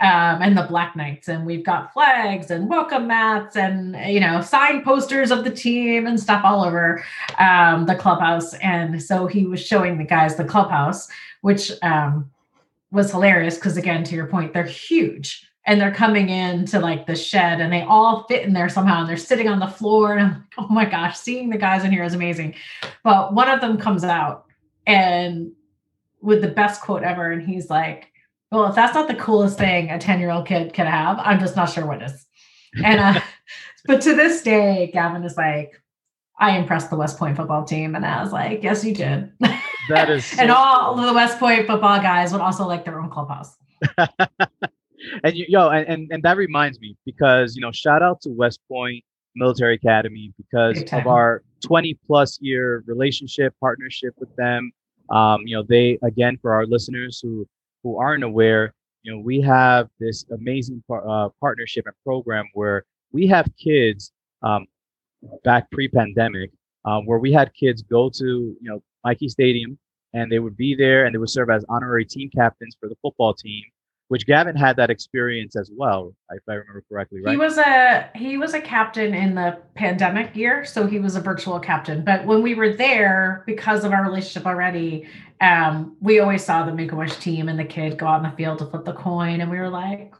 um, 0.00 0.40
and 0.42 0.56
the 0.56 0.62
Black 0.62 0.96
Knights. 0.96 1.28
And 1.28 1.44
we've 1.44 1.64
got 1.64 1.92
flags 1.92 2.50
and 2.50 2.68
welcome 2.68 3.06
mats 3.06 3.56
and, 3.56 3.96
you 4.12 4.20
know, 4.20 4.40
signed 4.40 4.84
posters 4.84 5.30
of 5.30 5.44
the 5.44 5.50
team 5.50 6.06
and 6.06 6.18
stuff 6.18 6.42
all 6.44 6.64
over 6.64 7.04
um, 7.38 7.86
the 7.86 7.94
clubhouse. 7.94 8.54
And 8.54 9.02
so 9.02 9.26
he 9.26 9.46
was 9.46 9.64
showing 9.64 9.98
the 9.98 10.04
guys 10.04 10.36
the 10.36 10.44
clubhouse, 10.44 11.08
which 11.42 11.72
um, 11.82 12.30
was 12.90 13.10
hilarious 13.10 13.56
because, 13.56 13.76
again, 13.76 14.02
to 14.04 14.14
your 14.14 14.26
point, 14.26 14.54
they're 14.54 14.64
huge 14.64 15.46
and 15.66 15.80
they're 15.80 15.94
coming 15.94 16.30
into 16.30 16.80
like 16.80 17.06
the 17.06 17.14
shed 17.14 17.60
and 17.60 17.72
they 17.72 17.82
all 17.82 18.24
fit 18.24 18.44
in 18.44 18.54
there 18.54 18.70
somehow 18.70 19.00
and 19.00 19.08
they're 19.08 19.16
sitting 19.16 19.48
on 19.48 19.58
the 19.58 19.66
floor 19.66 20.16
and 20.16 20.22
I'm 20.22 20.32
like, 20.32 20.42
oh 20.58 20.68
my 20.68 20.84
gosh, 20.86 21.18
seeing 21.18 21.50
the 21.50 21.58
guys 21.58 21.84
in 21.84 21.92
here 21.92 22.04
is 22.04 22.14
amazing. 22.14 22.54
But 23.04 23.34
one 23.34 23.50
of 23.50 23.60
them 23.60 23.76
comes 23.76 24.02
out 24.02 24.46
and 24.86 25.52
with 26.22 26.42
the 26.42 26.48
best 26.48 26.82
quote 26.82 27.02
ever, 27.02 27.32
and 27.32 27.46
he's 27.46 27.70
like, 27.70 28.09
well, 28.50 28.66
if 28.66 28.74
that's 28.74 28.94
not 28.94 29.08
the 29.08 29.14
coolest 29.14 29.58
thing 29.58 29.90
a 29.90 29.98
10 29.98 30.20
year 30.20 30.30
old 30.30 30.46
kid 30.46 30.72
can 30.72 30.86
have, 30.86 31.18
I'm 31.20 31.38
just 31.38 31.56
not 31.56 31.70
sure 31.70 31.86
what 31.86 32.02
is. 32.02 32.26
And, 32.84 33.00
uh, 33.00 33.20
but 33.86 34.00
to 34.02 34.14
this 34.14 34.42
day, 34.42 34.90
Gavin 34.92 35.24
is 35.24 35.36
like, 35.36 35.80
I 36.38 36.56
impressed 36.56 36.90
the 36.90 36.96
West 36.96 37.18
Point 37.18 37.36
football 37.36 37.64
team. 37.64 37.94
And 37.94 38.04
I 38.04 38.22
was 38.22 38.32
like, 38.32 38.62
yes, 38.62 38.84
you 38.84 38.94
did. 38.94 39.32
That 39.88 40.10
is. 40.10 40.24
So 40.32 40.42
and 40.42 40.50
all 40.50 40.94
cool. 40.94 41.06
the 41.06 41.12
West 41.12 41.38
Point 41.38 41.66
football 41.66 42.00
guys 42.00 42.32
would 42.32 42.40
also 42.40 42.66
like 42.66 42.84
their 42.84 43.00
own 43.00 43.10
clubhouse. 43.10 43.56
and 43.98 45.34
you, 45.34 45.46
yo, 45.48 45.68
and, 45.68 45.86
and, 45.86 46.12
and 46.12 46.22
that 46.22 46.36
reminds 46.36 46.80
me 46.80 46.96
because, 47.04 47.54
you 47.56 47.62
know, 47.62 47.72
shout 47.72 48.02
out 48.02 48.20
to 48.22 48.30
West 48.30 48.60
Point 48.68 49.04
Military 49.36 49.74
Academy 49.74 50.32
because 50.36 50.82
of 50.92 51.06
our 51.06 51.42
20 51.64 51.98
plus 52.06 52.38
year 52.40 52.82
relationship, 52.86 53.54
partnership 53.60 54.14
with 54.18 54.34
them. 54.36 54.72
Um, 55.10 55.46
you 55.46 55.56
know, 55.56 55.62
they, 55.62 55.98
again, 56.02 56.38
for 56.40 56.52
our 56.52 56.66
listeners 56.66 57.20
who 57.22 57.46
who 57.82 57.98
aren't 57.98 58.24
aware, 58.24 58.74
you 59.02 59.12
know, 59.12 59.18
we 59.18 59.40
have 59.40 59.88
this 59.98 60.24
amazing 60.30 60.82
par- 60.86 61.08
uh, 61.08 61.28
partnership 61.40 61.86
and 61.86 61.94
program 62.04 62.46
where 62.54 62.84
we 63.12 63.26
have 63.26 63.46
kids 63.56 64.12
um, 64.42 64.66
back 65.44 65.70
pre-pandemic, 65.70 66.50
um, 66.84 67.06
where 67.06 67.18
we 67.18 67.32
had 67.32 67.52
kids 67.54 67.82
go 67.82 68.10
to 68.10 68.24
you 68.24 68.58
know 68.60 68.82
Michie 69.04 69.28
Stadium 69.28 69.78
and 70.12 70.30
they 70.30 70.38
would 70.38 70.56
be 70.56 70.74
there 70.74 71.04
and 71.04 71.14
they 71.14 71.18
would 71.18 71.30
serve 71.30 71.50
as 71.50 71.64
honorary 71.68 72.04
team 72.04 72.30
captains 72.34 72.76
for 72.80 72.88
the 72.88 72.96
football 73.02 73.32
team 73.34 73.62
which 74.10 74.26
Gavin 74.26 74.56
had 74.56 74.74
that 74.74 74.90
experience 74.90 75.54
as 75.54 75.70
well, 75.72 76.12
if 76.30 76.42
I 76.48 76.54
remember 76.54 76.82
correctly, 76.88 77.20
right? 77.22 77.30
He 77.30 77.36
was 77.36 77.58
a 77.58 78.10
he 78.16 78.36
was 78.36 78.54
a 78.54 78.60
captain 78.60 79.14
in 79.14 79.36
the 79.36 79.56
pandemic 79.76 80.34
year, 80.34 80.64
so 80.64 80.88
he 80.88 80.98
was 80.98 81.14
a 81.14 81.20
virtual 81.20 81.60
captain. 81.60 82.04
But 82.04 82.26
when 82.26 82.42
we 82.42 82.56
were 82.56 82.72
there, 82.72 83.44
because 83.46 83.84
of 83.84 83.92
our 83.92 84.02
relationship 84.02 84.48
already, 84.48 85.06
um, 85.40 85.96
we 86.00 86.18
always 86.18 86.44
saw 86.44 86.64
the 86.64 86.74
Make 86.74 86.90
a 86.90 86.96
Wish 86.96 87.18
team 87.18 87.48
and 87.48 87.56
the 87.56 87.64
kid 87.64 87.98
go 87.98 88.08
out 88.08 88.24
in 88.24 88.28
the 88.28 88.36
field 88.36 88.58
to 88.58 88.66
flip 88.66 88.84
the 88.84 88.94
coin, 88.94 89.42
and 89.42 89.48
we 89.48 89.58
were 89.58 89.70
like 89.70 90.12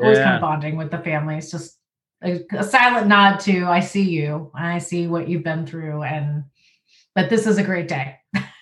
always 0.00 0.16
yeah. 0.16 0.24
kind 0.24 0.36
of 0.36 0.40
bonding 0.40 0.78
with 0.78 0.90
the 0.90 0.98
families, 0.98 1.50
just 1.50 1.76
a, 2.24 2.40
a 2.52 2.64
silent 2.64 3.08
nod 3.08 3.40
to 3.40 3.66
I 3.66 3.80
see 3.80 4.08
you, 4.08 4.50
I 4.54 4.78
see 4.78 5.06
what 5.06 5.28
you've 5.28 5.44
been 5.44 5.66
through, 5.66 6.02
and 6.02 6.44
but 7.14 7.28
this 7.28 7.46
is 7.46 7.58
a 7.58 7.62
great 7.62 7.88
day. 7.88 8.16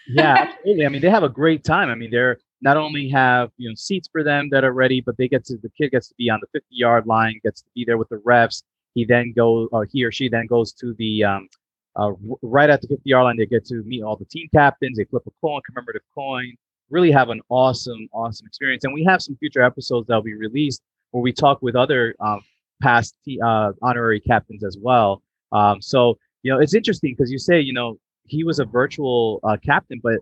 yeah, 0.08 0.48
absolutely. 0.56 0.86
I 0.86 0.88
mean, 0.88 1.02
they 1.02 1.10
have 1.10 1.22
a 1.22 1.28
great 1.28 1.62
time. 1.62 1.88
I 1.88 1.94
mean, 1.94 2.10
they're 2.10 2.40
not 2.60 2.76
only 2.76 3.08
have 3.08 3.50
you 3.56 3.68
know 3.68 3.74
seats 3.74 4.08
for 4.10 4.22
them 4.22 4.48
that 4.50 4.64
are 4.64 4.72
ready, 4.72 5.00
but 5.00 5.16
they 5.16 5.28
get 5.28 5.44
to 5.46 5.56
the 5.58 5.70
kid 5.70 5.90
gets 5.90 6.08
to 6.08 6.14
be 6.16 6.30
on 6.30 6.40
the 6.40 6.46
50 6.52 6.66
yard 6.70 7.06
line, 7.06 7.40
gets 7.42 7.62
to 7.62 7.68
be 7.74 7.84
there 7.84 7.98
with 7.98 8.08
the 8.08 8.16
refs. 8.16 8.62
He 8.94 9.04
then 9.04 9.32
goes, 9.36 9.68
or 9.72 9.84
he 9.84 10.04
or 10.04 10.12
she 10.12 10.28
then 10.28 10.46
goes 10.46 10.72
to 10.74 10.94
the 10.94 11.24
um, 11.24 11.48
uh, 11.96 12.12
right 12.42 12.70
at 12.70 12.80
the 12.80 12.88
50 12.88 13.02
yard 13.04 13.24
line. 13.24 13.36
They 13.36 13.46
get 13.46 13.66
to 13.66 13.82
meet 13.84 14.02
all 14.02 14.16
the 14.16 14.24
team 14.24 14.48
captains. 14.54 14.96
They 14.96 15.04
flip 15.04 15.22
a 15.26 15.30
coin, 15.40 15.60
commemorative 15.66 16.02
coin. 16.14 16.54
Really 16.88 17.10
have 17.10 17.30
an 17.30 17.40
awesome, 17.48 18.08
awesome 18.12 18.46
experience. 18.46 18.84
And 18.84 18.94
we 18.94 19.04
have 19.04 19.20
some 19.20 19.36
future 19.36 19.62
episodes 19.62 20.06
that'll 20.06 20.22
be 20.22 20.34
released 20.34 20.82
where 21.10 21.22
we 21.22 21.32
talk 21.32 21.60
with 21.62 21.76
other 21.76 22.14
um, 22.20 22.40
past 22.80 23.16
uh, 23.44 23.72
honorary 23.82 24.20
captains 24.20 24.64
as 24.64 24.78
well. 24.80 25.22
Um, 25.52 25.82
so 25.82 26.18
you 26.42 26.52
know, 26.52 26.60
it's 26.60 26.74
interesting 26.74 27.14
because 27.16 27.30
you 27.30 27.38
say 27.38 27.60
you 27.60 27.72
know 27.72 27.98
he 28.24 28.44
was 28.44 28.58
a 28.58 28.64
virtual 28.64 29.40
uh, 29.44 29.56
captain, 29.64 30.00
but 30.02 30.20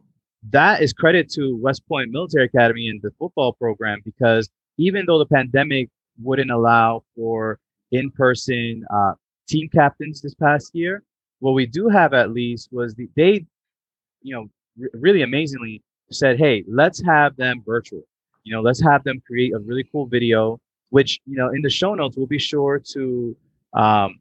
that 0.50 0.82
is 0.82 0.92
credit 0.92 1.30
to 1.30 1.56
West 1.56 1.86
Point 1.88 2.10
Military 2.10 2.44
Academy 2.44 2.88
and 2.88 3.00
the 3.02 3.10
football 3.18 3.52
program 3.52 4.00
because 4.04 4.48
even 4.76 5.04
though 5.06 5.18
the 5.18 5.26
pandemic 5.26 5.88
wouldn't 6.22 6.50
allow 6.50 7.02
for 7.16 7.58
in-person 7.92 8.84
uh, 8.92 9.12
team 9.48 9.68
captains 9.68 10.20
this 10.20 10.34
past 10.34 10.74
year, 10.74 11.02
what 11.40 11.52
we 11.52 11.66
do 11.66 11.88
have 11.88 12.12
at 12.14 12.30
least 12.30 12.68
was 12.72 12.94
the, 12.94 13.08
they, 13.16 13.44
you 14.22 14.34
know, 14.34 14.48
r- 14.80 14.88
really 14.94 15.22
amazingly 15.22 15.82
said, 16.10 16.38
hey, 16.38 16.64
let's 16.68 17.02
have 17.02 17.36
them 17.36 17.62
virtual. 17.64 18.02
You 18.44 18.54
know, 18.54 18.60
let's 18.60 18.82
have 18.82 19.04
them 19.04 19.22
create 19.26 19.54
a 19.54 19.58
really 19.58 19.84
cool 19.90 20.06
video, 20.06 20.60
which 20.90 21.18
you 21.24 21.36
know 21.36 21.48
in 21.48 21.62
the 21.62 21.70
show 21.70 21.94
notes 21.94 22.16
we'll 22.16 22.26
be 22.26 22.38
sure 22.38 22.78
to, 22.92 23.36
um, 23.72 24.20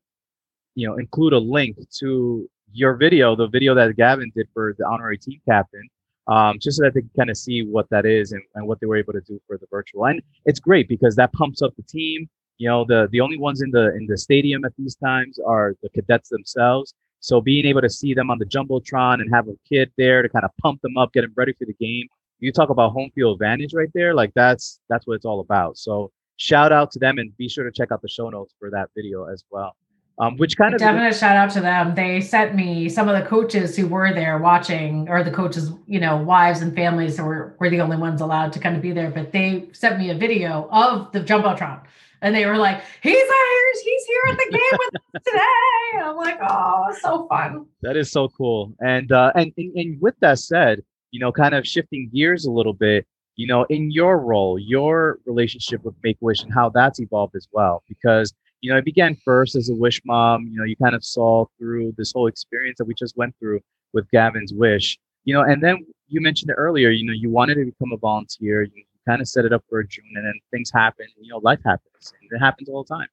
you 0.76 0.88
know, 0.88 0.96
include 0.98 1.34
a 1.34 1.38
link 1.40 1.78
to 2.00 2.50
your 2.72 2.96
video, 2.96 3.36
the 3.36 3.48
video 3.48 3.76
that 3.76 3.96
Gavin 3.98 4.32
did 4.34 4.48
for 4.54 4.76
the 4.78 4.88
honorary 4.88 5.18
team 5.18 5.42
captain, 5.48 5.90
um, 6.28 6.58
just 6.60 6.78
so 6.78 6.84
that 6.84 6.94
they 6.94 7.02
can 7.02 7.12
kind 7.18 7.30
of 7.30 7.38
see 7.38 7.64
what 7.64 7.90
that 7.90 8.06
is 8.06 8.32
and, 8.32 8.42
and 8.56 8.68
what 8.68 8.80
they 8.80 8.88
were 8.88 8.98
able 8.98 9.14
to 9.14 9.22
do 9.22 9.40
for 9.48 9.58
the 9.58 9.68
virtual. 9.70 10.06
And 10.06 10.22
it's 10.46 10.60
great 10.60 10.88
because 10.88 11.16
that 11.16 11.34
pumps 11.34 11.62
up 11.62 11.76
the 11.76 11.84
team. 11.84 12.30
You 12.58 12.70
know, 12.70 12.86
the 12.86 13.10
the 13.12 13.20
only 13.20 13.38
ones 13.38 13.62
in 13.62 13.72
the 13.72 13.96
in 13.96 14.06
the 14.08 14.18
stadium 14.18 14.64
at 14.64 14.74
these 14.78 14.96
times 14.96 15.40
are 15.40 15.76
the 15.82 15.90
cadets 15.90 16.30
themselves. 16.30 16.94
So 17.20 17.42
being 17.42 17.66
able 17.66 17.82
to 17.82 17.90
see 17.90 18.14
them 18.14 18.30
on 18.30 18.38
the 18.38 18.46
jumbotron 18.46 19.22
and 19.22 19.34
have 19.34 19.48
a 19.48 19.54
kid 19.68 19.92
there 19.98 20.22
to 20.22 20.30
kind 20.30 20.46
of 20.46 20.52
pump 20.62 20.82
them 20.82 20.98
up, 20.98 21.14
get 21.14 21.22
them 21.22 21.34
ready 21.36 21.54
for 21.54 21.66
the 21.66 21.74
game. 21.74 22.08
You 22.40 22.52
talk 22.52 22.70
about 22.70 22.92
home 22.92 23.12
field 23.16 23.36
advantage 23.36 23.74
right 23.74 23.90
there. 23.94 24.14
Like 24.14 24.34
that's 24.36 24.80
that's 24.90 25.08
what 25.08 25.16
it's 25.16 25.26
all 25.26 25.40
about. 25.40 25.78
So 25.78 26.12
shout 26.38 26.72
out 26.72 26.92
to 26.92 27.00
them 27.00 27.18
and 27.18 27.36
be 27.38 27.50
sure 27.50 27.64
to 27.64 27.72
check 27.72 27.92
out 27.92 28.02
the 28.02 28.10
show 28.10 28.30
notes 28.30 28.54
for 28.60 28.70
that 28.72 28.90
video 28.96 29.26
as 29.26 29.44
well 29.50 29.76
um, 30.20 30.38
which 30.38 30.58
kind 30.58 30.74
of 30.74 30.80
definite 30.80 31.16
shout 31.16 31.36
out 31.36 31.50
to 31.52 31.62
them. 31.62 31.96
They 31.96 32.22
sent 32.22 32.54
me 32.56 32.88
some 32.88 33.10
of 33.10 33.20
the 33.20 33.28
coaches 33.28 33.76
who 33.76 33.88
were 33.88 34.14
there 34.14 34.38
watching, 34.38 35.10
or 35.10 35.24
the 35.24 35.32
coaches, 35.32 35.72
you 35.88 36.00
know, 36.00 36.18
wives 36.18 36.62
and 36.62 36.76
families 36.76 37.18
who 37.18 37.24
were, 37.24 37.56
were 37.60 37.70
the 37.70 37.82
only 37.82 37.98
ones 37.98 38.22
allowed 38.22 38.54
to 38.54 38.60
kind 38.60 38.76
of 38.76 38.82
be 38.82 38.92
there. 38.92 39.10
But 39.10 39.32
they 39.32 39.70
sent 39.72 39.98
me 39.98 40.12
a 40.12 40.16
video 40.16 40.70
of 40.72 41.12
the 41.12 41.20
jumbotron, 41.20 41.82
and 42.22 42.36
they 42.36 42.46
were 42.46 42.58
like, 42.58 42.84
"He's 43.02 43.16
here! 43.16 43.74
He's 43.84 44.06
here 44.06 44.22
at 44.30 44.38
the 44.38 44.50
game 44.52 44.80
with 44.80 44.96
us 45.16 45.22
today!" 45.26 45.98
And 45.98 46.04
I'm 46.04 46.16
like, 46.16 46.38
"Oh, 46.48 46.96
so 47.02 47.28
fun!" 47.28 47.66
That 47.82 47.98
is 47.98 48.12
so 48.12 48.28
cool. 48.30 48.74
And 48.80 49.12
uh, 49.12 49.32
and, 49.36 49.52
and 49.58 49.76
and 49.76 50.02
with 50.02 50.16
that 50.20 50.38
said, 50.38 50.84
you 51.10 51.20
know, 51.20 51.32
kind 51.32 51.56
of 51.56 51.66
shifting 51.68 52.12
gears 52.14 52.46
a 52.46 52.52
little 52.52 52.74
bit, 52.74 53.08
you 53.36 53.48
know, 53.48 53.64
in 53.64 53.90
your 53.90 54.20
role, 54.20 54.60
your 54.60 55.18
relationship 55.26 55.84
with 55.84 55.96
Make 56.04 56.18
Wish, 56.22 56.44
and 56.44 56.54
how 56.54 56.70
that's 56.70 57.00
evolved 57.00 57.36
as 57.36 57.48
well, 57.52 57.84
because 57.90 58.32
you 58.64 58.72
know, 58.72 58.78
it 58.78 58.86
began 58.86 59.18
first 59.26 59.58
as 59.58 59.68
a 59.68 59.76
wish 59.76 60.02
mom. 60.06 60.48
You 60.48 60.58
know, 60.58 60.64
you 60.64 60.78
kind 60.78 60.96
of 60.96 61.04
saw 61.04 61.46
through 61.60 61.96
this 61.98 62.14
whole 62.14 62.28
experience 62.28 62.78
that 62.78 62.86
we 62.86 62.94
just 62.94 63.18
went 63.18 63.36
through 63.38 63.60
with 63.92 64.10
Gavin's 64.10 64.54
wish. 64.54 64.98
You 65.26 65.34
know, 65.34 65.42
and 65.42 65.62
then 65.62 65.86
you 66.08 66.22
mentioned 66.22 66.50
it 66.50 66.54
earlier. 66.54 66.90
You 66.90 67.06
know, 67.06 67.12
you 67.12 67.30
wanted 67.30 67.56
to 67.56 67.66
become 67.66 67.92
a 67.92 67.98
volunteer. 67.98 68.64
You 68.64 68.86
kind 69.06 69.20
of 69.20 69.28
set 69.28 69.44
it 69.44 69.52
up 69.52 69.66
for 69.70 69.84
June, 69.84 70.06
and 70.16 70.26
then 70.26 70.40
things 70.50 70.72
happen. 70.74 71.06
You 71.20 71.34
know, 71.34 71.40
life 71.40 71.60
happens, 71.66 72.14
and 72.22 72.30
it 72.32 72.40
happens 72.40 72.70
all 72.70 72.86
the 72.86 72.96
time. 72.96 73.08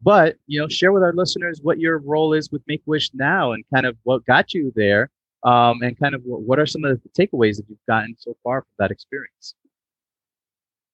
But 0.00 0.36
you 0.46 0.58
know, 0.58 0.68
share 0.68 0.90
with 0.90 1.02
our 1.02 1.12
listeners 1.12 1.60
what 1.62 1.78
your 1.78 1.98
role 1.98 2.32
is 2.32 2.50
with 2.50 2.62
Make 2.66 2.82
Wish 2.86 3.10
now, 3.12 3.52
and 3.52 3.62
kind 3.74 3.84
of 3.84 3.98
what 4.04 4.24
got 4.24 4.54
you 4.54 4.72
there, 4.74 5.10
um, 5.42 5.82
and 5.82 5.98
kind 6.00 6.14
of 6.14 6.22
what, 6.24 6.40
what 6.40 6.58
are 6.58 6.66
some 6.66 6.82
of 6.82 6.98
the 7.02 7.08
takeaways 7.10 7.56
that 7.56 7.66
you've 7.68 7.78
gotten 7.86 8.16
so 8.18 8.34
far 8.42 8.62
from 8.62 8.72
that 8.78 8.90
experience. 8.90 9.54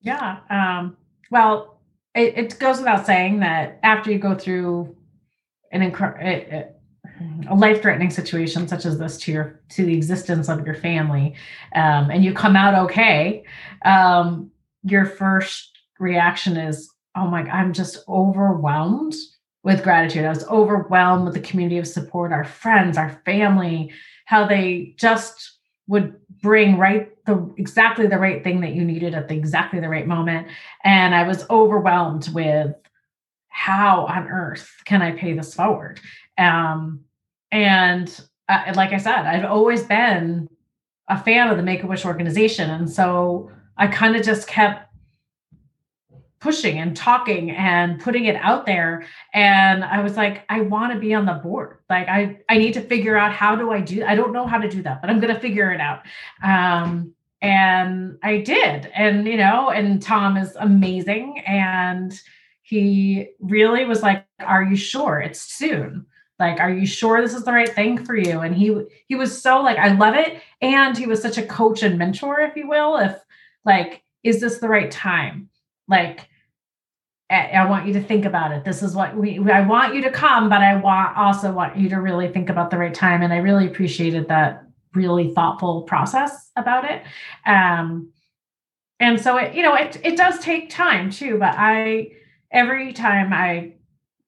Yeah. 0.00 0.38
Um, 0.50 0.96
well, 1.30 1.79
it, 2.14 2.36
it 2.36 2.58
goes 2.58 2.78
without 2.78 3.06
saying 3.06 3.40
that 3.40 3.78
after 3.82 4.10
you 4.10 4.18
go 4.18 4.34
through 4.34 4.96
an 5.72 5.90
inc- 5.90 6.70
a 7.48 7.54
life-threatening 7.54 8.10
situation 8.10 8.66
such 8.66 8.86
as 8.86 8.98
this 8.98 9.18
to 9.18 9.32
your 9.32 9.60
to 9.68 9.84
the 9.84 9.94
existence 9.94 10.48
of 10.48 10.64
your 10.64 10.74
family 10.74 11.34
um, 11.74 12.10
and 12.10 12.24
you 12.24 12.32
come 12.32 12.56
out 12.56 12.74
okay 12.74 13.44
um, 13.84 14.50
your 14.84 15.04
first 15.04 15.78
reaction 15.98 16.56
is 16.56 16.90
oh 17.16 17.26
my 17.26 17.42
god 17.42 17.52
i'm 17.52 17.72
just 17.72 17.98
overwhelmed 18.08 19.14
with 19.62 19.82
gratitude. 19.82 20.24
I 20.24 20.30
was 20.30 20.46
overwhelmed 20.48 21.26
with 21.26 21.34
the 21.34 21.40
community 21.40 21.78
of 21.78 21.86
support 21.86 22.32
our 22.32 22.44
friends 22.44 22.96
our 22.96 23.20
family 23.24 23.92
how 24.24 24.46
they 24.46 24.94
just 24.96 25.58
would 25.86 26.14
bring 26.40 26.78
right 26.78 27.10
the 27.30 27.54
exactly 27.56 28.06
the 28.06 28.18
right 28.18 28.42
thing 28.42 28.60
that 28.60 28.74
you 28.74 28.84
needed 28.84 29.14
at 29.14 29.28
the 29.28 29.34
exactly 29.34 29.80
the 29.80 29.88
right 29.88 30.06
moment. 30.06 30.48
And 30.84 31.14
i 31.14 31.22
was 31.26 31.48
overwhelmed 31.48 32.28
with 32.34 32.74
how 33.48 34.06
on 34.06 34.28
earth 34.28 34.70
can 34.84 35.02
i 35.02 35.12
pay 35.12 35.32
this 35.32 35.54
forward? 35.54 36.00
Um, 36.38 37.00
and 37.52 38.20
uh, 38.48 38.72
like 38.74 38.92
i 38.92 38.96
said 38.98 39.22
i've 39.22 39.44
always 39.44 39.82
been 39.82 40.48
a 41.08 41.20
fan 41.20 41.48
of 41.48 41.56
the 41.56 41.62
make-a-wish 41.62 42.04
organization. 42.04 42.70
And 42.70 42.90
so 42.90 43.50
i 43.76 43.86
kind 43.86 44.16
of 44.16 44.22
just 44.22 44.48
kept 44.48 44.88
pushing 46.40 46.78
and 46.78 46.96
talking 46.96 47.50
and 47.50 48.00
putting 48.00 48.24
it 48.24 48.36
out 48.36 48.64
there. 48.64 49.04
And 49.34 49.84
i 49.84 50.00
was 50.02 50.16
like 50.16 50.44
i 50.48 50.60
want 50.60 50.92
to 50.92 50.98
be 50.98 51.14
on 51.14 51.26
the 51.26 51.34
board. 51.34 51.78
Like 51.88 52.08
i 52.08 52.38
i 52.48 52.58
need 52.58 52.74
to 52.74 52.80
figure 52.80 53.16
out 53.16 53.32
how 53.32 53.56
do 53.56 53.70
i 53.70 53.80
do 53.80 54.04
i 54.04 54.14
don't 54.14 54.32
know 54.32 54.46
how 54.46 54.58
to 54.58 54.68
do 54.68 54.82
that 54.82 55.00
but 55.00 55.10
i'm 55.10 55.20
going 55.20 55.34
to 55.34 55.40
figure 55.40 55.70
it 55.72 55.80
out. 55.80 56.02
Um 56.42 57.14
and 57.42 58.18
i 58.22 58.38
did. 58.38 58.90
And 58.94 59.26
you 59.26 59.36
know 59.36 59.70
and 59.70 60.02
tom 60.02 60.36
is 60.36 60.56
amazing. 60.56 61.42
And 61.46 62.18
he 62.62 63.28
really 63.40 63.84
was 63.84 64.02
like 64.02 64.26
are 64.40 64.62
you 64.62 64.76
sure? 64.76 65.20
It's 65.20 65.40
soon. 65.40 66.06
Like 66.38 66.60
are 66.60 66.70
you 66.70 66.86
sure 66.86 67.20
this 67.20 67.34
is 67.34 67.44
the 67.44 67.52
right 67.52 67.68
thing 67.68 68.04
for 68.04 68.16
you? 68.16 68.40
And 68.40 68.54
he 68.54 68.76
he 69.08 69.14
was 69.14 69.40
so 69.40 69.62
like 69.62 69.78
i 69.78 69.92
love 69.92 70.14
it. 70.14 70.40
And 70.60 70.96
he 70.96 71.06
was 71.06 71.22
such 71.22 71.38
a 71.38 71.46
coach 71.46 71.82
and 71.82 71.98
mentor 71.98 72.40
if 72.40 72.56
you 72.56 72.68
will 72.68 72.96
if 72.96 73.16
like 73.64 74.02
is 74.22 74.40
this 74.40 74.58
the 74.58 74.68
right 74.68 74.90
time? 74.90 75.48
Like 75.88 76.28
I 77.30 77.64
want 77.66 77.86
you 77.86 77.92
to 77.92 78.02
think 78.02 78.24
about 78.24 78.50
it. 78.50 78.64
This 78.64 78.82
is 78.82 78.94
what 78.94 79.16
we, 79.16 79.38
I 79.50 79.60
want 79.60 79.94
you 79.94 80.02
to 80.02 80.10
come, 80.10 80.48
but 80.48 80.62
I 80.62 80.74
want 80.74 81.16
also 81.16 81.52
want 81.52 81.76
you 81.76 81.88
to 81.90 82.00
really 82.00 82.26
think 82.26 82.50
about 82.50 82.70
the 82.70 82.78
right 82.78 82.92
time. 82.92 83.22
And 83.22 83.32
I 83.32 83.36
really 83.36 83.68
appreciated 83.68 84.26
that 84.28 84.64
really 84.94 85.32
thoughtful 85.34 85.82
process 85.82 86.50
about 86.56 86.84
it. 86.84 87.02
Um, 87.46 88.12
and 88.98 89.20
so 89.20 89.36
it, 89.38 89.54
you 89.54 89.62
know, 89.62 89.74
it, 89.74 90.00
it 90.04 90.16
does 90.16 90.38
take 90.40 90.70
time 90.70 91.10
too, 91.10 91.38
but 91.38 91.54
I, 91.56 92.12
every 92.50 92.92
time 92.92 93.32
I 93.32 93.74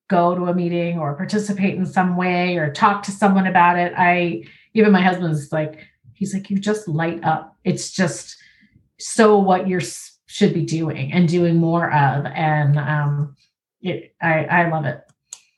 go 0.09 0.35
to 0.35 0.45
a 0.45 0.53
meeting 0.53 0.97
or 0.99 1.15
participate 1.15 1.75
in 1.75 1.85
some 1.85 2.17
way 2.17 2.57
or 2.57 2.71
talk 2.71 3.03
to 3.03 3.11
someone 3.11 3.47
about 3.47 3.77
it, 3.77 3.93
I, 3.97 4.45
even 4.73 4.91
my 4.91 5.01
husband's 5.01 5.51
like, 5.51 5.79
he's 6.13 6.33
like, 6.33 6.49
you 6.49 6.57
just 6.57 6.87
light 6.87 7.23
up. 7.23 7.55
It's 7.63 7.91
just 7.91 8.37
so 8.99 9.37
what 9.37 9.67
you're 9.67 9.81
should 10.25 10.53
be 10.53 10.65
doing 10.65 11.13
and 11.13 11.29
doing 11.29 11.57
more 11.57 11.93
of. 11.93 12.25
And 12.25 12.79
um, 12.79 13.35
it, 13.81 14.15
I, 14.19 14.45
I 14.45 14.69
love 14.69 14.85
it. 14.85 15.03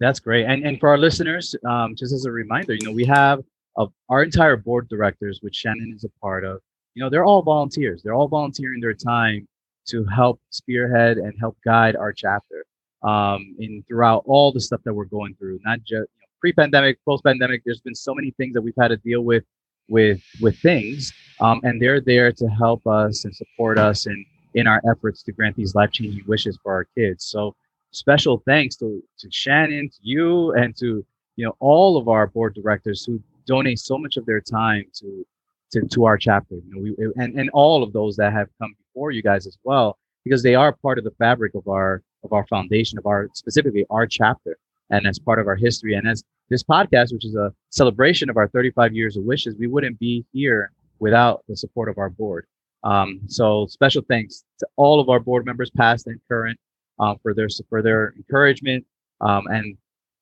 That's 0.01 0.19
great. 0.19 0.45
And, 0.45 0.65
and 0.65 0.77
for 0.81 0.89
our 0.89 0.97
listeners, 0.97 1.55
um, 1.65 1.95
just 1.95 2.11
as 2.11 2.25
a 2.25 2.31
reminder, 2.31 2.73
you 2.73 2.85
know, 2.85 2.91
we 2.91 3.05
have 3.05 3.41
a, 3.77 3.85
our 4.09 4.23
entire 4.23 4.57
board 4.57 4.87
directors, 4.89 5.39
which 5.41 5.55
Shannon 5.55 5.93
is 5.95 6.03
a 6.03 6.09
part 6.21 6.43
of, 6.43 6.61
you 6.93 7.03
know, 7.03 7.09
they're 7.09 7.25
all 7.25 7.41
volunteers. 7.41 8.01
They're 8.01 8.13
all 8.13 8.27
volunteering 8.27 8.79
their 8.79 8.93
time 8.93 9.47
to 9.87 10.03
help 10.05 10.39
spearhead 10.49 11.17
and 11.17 11.33
help 11.39 11.57
guide 11.63 11.95
our 11.95 12.13
chapter 12.13 12.65
um, 13.03 13.55
in 13.59 13.83
throughout 13.87 14.23
all 14.25 14.51
the 14.51 14.59
stuff 14.59 14.81
that 14.83 14.93
we're 14.93 15.05
going 15.05 15.35
through, 15.35 15.59
not 15.63 15.79
just 15.79 15.91
you 15.91 16.21
know, 16.21 16.27
pre-pandemic, 16.39 16.97
post-pandemic. 17.05 17.61
There's 17.65 17.81
been 17.81 17.95
so 17.95 18.13
many 18.15 18.31
things 18.31 18.53
that 18.53 18.61
we've 18.61 18.73
had 18.79 18.89
to 18.89 18.97
deal 18.97 19.21
with 19.21 19.43
with 19.87 20.23
with 20.41 20.57
things, 20.59 21.13
um, 21.39 21.59
and 21.63 21.79
they're 21.79 22.01
there 22.01 22.31
to 22.31 22.47
help 22.47 22.87
us 22.87 23.25
and 23.25 23.35
support 23.35 23.77
us 23.77 24.07
in 24.07 24.25
in 24.55 24.65
our 24.65 24.81
efforts 24.89 25.21
to 25.21 25.31
grant 25.31 25.55
these 25.55 25.75
life-changing 25.75 26.23
wishes 26.25 26.57
for 26.63 26.73
our 26.73 26.87
kids. 26.97 27.25
So 27.25 27.55
special 27.91 28.41
thanks 28.45 28.75
to 28.77 29.03
to 29.19 29.27
Shannon, 29.31 29.89
to 29.89 29.97
you, 30.01 30.53
and 30.53 30.75
to 30.77 31.05
you 31.35 31.45
know 31.45 31.55
all 31.59 31.97
of 31.97 32.07
our 32.07 32.25
board 32.25 32.55
directors 32.55 33.05
who 33.05 33.21
donate 33.45 33.79
so 33.79 33.97
much 33.97 34.17
of 34.17 34.25
their 34.25 34.41
time 34.41 34.85
to 34.95 35.25
to, 35.71 35.81
to 35.87 36.05
our 36.05 36.17
chapter. 36.17 36.55
You 36.55 36.63
know, 36.67 36.81
we 36.81 37.23
and, 37.23 37.39
and 37.39 37.49
all 37.51 37.83
of 37.83 37.93
those 37.93 38.15
that 38.17 38.33
have 38.33 38.47
come 38.59 38.75
before 38.77 39.11
you 39.11 39.21
guys 39.21 39.47
as 39.47 39.57
well, 39.63 39.97
because 40.23 40.43
they 40.43 40.55
are 40.55 40.73
part 40.73 40.97
of 40.97 41.03
the 41.03 41.11
fabric 41.11 41.55
of 41.55 41.67
our 41.67 42.01
of 42.23 42.33
our 42.33 42.45
foundation, 42.47 42.97
of 42.97 43.05
our 43.05 43.29
specifically 43.33 43.85
our 43.89 44.07
chapter, 44.07 44.57
and 44.89 45.07
as 45.07 45.19
part 45.19 45.39
of 45.39 45.47
our 45.47 45.55
history. 45.55 45.95
And 45.95 46.07
as 46.07 46.23
this 46.49 46.63
podcast, 46.63 47.13
which 47.13 47.25
is 47.25 47.35
a 47.35 47.53
celebration 47.69 48.29
of 48.29 48.37
our 48.37 48.47
35 48.49 48.93
years 48.93 49.17
of 49.17 49.23
wishes, 49.23 49.55
we 49.57 49.67
wouldn't 49.67 49.99
be 49.99 50.25
here 50.31 50.71
without 50.99 51.43
the 51.47 51.55
support 51.55 51.89
of 51.89 51.97
our 51.97 52.09
board. 52.09 52.45
Um, 52.83 53.21
so 53.27 53.65
special 53.67 54.03
thanks 54.07 54.43
to 54.59 54.67
all 54.75 54.99
of 54.99 55.09
our 55.09 55.19
board 55.19 55.45
members, 55.45 55.71
past 55.71 56.07
and 56.07 56.19
current, 56.29 56.59
um, 56.99 57.17
for 57.21 57.33
their 57.33 57.47
for 57.69 57.81
their 57.81 58.13
encouragement 58.15 58.85
um, 59.21 59.47
and 59.47 59.77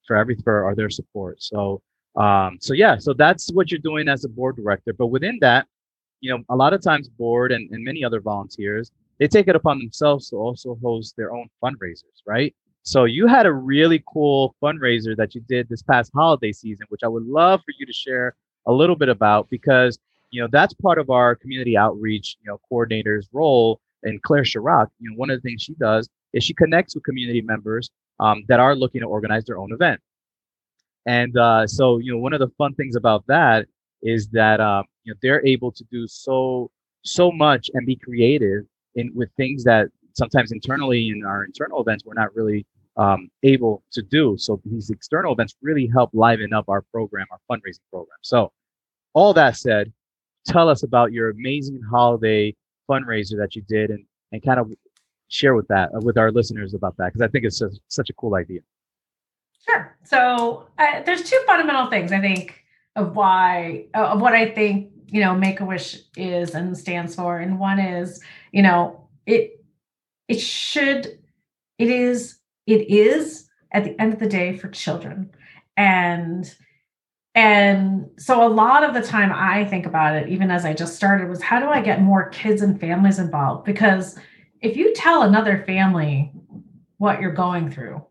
for 0.07 0.15
every 0.15 0.35
for 0.35 0.73
their 0.75 0.89
support. 0.89 1.41
So 1.41 1.81
um, 2.15 2.57
so 2.61 2.73
yeah, 2.73 2.97
so 2.97 3.13
that's 3.13 3.51
what 3.51 3.71
you're 3.71 3.79
doing 3.79 4.07
as 4.07 4.23
a 4.23 4.29
board 4.29 4.55
director. 4.55 4.93
But 4.93 5.07
within 5.07 5.37
that, 5.41 5.67
you 6.21 6.31
know, 6.31 6.43
a 6.49 6.55
lot 6.55 6.73
of 6.73 6.81
times 6.81 7.09
board 7.09 7.51
and, 7.51 7.69
and 7.71 7.83
many 7.83 8.03
other 8.03 8.21
volunteers, 8.21 8.91
they 9.19 9.27
take 9.27 9.47
it 9.47 9.55
upon 9.55 9.79
themselves 9.79 10.29
to 10.29 10.37
also 10.37 10.77
host 10.81 11.15
their 11.17 11.33
own 11.33 11.47
fundraisers, 11.63 12.21
right? 12.25 12.53
So 12.83 13.05
you 13.05 13.27
had 13.27 13.45
a 13.45 13.53
really 13.53 14.03
cool 14.11 14.55
fundraiser 14.61 15.15
that 15.15 15.33
you 15.33 15.41
did 15.47 15.69
this 15.69 15.81
past 15.81 16.11
holiday 16.13 16.51
season, 16.51 16.85
which 16.89 17.01
I 17.03 17.07
would 17.07 17.23
love 17.23 17.61
for 17.61 17.73
you 17.79 17.85
to 17.85 17.93
share 17.93 18.35
a 18.67 18.73
little 18.73 18.95
bit 18.95 19.09
about 19.09 19.49
because 19.49 19.97
you 20.31 20.41
know 20.41 20.47
that's 20.51 20.73
part 20.73 20.99
of 20.99 21.09
our 21.09 21.35
community 21.35 21.77
outreach, 21.77 22.37
you 22.43 22.51
know, 22.51 22.59
coordinator's 22.69 23.29
role. 23.31 23.79
And 24.03 24.21
Claire 24.21 24.43
Chirac, 24.43 24.87
you 24.99 25.09
know, 25.09 25.15
one 25.15 25.29
of 25.29 25.41
the 25.41 25.47
things 25.47 25.61
she 25.61 25.75
does 25.75 26.09
is 26.33 26.43
she 26.43 26.53
connects 26.53 26.93
with 26.93 27.05
community 27.05 27.41
members 27.41 27.89
um, 28.19 28.43
that 28.49 28.59
are 28.59 28.75
looking 28.75 28.99
to 28.99 29.07
organize 29.07 29.45
their 29.45 29.57
own 29.57 29.71
event. 29.71 30.01
And 31.05 31.37
uh, 31.37 31.67
so, 31.67 31.97
you 31.97 32.11
know, 32.11 32.19
one 32.19 32.33
of 32.33 32.39
the 32.39 32.49
fun 32.57 32.73
things 32.75 32.95
about 32.95 33.25
that 33.27 33.67
is 34.03 34.27
that 34.29 34.59
um, 34.59 34.83
you 35.03 35.13
know 35.13 35.17
they're 35.21 35.45
able 35.45 35.71
to 35.71 35.83
do 35.85 36.07
so 36.07 36.69
so 37.03 37.31
much 37.31 37.69
and 37.73 37.85
be 37.85 37.95
creative 37.95 38.63
in 38.95 39.11
with 39.15 39.29
things 39.35 39.63
that 39.63 39.87
sometimes 40.13 40.51
internally 40.51 41.09
in 41.09 41.25
our 41.25 41.43
internal 41.43 41.81
events 41.81 42.03
we're 42.05 42.13
not 42.13 42.33
really 42.35 42.65
um, 42.97 43.29
able 43.41 43.83
to 43.91 44.01
do. 44.03 44.35
So 44.37 44.61
these 44.65 44.89
external 44.91 45.33
events 45.33 45.55
really 45.61 45.87
help 45.87 46.11
liven 46.13 46.53
up 46.53 46.69
our 46.69 46.83
program, 46.83 47.25
our 47.31 47.39
fundraising 47.49 47.79
program. 47.89 48.17
So 48.21 48.51
all 49.13 49.33
that 49.33 49.57
said, 49.57 49.91
tell 50.45 50.69
us 50.69 50.83
about 50.83 51.11
your 51.11 51.31
amazing 51.31 51.81
holiday 51.89 52.55
fundraiser 52.89 53.37
that 53.37 53.55
you 53.55 53.63
did 53.63 53.89
and 53.89 54.05
and 54.31 54.43
kind 54.43 54.59
of 54.59 54.71
share 55.29 55.55
with 55.55 55.67
that 55.69 55.89
uh, 55.95 55.99
with 56.01 56.17
our 56.17 56.31
listeners 56.31 56.73
about 56.73 56.95
that 56.97 57.07
because 57.07 57.21
I 57.21 57.27
think 57.29 57.45
it's 57.45 57.57
such, 57.57 57.73
such 57.87 58.09
a 58.09 58.13
cool 58.13 58.35
idea. 58.35 58.59
Sure. 59.67 59.95
So 60.03 60.67
uh, 60.77 61.03
there's 61.03 61.29
two 61.29 61.39
fundamental 61.47 61.89
things 61.89 62.11
I 62.11 62.19
think 62.19 62.63
of 62.95 63.15
why 63.15 63.85
uh, 63.95 64.07
of 64.07 64.21
what 64.21 64.33
I 64.33 64.49
think 64.49 64.91
you 65.07 65.21
know 65.21 65.35
Make 65.35 65.59
a 65.59 65.65
Wish 65.65 65.99
is 66.17 66.53
and 66.53 66.77
stands 66.77 67.15
for, 67.15 67.39
and 67.39 67.59
one 67.59 67.79
is 67.79 68.21
you 68.51 68.61
know 68.61 69.07
it 69.25 69.63
it 70.27 70.39
should 70.39 71.19
it 71.77 71.89
is 71.89 72.39
it 72.67 72.89
is 72.89 73.47
at 73.71 73.83
the 73.83 73.99
end 73.99 74.13
of 74.13 74.19
the 74.19 74.27
day 74.27 74.57
for 74.57 74.67
children 74.69 75.31
and 75.77 76.53
and 77.35 78.09
so 78.17 78.45
a 78.45 78.49
lot 78.49 78.83
of 78.83 78.93
the 78.93 79.01
time 79.01 79.31
I 79.33 79.65
think 79.65 79.85
about 79.87 80.15
it, 80.15 80.29
even 80.29 80.51
as 80.51 80.65
I 80.65 80.73
just 80.73 80.95
started, 80.95 81.29
was 81.29 81.41
how 81.41 81.59
do 81.59 81.67
I 81.67 81.81
get 81.81 82.01
more 82.01 82.29
kids 82.29 82.61
and 82.61 82.79
families 82.79 83.17
involved? 83.17 83.65
Because 83.65 84.17
if 84.61 84.77
you 84.77 84.93
tell 84.93 85.23
another 85.23 85.63
family 85.65 86.31
what 86.97 87.21
you're 87.21 87.33
going 87.33 87.71
through, 87.71 88.05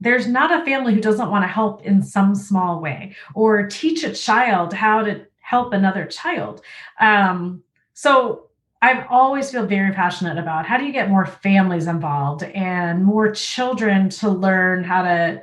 there's 0.00 0.26
not 0.26 0.50
a 0.50 0.64
family 0.64 0.94
who 0.94 1.00
doesn't 1.00 1.30
want 1.30 1.44
to 1.44 1.48
help 1.48 1.84
in 1.84 2.02
some 2.02 2.34
small 2.34 2.80
way 2.80 3.14
or 3.34 3.66
teach 3.66 4.02
a 4.02 4.12
child 4.12 4.72
how 4.72 5.02
to 5.02 5.26
help 5.40 5.72
another 5.72 6.06
child. 6.06 6.62
Um, 7.00 7.62
so 7.92 8.46
I've 8.82 9.06
always 9.10 9.50
feel 9.50 9.66
very 9.66 9.92
passionate 9.92 10.38
about 10.38 10.64
how 10.64 10.78
do 10.78 10.84
you 10.84 10.92
get 10.92 11.10
more 11.10 11.26
families 11.26 11.86
involved 11.86 12.42
and 12.44 13.04
more 13.04 13.30
children 13.32 14.08
to 14.10 14.30
learn 14.30 14.84
how 14.84 15.02
to 15.02 15.42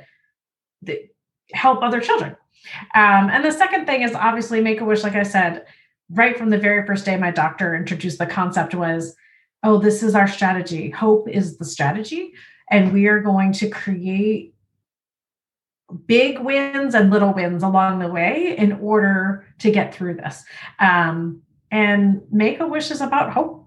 th- 0.84 1.10
help 1.52 1.82
other 1.82 2.00
children. 2.00 2.36
Um, 2.94 3.30
and 3.30 3.44
the 3.44 3.52
second 3.52 3.86
thing 3.86 4.02
is 4.02 4.14
obviously 4.14 4.60
make 4.60 4.80
a 4.80 4.84
wish. 4.84 5.04
Like 5.04 5.14
I 5.14 5.22
said, 5.22 5.66
right 6.10 6.36
from 6.36 6.50
the 6.50 6.58
very 6.58 6.84
first 6.84 7.04
day, 7.04 7.16
my 7.16 7.30
doctor 7.30 7.76
introduced 7.76 8.18
the 8.18 8.26
concept 8.26 8.74
was, 8.74 9.14
oh, 9.62 9.78
this 9.78 10.02
is 10.02 10.16
our 10.16 10.26
strategy. 10.26 10.90
Hope 10.90 11.28
is 11.28 11.58
the 11.58 11.64
strategy 11.64 12.34
and 12.70 12.92
we 12.92 13.06
are 13.06 13.20
going 13.20 13.52
to 13.54 13.68
create 13.68 14.54
big 16.06 16.38
wins 16.38 16.94
and 16.94 17.10
little 17.10 17.32
wins 17.32 17.62
along 17.62 17.98
the 17.98 18.08
way 18.08 18.54
in 18.58 18.72
order 18.72 19.46
to 19.58 19.70
get 19.70 19.94
through 19.94 20.14
this. 20.14 20.44
Um, 20.78 21.42
and 21.70 22.22
Make 22.30 22.60
a 22.60 22.66
Wish 22.66 22.90
is 22.90 23.00
about 23.00 23.32
hope. 23.32 23.66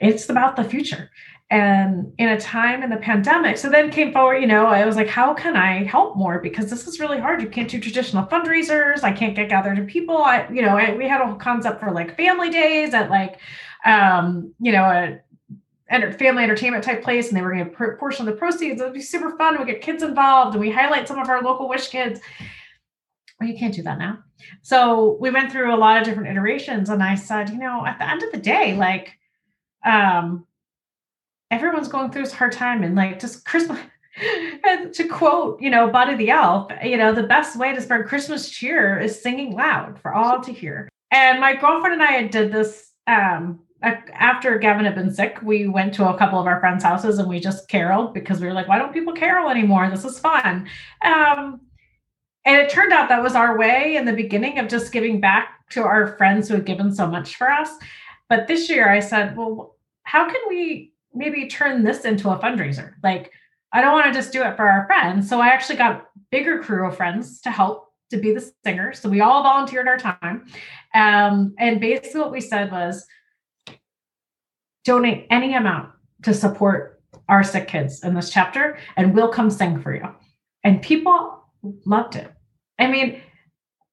It's 0.00 0.28
about 0.28 0.56
the 0.56 0.64
future. 0.64 1.10
And 1.50 2.14
in 2.16 2.30
a 2.30 2.40
time 2.40 2.82
in 2.82 2.88
the 2.88 2.96
pandemic, 2.96 3.58
so 3.58 3.68
then 3.68 3.90
came 3.90 4.12
forward, 4.12 4.38
you 4.38 4.46
know, 4.46 4.66
I 4.66 4.86
was 4.86 4.96
like, 4.96 5.08
how 5.08 5.34
can 5.34 5.54
I 5.54 5.84
help 5.84 6.16
more? 6.16 6.38
Because 6.38 6.70
this 6.70 6.88
is 6.88 6.98
really 6.98 7.20
hard. 7.20 7.42
You 7.42 7.48
can't 7.48 7.68
do 7.68 7.78
traditional 7.78 8.26
fundraisers. 8.26 9.02
I 9.02 9.12
can't 9.12 9.36
get 9.36 9.50
gathered 9.50 9.76
to 9.76 9.82
people. 9.82 10.16
I, 10.16 10.48
you 10.48 10.62
know, 10.62 10.78
I, 10.78 10.94
we 10.94 11.06
had 11.06 11.20
a 11.20 11.26
whole 11.26 11.36
concept 11.36 11.78
for 11.78 11.90
like 11.90 12.16
family 12.16 12.48
days 12.48 12.94
at 12.94 13.10
like, 13.10 13.38
um, 13.84 14.54
you 14.60 14.72
know, 14.72 14.84
a 14.84 15.18
family 16.18 16.42
entertainment 16.42 16.84
type 16.84 17.02
place 17.02 17.28
and 17.28 17.36
they 17.36 17.42
were 17.42 17.52
going 17.52 17.64
to 17.64 17.96
portion 17.98 18.26
of 18.26 18.34
the 18.34 18.38
proceeds. 18.38 18.80
It 18.80 18.84
would 18.84 18.94
be 18.94 19.02
super 19.02 19.36
fun. 19.36 19.58
We 19.58 19.66
get 19.66 19.82
kids 19.82 20.02
involved 20.02 20.54
and 20.54 20.60
we 20.60 20.70
highlight 20.70 21.06
some 21.06 21.18
of 21.18 21.28
our 21.28 21.42
local 21.42 21.68
wish 21.68 21.88
kids. 21.88 22.20
Well, 23.38 23.48
you 23.48 23.58
can't 23.58 23.74
do 23.74 23.82
that 23.82 23.98
now. 23.98 24.18
So 24.62 25.16
we 25.20 25.30
went 25.30 25.52
through 25.52 25.74
a 25.74 25.76
lot 25.76 25.98
of 25.98 26.04
different 26.04 26.30
iterations 26.30 26.88
and 26.88 27.02
I 27.02 27.14
said, 27.14 27.50
you 27.50 27.58
know, 27.58 27.84
at 27.86 27.98
the 27.98 28.08
end 28.08 28.22
of 28.22 28.32
the 28.32 28.38
day, 28.38 28.74
like, 28.74 29.18
um, 29.84 30.46
everyone's 31.50 31.88
going 31.88 32.10
through 32.10 32.22
this 32.22 32.32
hard 32.32 32.52
time 32.52 32.82
and 32.82 32.94
like 32.94 33.20
just 33.20 33.44
Christmas. 33.44 33.78
and 34.64 34.92
to 34.94 35.08
quote, 35.08 35.60
you 35.60 35.70
know, 35.70 35.90
Buddy 35.90 36.14
the 36.16 36.30
Elf, 36.30 36.70
you 36.82 36.96
know, 36.96 37.14
the 37.14 37.22
best 37.22 37.58
way 37.58 37.74
to 37.74 37.80
spread 37.80 38.06
Christmas 38.06 38.50
cheer 38.50 38.98
is 38.98 39.20
singing 39.20 39.54
loud 39.54 39.98
for 40.00 40.14
all 40.14 40.40
to 40.42 40.52
hear. 40.52 40.88
And 41.10 41.40
my 41.40 41.54
girlfriend 41.54 42.00
and 42.00 42.02
I 42.02 42.26
did 42.26 42.52
this 42.52 42.90
um, 43.06 43.60
after 43.82 44.58
Gavin 44.58 44.84
had 44.84 44.94
been 44.94 45.12
sick, 45.12 45.38
we 45.42 45.66
went 45.66 45.94
to 45.94 46.08
a 46.08 46.16
couple 46.16 46.38
of 46.38 46.46
our 46.46 46.60
friends' 46.60 46.84
houses 46.84 47.18
and 47.18 47.28
we 47.28 47.40
just 47.40 47.68
caroled 47.68 48.14
because 48.14 48.40
we 48.40 48.46
were 48.46 48.52
like, 48.52 48.68
why 48.68 48.78
don't 48.78 48.92
people 48.92 49.12
carol 49.12 49.50
anymore? 49.50 49.90
This 49.90 50.04
is 50.04 50.18
fun. 50.18 50.68
Um, 51.02 51.60
and 52.44 52.60
it 52.60 52.70
turned 52.70 52.92
out 52.92 53.08
that 53.08 53.22
was 53.22 53.34
our 53.34 53.58
way 53.58 53.96
in 53.96 54.04
the 54.04 54.12
beginning 54.12 54.58
of 54.58 54.68
just 54.68 54.92
giving 54.92 55.20
back 55.20 55.68
to 55.70 55.82
our 55.82 56.16
friends 56.16 56.48
who 56.48 56.54
had 56.54 56.64
given 56.64 56.94
so 56.94 57.06
much 57.06 57.36
for 57.36 57.50
us. 57.50 57.70
But 58.28 58.46
this 58.46 58.68
year 58.68 58.88
I 58.88 59.00
said, 59.00 59.36
well, 59.36 59.76
how 60.04 60.26
can 60.26 60.40
we 60.48 60.92
maybe 61.14 61.46
turn 61.46 61.84
this 61.84 62.04
into 62.04 62.30
a 62.30 62.38
fundraiser? 62.38 62.94
Like, 63.02 63.32
I 63.72 63.80
don't 63.80 63.92
want 63.92 64.06
to 64.06 64.12
just 64.12 64.32
do 64.32 64.42
it 64.42 64.56
for 64.56 64.68
our 64.68 64.86
friends. 64.86 65.28
So 65.28 65.40
I 65.40 65.48
actually 65.48 65.76
got 65.76 66.08
bigger 66.30 66.62
crew 66.62 66.86
of 66.86 66.96
friends 66.96 67.40
to 67.42 67.50
help 67.50 67.92
to 68.10 68.18
be 68.18 68.32
the 68.32 68.52
singer. 68.64 68.92
So 68.92 69.08
we 69.08 69.20
all 69.20 69.42
volunteered 69.42 69.88
our 69.88 69.96
time. 69.96 70.46
Um, 70.94 71.54
and 71.58 71.80
basically 71.80 72.20
what 72.20 72.32
we 72.32 72.40
said 72.40 72.70
was, 72.70 73.06
donate 74.84 75.26
any 75.30 75.54
amount 75.54 75.90
to 76.22 76.34
support 76.34 77.00
our 77.28 77.44
sick 77.44 77.68
kids 77.68 78.02
in 78.02 78.14
this 78.14 78.30
chapter, 78.30 78.78
and 78.96 79.14
we'll 79.14 79.28
come 79.28 79.50
sing 79.50 79.80
for 79.80 79.94
you. 79.94 80.08
And 80.64 80.82
people 80.82 81.44
loved 81.84 82.16
it. 82.16 82.32
I 82.78 82.86
mean, 82.88 83.20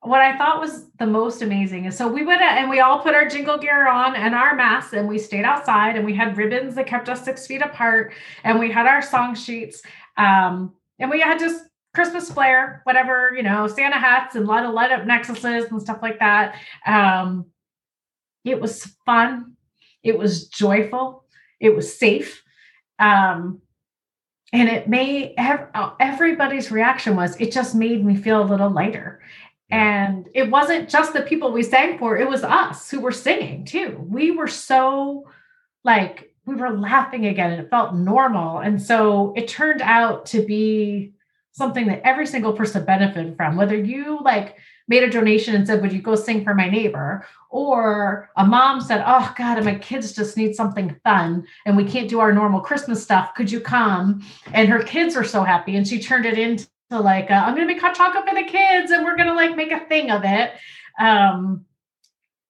what 0.01 0.21
I 0.21 0.37
thought 0.37 0.61
was 0.61 0.89
the 0.97 1.05
most 1.05 1.41
amazing 1.41 1.85
is 1.85 1.97
so 1.97 2.07
we 2.07 2.25
went 2.25 2.41
and 2.41 2.69
we 2.69 2.79
all 2.79 2.99
put 2.99 3.13
our 3.13 3.27
jingle 3.27 3.57
gear 3.57 3.87
on 3.87 4.15
and 4.15 4.33
our 4.33 4.55
masks 4.55 4.93
and 4.93 5.09
we 5.09 5.19
stayed 5.19 5.43
outside 5.43 5.97
and 5.97 6.05
we 6.05 6.15
had 6.15 6.37
ribbons 6.37 6.75
that 6.75 6.87
kept 6.87 7.09
us 7.09 7.23
six 7.25 7.45
feet 7.45 7.61
apart 7.61 8.13
and 8.45 8.57
we 8.57 8.71
had 8.71 8.87
our 8.87 9.01
song 9.01 9.35
sheets 9.35 9.81
um, 10.15 10.73
and 10.99 11.09
we 11.09 11.19
had 11.19 11.37
just 11.37 11.65
Christmas 11.93 12.31
flair, 12.31 12.81
whatever, 12.85 13.33
you 13.35 13.43
know, 13.43 13.67
Santa 13.67 13.97
hats 13.97 14.35
and 14.35 14.45
a 14.45 14.47
lot 14.47 14.63
of 14.63 14.73
light 14.73 14.91
up 14.91 15.05
necklaces 15.05 15.65
and 15.65 15.81
stuff 15.81 15.99
like 16.01 16.19
that. 16.19 16.55
Um, 16.85 17.47
it 18.45 18.59
was 18.61 18.95
fun. 19.05 19.57
It 20.03 20.17
was 20.17 20.47
joyful. 20.47 21.23
It 21.59 21.75
was 21.75 21.97
safe. 21.97 22.43
Um, 22.99 23.61
and 24.51 24.67
it 24.67 24.89
made 24.89 25.35
everybody's 25.99 26.71
reaction 26.71 27.15
was 27.15 27.39
it 27.39 27.51
just 27.51 27.75
made 27.75 28.03
me 28.03 28.15
feel 28.15 28.41
a 28.41 28.43
little 28.43 28.69
lighter. 28.69 29.21
And 29.69 30.27
it 30.33 30.49
wasn't 30.49 30.89
just 30.89 31.13
the 31.13 31.21
people 31.21 31.51
we 31.51 31.61
sang 31.61 31.99
for, 31.99 32.17
it 32.17 32.27
was 32.27 32.43
us 32.43 32.89
who 32.89 32.99
were 32.99 33.11
singing 33.11 33.65
too. 33.65 34.03
We 34.09 34.31
were 34.31 34.47
so 34.47 35.29
like 35.83 36.33
we 36.45 36.55
were 36.55 36.71
laughing 36.71 37.27
again 37.27 37.51
and 37.51 37.61
it 37.61 37.69
felt 37.69 37.93
normal. 37.93 38.57
And 38.57 38.81
so 38.81 39.33
it 39.37 39.47
turned 39.47 39.81
out 39.81 40.25
to 40.27 40.43
be 40.43 41.13
something 41.51 41.87
that 41.87 42.01
every 42.03 42.25
single 42.25 42.53
person 42.53 42.85
benefited 42.85 43.35
from, 43.37 43.55
whether 43.55 43.77
you 43.77 44.19
like 44.23 44.55
made 44.89 45.03
a 45.03 45.09
donation 45.09 45.55
and 45.55 45.65
said, 45.65 45.81
Would 45.81 45.93
you 45.93 46.01
go 46.01 46.15
sing 46.15 46.43
for 46.43 46.53
my 46.53 46.67
neighbor? 46.69 47.25
Or 47.49 48.29
a 48.35 48.45
mom 48.45 48.81
said, 48.81 49.03
Oh 49.05 49.33
God, 49.37 49.63
my 49.63 49.75
kids 49.75 50.11
just 50.11 50.35
need 50.35 50.55
something 50.55 50.99
fun 51.03 51.47
and 51.65 51.77
we 51.77 51.85
can't 51.85 52.09
do 52.09 52.19
our 52.19 52.33
normal 52.33 52.59
Christmas 52.59 53.01
stuff. 53.01 53.33
Could 53.35 53.51
you 53.51 53.61
come? 53.61 54.25
And 54.51 54.67
her 54.67 54.83
kids 54.83 55.15
were 55.15 55.23
so 55.23 55.43
happy. 55.43 55.77
And 55.77 55.87
she 55.87 56.01
turned 56.01 56.25
it 56.25 56.37
into 56.37 56.67
like, 56.91 57.31
uh, 57.31 57.35
I'm 57.35 57.55
going 57.55 57.67
to 57.67 57.73
make 57.73 57.81
hot 57.81 57.95
chocolate 57.95 58.27
for 58.27 58.35
the 58.35 58.43
kids 58.43 58.91
and 58.91 59.05
we're 59.05 59.15
going 59.15 59.29
to 59.29 59.35
like 59.35 59.55
make 59.55 59.71
a 59.71 59.85
thing 59.85 60.11
of 60.11 60.23
it. 60.25 60.53
Um, 60.99 61.65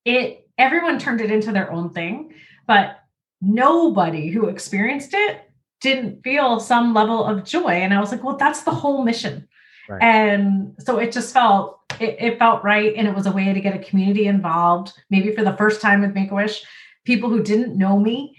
it, 0.06 0.48
everyone 0.58 0.98
turned 0.98 1.22
it 1.22 1.32
into 1.32 1.52
their 1.52 1.72
own 1.72 1.92
thing, 1.92 2.34
but 2.66 3.00
nobody 3.42 4.30
who 4.30 4.48
experienced 4.48 5.14
it 5.14 5.44
didn't 5.82 6.24
feel 6.24 6.60
some 6.60 6.94
level 6.94 7.24
of 7.24 7.44
joy. 7.44 7.70
And 7.70 7.94
I 7.94 8.00
was 8.00 8.12
like, 8.12 8.24
well, 8.24 8.38
that's 8.38 8.64
the 8.64 8.72
whole 8.72 9.04
mission. 9.04 9.48
Right. 9.90 10.02
And 10.02 10.76
so 10.80 10.98
it 11.00 11.12
just 11.12 11.34
felt 11.34 11.80
it, 12.00 12.16
it, 12.20 12.40
felt 12.40 12.64
right. 12.64 12.94
And 12.96 13.08
it 13.08 13.16
was 13.16 13.26
a 13.26 13.32
way 13.32 13.52
to 13.52 13.60
get 13.60 13.76
a 13.76 13.84
community 13.84 14.28
involved, 14.28 14.94
maybe 15.10 15.34
for 15.34 15.44
the 15.44 15.58
first 15.58 15.82
time 15.82 16.02
with 16.02 16.14
Make-A-Wish. 16.14 16.64
People 17.06 17.30
who 17.30 17.42
didn't 17.42 17.76
know 17.76 18.00
me, 18.00 18.38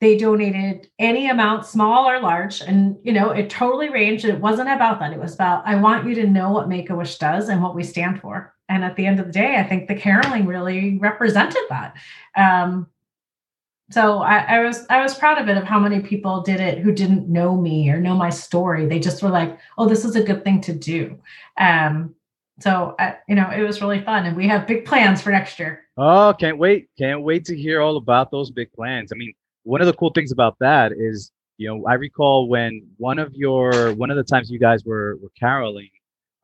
they 0.00 0.16
donated 0.16 0.88
any 0.98 1.30
amount, 1.30 1.66
small 1.66 2.08
or 2.08 2.20
large. 2.20 2.60
And 2.60 2.98
you 3.04 3.12
know, 3.12 3.30
it 3.30 3.48
totally 3.48 3.88
ranged. 3.88 4.24
It 4.24 4.40
wasn't 4.40 4.70
about 4.70 4.98
that. 4.98 5.12
It 5.12 5.20
was 5.20 5.34
about 5.34 5.62
I 5.64 5.76
want 5.76 6.08
you 6.08 6.14
to 6.16 6.26
know 6.26 6.50
what 6.50 6.68
Make-A-Wish 6.68 7.18
does 7.18 7.48
and 7.48 7.62
what 7.62 7.76
we 7.76 7.84
stand 7.84 8.20
for. 8.20 8.54
And 8.68 8.84
at 8.84 8.96
the 8.96 9.06
end 9.06 9.20
of 9.20 9.26
the 9.26 9.32
day, 9.32 9.56
I 9.56 9.64
think 9.64 9.88
the 9.88 9.94
caroling 9.94 10.46
really 10.46 10.98
represented 10.98 11.62
that. 11.68 11.96
Um, 12.36 12.88
so 13.90 14.18
I, 14.18 14.38
I, 14.38 14.60
was 14.60 14.86
I 14.88 15.02
was 15.02 15.14
proud 15.14 15.38
of 15.38 15.48
it 15.48 15.56
of 15.56 15.64
how 15.64 15.80
many 15.80 16.00
people 16.00 16.42
did 16.42 16.60
it 16.60 16.78
who 16.78 16.92
didn't 16.92 17.28
know 17.28 17.56
me 17.56 17.90
or 17.90 18.00
know 18.00 18.14
my 18.14 18.30
story. 18.30 18.86
They 18.86 19.00
just 19.00 19.22
were 19.22 19.30
like, 19.30 19.58
"Oh, 19.76 19.88
this 19.88 20.04
is 20.04 20.14
a 20.14 20.22
good 20.22 20.44
thing 20.44 20.60
to 20.62 20.72
do." 20.72 21.18
Um, 21.58 22.14
so 22.60 22.94
I, 22.98 23.16
you 23.28 23.34
know, 23.34 23.50
it 23.50 23.62
was 23.62 23.80
really 23.80 24.00
fun, 24.02 24.26
and 24.26 24.36
we 24.36 24.46
have 24.46 24.68
big 24.68 24.84
plans 24.84 25.20
for 25.20 25.30
next 25.30 25.58
year. 25.58 25.84
Oh, 25.96 26.32
can't 26.38 26.56
wait! 26.56 26.88
Can't 26.98 27.22
wait 27.22 27.44
to 27.46 27.56
hear 27.56 27.80
all 27.80 27.96
about 27.96 28.30
those 28.30 28.50
big 28.50 28.72
plans. 28.72 29.12
I 29.12 29.16
mean, 29.16 29.32
one 29.64 29.80
of 29.80 29.88
the 29.88 29.94
cool 29.94 30.12
things 30.12 30.30
about 30.30 30.56
that 30.60 30.92
is, 30.92 31.32
you 31.58 31.68
know, 31.68 31.84
I 31.86 31.94
recall 31.94 32.48
when 32.48 32.86
one 32.98 33.18
of 33.18 33.34
your 33.34 33.92
one 33.94 34.10
of 34.10 34.16
the 34.16 34.24
times 34.24 34.50
you 34.50 34.60
guys 34.60 34.84
were 34.84 35.16
were 35.20 35.32
caroling, 35.38 35.90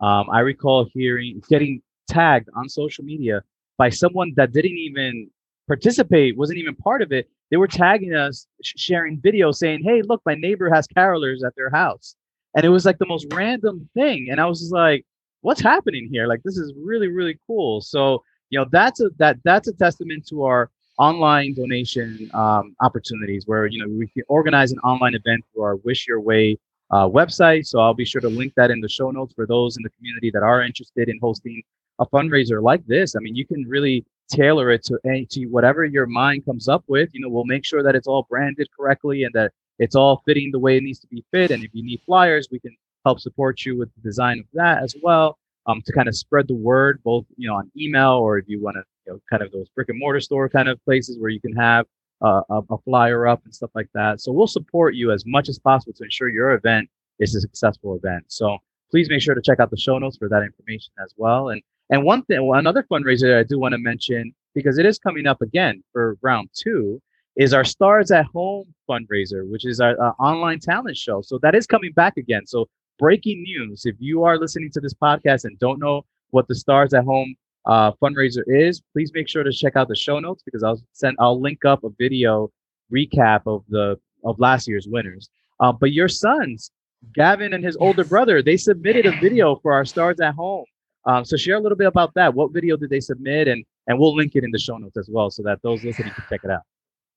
um, 0.00 0.28
I 0.32 0.40
recall 0.40 0.88
hearing 0.92 1.40
getting 1.48 1.80
tagged 2.08 2.48
on 2.56 2.68
social 2.68 3.04
media 3.04 3.42
by 3.78 3.90
someone 3.90 4.32
that 4.36 4.52
didn't 4.52 4.78
even 4.78 5.30
participate, 5.66 6.36
wasn't 6.36 6.58
even 6.58 6.74
part 6.74 7.02
of 7.02 7.12
it, 7.12 7.28
they 7.50 7.56
were 7.56 7.68
tagging 7.68 8.14
us, 8.14 8.46
sh- 8.62 8.74
sharing 8.76 9.20
videos 9.20 9.56
saying, 9.56 9.82
"Hey, 9.84 10.02
look, 10.02 10.22
my 10.26 10.34
neighbor 10.34 10.70
has 10.70 10.86
carolers 10.88 11.44
at 11.44 11.54
their 11.56 11.70
house," 11.70 12.16
and 12.54 12.64
it 12.64 12.68
was 12.70 12.84
like 12.84 12.98
the 12.98 13.06
most 13.06 13.26
random 13.32 13.88
thing, 13.94 14.28
and 14.30 14.40
I 14.40 14.46
was 14.46 14.60
just 14.60 14.72
like, 14.72 15.04
"What's 15.42 15.60
happening 15.60 16.08
here? 16.10 16.26
Like, 16.26 16.42
this 16.42 16.56
is 16.58 16.72
really, 16.76 17.08
really 17.08 17.38
cool." 17.46 17.80
So, 17.80 18.22
you 18.50 18.58
know, 18.58 18.66
that's 18.70 19.00
a 19.00 19.10
that 19.18 19.38
that's 19.44 19.68
a 19.68 19.72
testament 19.72 20.26
to 20.28 20.44
our 20.44 20.70
online 20.98 21.54
donation 21.54 22.30
um, 22.34 22.74
opportunities 22.80 23.46
where 23.46 23.66
you 23.66 23.78
know 23.78 23.92
we 23.92 24.08
can 24.08 24.22
organize 24.28 24.72
an 24.72 24.78
online 24.80 25.14
event 25.14 25.44
through 25.52 25.62
our 25.62 25.76
Wish 25.76 26.06
Your 26.06 26.20
Way 26.20 26.58
uh, 26.90 27.08
website. 27.08 27.66
So 27.66 27.80
I'll 27.80 27.94
be 27.94 28.04
sure 28.04 28.20
to 28.20 28.28
link 28.28 28.54
that 28.56 28.70
in 28.70 28.80
the 28.80 28.88
show 28.88 29.10
notes 29.10 29.34
for 29.34 29.46
those 29.46 29.76
in 29.76 29.82
the 29.82 29.90
community 29.90 30.30
that 30.30 30.42
are 30.42 30.62
interested 30.62 31.08
in 31.08 31.18
hosting 31.20 31.62
a 31.98 32.06
fundraiser 32.06 32.62
like 32.62 32.86
this. 32.86 33.16
I 33.16 33.20
mean, 33.20 33.34
you 33.34 33.46
can 33.46 33.64
really 33.68 34.04
tailor 34.30 34.70
it 34.70 34.84
to 34.84 34.98
any 35.04 35.26
to 35.26 35.46
whatever 35.46 35.84
your 35.84 36.06
mind 36.06 36.44
comes 36.44 36.68
up 36.68 36.84
with. 36.88 37.10
You 37.12 37.20
know, 37.20 37.28
we'll 37.28 37.44
make 37.44 37.64
sure 37.64 37.82
that 37.82 37.94
it's 37.94 38.06
all 38.06 38.26
branded 38.28 38.68
correctly 38.76 39.24
and 39.24 39.32
that 39.34 39.52
it's 39.78 39.94
all 39.94 40.22
fitting 40.24 40.50
the 40.50 40.58
way 40.58 40.76
it 40.76 40.82
needs 40.82 41.00
to 41.00 41.06
be 41.08 41.24
fit. 41.32 41.50
And 41.50 41.62
if 41.62 41.70
you 41.74 41.84
need 41.84 42.00
flyers, 42.06 42.48
we 42.50 42.60
can 42.60 42.76
help 43.04 43.20
support 43.20 43.64
you 43.64 43.78
with 43.78 43.94
the 43.94 44.00
design 44.00 44.40
of 44.40 44.46
that 44.54 44.82
as 44.82 44.94
well. 45.02 45.38
Um, 45.68 45.82
to 45.84 45.92
kind 45.92 46.06
of 46.06 46.16
spread 46.16 46.46
the 46.46 46.54
word, 46.54 47.00
both 47.02 47.24
you 47.36 47.48
know 47.48 47.56
on 47.56 47.70
email 47.76 48.12
or 48.12 48.38
if 48.38 48.48
you 48.48 48.62
want 48.62 48.76
to, 48.76 48.84
you 49.06 49.12
know, 49.12 49.20
kind 49.28 49.42
of 49.42 49.50
those 49.50 49.68
brick 49.70 49.88
and 49.88 49.98
mortar 49.98 50.20
store 50.20 50.48
kind 50.48 50.68
of 50.68 50.82
places 50.84 51.18
where 51.18 51.30
you 51.30 51.40
can 51.40 51.56
have 51.56 51.86
uh, 52.24 52.42
a, 52.48 52.60
a 52.70 52.78
flyer 52.84 53.26
up 53.26 53.44
and 53.44 53.54
stuff 53.54 53.70
like 53.74 53.88
that. 53.94 54.20
So 54.20 54.32
we'll 54.32 54.46
support 54.46 54.94
you 54.94 55.10
as 55.12 55.24
much 55.26 55.48
as 55.48 55.58
possible 55.58 55.92
to 55.94 56.04
ensure 56.04 56.28
your 56.28 56.52
event 56.52 56.88
is 57.18 57.34
a 57.34 57.40
successful 57.40 57.96
event. 57.96 58.24
So 58.28 58.58
please 58.90 59.08
make 59.10 59.22
sure 59.22 59.34
to 59.34 59.42
check 59.42 59.60
out 59.60 59.70
the 59.70 59.76
show 59.76 59.98
notes 59.98 60.16
for 60.16 60.28
that 60.28 60.42
information 60.42 60.92
as 61.02 61.12
well. 61.16 61.50
And 61.50 61.62
and 61.90 62.02
one 62.02 62.22
thing, 62.24 62.50
another 62.54 62.82
fundraiser 62.82 63.38
I 63.38 63.44
do 63.44 63.58
want 63.58 63.72
to 63.72 63.78
mention 63.78 64.34
because 64.54 64.78
it 64.78 64.86
is 64.86 64.98
coming 64.98 65.26
up 65.26 65.40
again 65.40 65.82
for 65.92 66.16
round 66.22 66.50
two 66.54 67.00
is 67.36 67.52
our 67.52 67.64
Stars 67.64 68.10
at 68.10 68.26
Home 68.26 68.74
fundraiser, 68.88 69.48
which 69.48 69.66
is 69.66 69.78
our, 69.80 70.00
our 70.00 70.14
online 70.18 70.58
talent 70.58 70.96
show. 70.96 71.20
So 71.22 71.38
that 71.42 71.54
is 71.54 71.66
coming 71.66 71.92
back 71.92 72.16
again. 72.16 72.46
So 72.46 72.68
breaking 72.98 73.42
news: 73.42 73.82
if 73.84 73.94
you 73.98 74.24
are 74.24 74.38
listening 74.38 74.70
to 74.72 74.80
this 74.80 74.94
podcast 74.94 75.44
and 75.44 75.58
don't 75.58 75.78
know 75.78 76.04
what 76.30 76.48
the 76.48 76.54
Stars 76.54 76.92
at 76.94 77.04
Home 77.04 77.34
uh, 77.66 77.92
fundraiser 78.02 78.42
is, 78.46 78.82
please 78.92 79.12
make 79.14 79.28
sure 79.28 79.44
to 79.44 79.52
check 79.52 79.76
out 79.76 79.88
the 79.88 79.96
show 79.96 80.18
notes 80.18 80.42
because 80.44 80.62
I'll 80.64 80.82
send 80.92 81.16
I'll 81.20 81.40
link 81.40 81.64
up 81.64 81.84
a 81.84 81.90
video 81.90 82.50
recap 82.92 83.42
of 83.46 83.62
the 83.68 83.98
of 84.24 84.40
last 84.40 84.66
year's 84.66 84.88
winners. 84.88 85.28
Uh, 85.60 85.72
but 85.72 85.92
your 85.92 86.08
sons, 86.08 86.72
Gavin 87.14 87.52
and 87.52 87.64
his 87.64 87.76
older 87.76 88.04
brother, 88.04 88.42
they 88.42 88.56
submitted 88.56 89.06
a 89.06 89.12
video 89.20 89.56
for 89.56 89.72
our 89.72 89.84
Stars 89.84 90.18
at 90.20 90.34
Home 90.34 90.64
um, 91.06 91.24
so 91.24 91.36
share 91.36 91.56
a 91.56 91.60
little 91.60 91.78
bit 91.78 91.86
about 91.86 92.14
that. 92.14 92.34
What 92.34 92.52
video 92.52 92.76
did 92.76 92.90
they 92.90 93.00
submit? 93.00 93.48
And 93.48 93.64
and 93.86 93.98
we'll 93.98 94.14
link 94.14 94.34
it 94.34 94.44
in 94.44 94.50
the 94.50 94.58
show 94.58 94.76
notes 94.76 94.96
as 94.96 95.08
well 95.08 95.30
so 95.30 95.42
that 95.44 95.62
those 95.62 95.84
listening 95.84 96.12
can 96.12 96.24
check 96.28 96.40
it 96.42 96.50
out. 96.50 96.62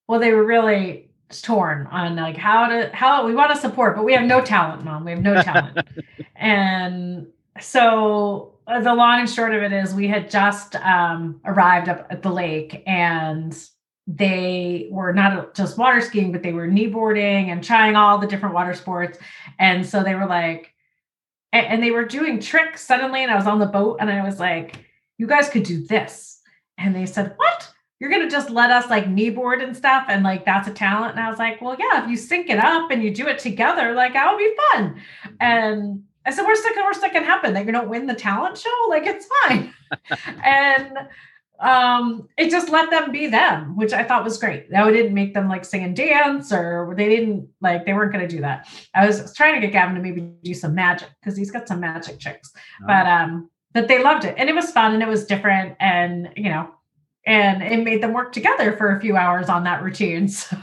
Well, 0.08 0.20
they 0.20 0.34
were 0.34 0.46
really 0.46 1.10
torn 1.44 1.88
on 1.88 2.16
like 2.16 2.38
how 2.38 2.68
to 2.68 2.90
how 2.94 3.26
we 3.26 3.34
want 3.34 3.54
to 3.54 3.60
support, 3.60 3.96
but 3.96 4.06
we 4.06 4.14
have 4.14 4.26
no 4.26 4.42
talent, 4.42 4.84
mom. 4.84 5.06
We 5.06 5.12
have 5.12 5.22
no 5.22 5.42
talent. 5.42 5.88
and 6.36 7.28
so 7.60 8.54
uh, 8.68 8.80
the 8.82 8.94
long 8.94 9.22
and 9.22 9.30
short 9.30 9.54
of 9.54 9.64
it 9.64 9.74
is 9.74 9.94
we 9.94 10.08
had 10.08 10.30
just 10.30 10.76
um, 10.76 11.42
arrived 11.46 11.90
up 11.90 12.08
at 12.10 12.22
the 12.22 12.30
lake 12.30 12.84
and 12.86 13.56
they 14.08 14.88
were 14.92 15.14
not 15.14 15.54
just 15.54 15.78
water 15.78 16.02
skiing, 16.02 16.32
but 16.32 16.42
they 16.42 16.54
were 16.54 16.68
kneeboarding 16.68 17.50
and 17.50 17.64
trying 17.64 17.96
all 17.96 18.18
the 18.18 18.26
different 18.28 18.56
water 18.56 18.74
sports. 18.74 19.20
And 19.60 19.86
so 19.86 20.04
they 20.04 20.16
were 20.16 20.26
like, 20.26 20.74
and, 21.54 21.66
and 21.66 21.84
they 21.84 21.91
were 21.91 22.06
doing 22.06 22.39
tricks 22.39 22.86
suddenly 22.86 23.24
and 23.24 23.32
i 23.32 23.36
was 23.36 23.47
on 23.47 23.60
the 23.60 23.66
boat 23.66 23.97
and 24.00 24.10
i 24.10 24.24
was 24.24 24.39
like 24.39 24.86
you 25.20 25.28
guys 25.28 25.50
could 25.50 25.64
do 25.64 25.86
this. 25.86 26.41
And 26.80 26.95
they 26.95 27.06
said 27.06 27.34
what? 27.36 27.70
You're 28.00 28.10
going 28.10 28.24
to 28.24 28.30
just 28.30 28.50
let 28.50 28.72
us 28.72 28.89
like 28.89 29.06
kneeboard 29.06 29.62
and 29.62 29.76
stuff 29.76 30.06
and 30.08 30.24
like 30.24 30.45
that's 30.45 30.70
a 30.70 30.74
talent? 30.74 31.12
And 31.12 31.20
i 31.20 31.30
was 31.30 31.38
like 31.38 31.62
well 31.62 31.76
yeah 31.78 32.04
if 32.04 32.10
you 32.10 32.16
sync 32.16 32.50
it 32.50 32.58
up 32.58 32.89
and 32.89 33.04
you 33.04 33.14
do 33.14 33.28
it 33.28 33.38
together 33.38 33.91
like 33.93 34.14
that 34.14 34.32
would 34.32 34.39
be 34.39 34.56
fun. 34.72 35.02
And 35.41 36.04
i 36.26 36.32
said 36.32 36.45
worst 36.45 36.64
that 36.64 36.74
can 36.74 36.86
worst 36.86 37.02
that 37.02 37.12
can 37.12 37.26
happen 37.26 37.54
that 37.54 37.66
you 37.66 37.74
don't 37.74 37.89
win 37.89 38.08
the 38.08 38.16
talent 38.16 38.58
show? 38.58 38.70
Like 38.89 39.06
it's 39.06 39.28
fine. 39.43 39.74
And 40.45 40.93
um 41.62 42.28
it 42.38 42.49
just 42.49 42.70
let 42.70 42.89
them 42.89 43.12
be 43.12 43.28
them 43.28 43.76
which 43.76 43.91
i 43.91 44.03
thought 44.03 44.24
was 44.24 44.38
great 44.38 44.70
that 44.70 44.89
didn't 44.91 45.14
make 45.14 45.34
them 45.34 45.49
like 45.49 45.66
sing 45.66 45.84
and 45.84 45.95
dance 45.95 46.53
or 46.53 46.93
they 46.95 47.10
didn't 47.10 47.47
like 47.62 47.86
they 47.86 47.93
weren't 47.93 48.14
going 48.14 48.26
to 48.26 48.34
do 48.34 48.41
that 48.41 48.68
i 48.95 49.05
was 49.05 49.34
trying 49.36 49.53
to 49.53 49.60
get 49.60 49.74
gavin 49.74 49.95
to 49.95 50.01
maybe 50.01 50.22
do 50.43 50.53
some 50.53 50.74
magic 50.74 51.10
because 51.20 51.38
he's 51.38 51.51
got 51.51 51.68
some 51.68 51.80
magic 51.80 52.20
tricks 52.20 52.51
oh. 52.55 52.88
but 52.88 53.05
um 53.05 53.49
but 53.74 53.88
they 53.88 54.01
loved 54.01 54.24
it 54.24 54.36
and 54.38 54.49
it 54.49 54.55
was 54.55 54.72
fun 54.72 54.93
and 54.93 55.03
it 55.03 55.10
was 55.10 55.26
different 55.26 55.76
and 55.80 56.30
you 56.38 56.49
know 56.49 56.70
and 57.26 57.62
it 57.62 57.84
made 57.84 58.01
them 58.01 58.14
work 58.14 58.32
together 58.32 58.76
for 58.78 58.95
a 58.95 59.01
few 59.01 59.18
hours 59.18 59.49
on 59.49 59.64
that 59.66 59.84
routine 59.84 60.28
so. 60.28 60.57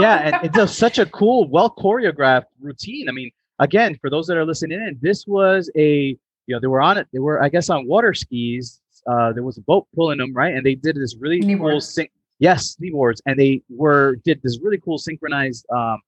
yeah 0.00 0.38
and 0.42 0.54
it's 0.54 0.72
such 0.72 0.98
a 0.98 1.06
cool 1.06 1.48
well 1.48 1.70
choreographed 1.70 2.44
routine 2.60 3.08
i 3.08 3.12
mean 3.12 3.30
again 3.58 3.96
for 4.00 4.10
those 4.10 4.26
that 4.26 4.36
are 4.36 4.44
listening 4.44 4.80
in 4.80 4.98
this 5.00 5.26
was 5.26 5.70
a 5.76 6.16
you 6.46 6.54
know 6.54 6.60
they 6.60 6.66
were 6.66 6.82
on 6.82 6.98
it 6.98 7.06
they 7.12 7.18
were 7.18 7.42
i 7.42 7.48
guess 7.48 7.70
on 7.70 7.86
water 7.86 8.12
skis 8.12 8.80
uh, 9.06 9.32
there 9.32 9.42
was 9.42 9.58
a 9.58 9.62
boat 9.62 9.86
pulling 9.94 10.18
them 10.18 10.32
right, 10.32 10.54
and 10.54 10.64
they 10.64 10.74
did 10.74 10.96
this 10.96 11.16
really 11.16 11.40
knee 11.40 11.56
cool 11.56 11.80
syn- 11.80 12.08
yes 12.38 12.76
kneeboards, 12.80 13.20
and 13.26 13.38
they 13.38 13.62
were 13.68 14.16
did 14.24 14.40
this 14.42 14.58
really 14.62 14.78
cool 14.78 14.98
synchronized 14.98 15.66
um, 15.70 16.00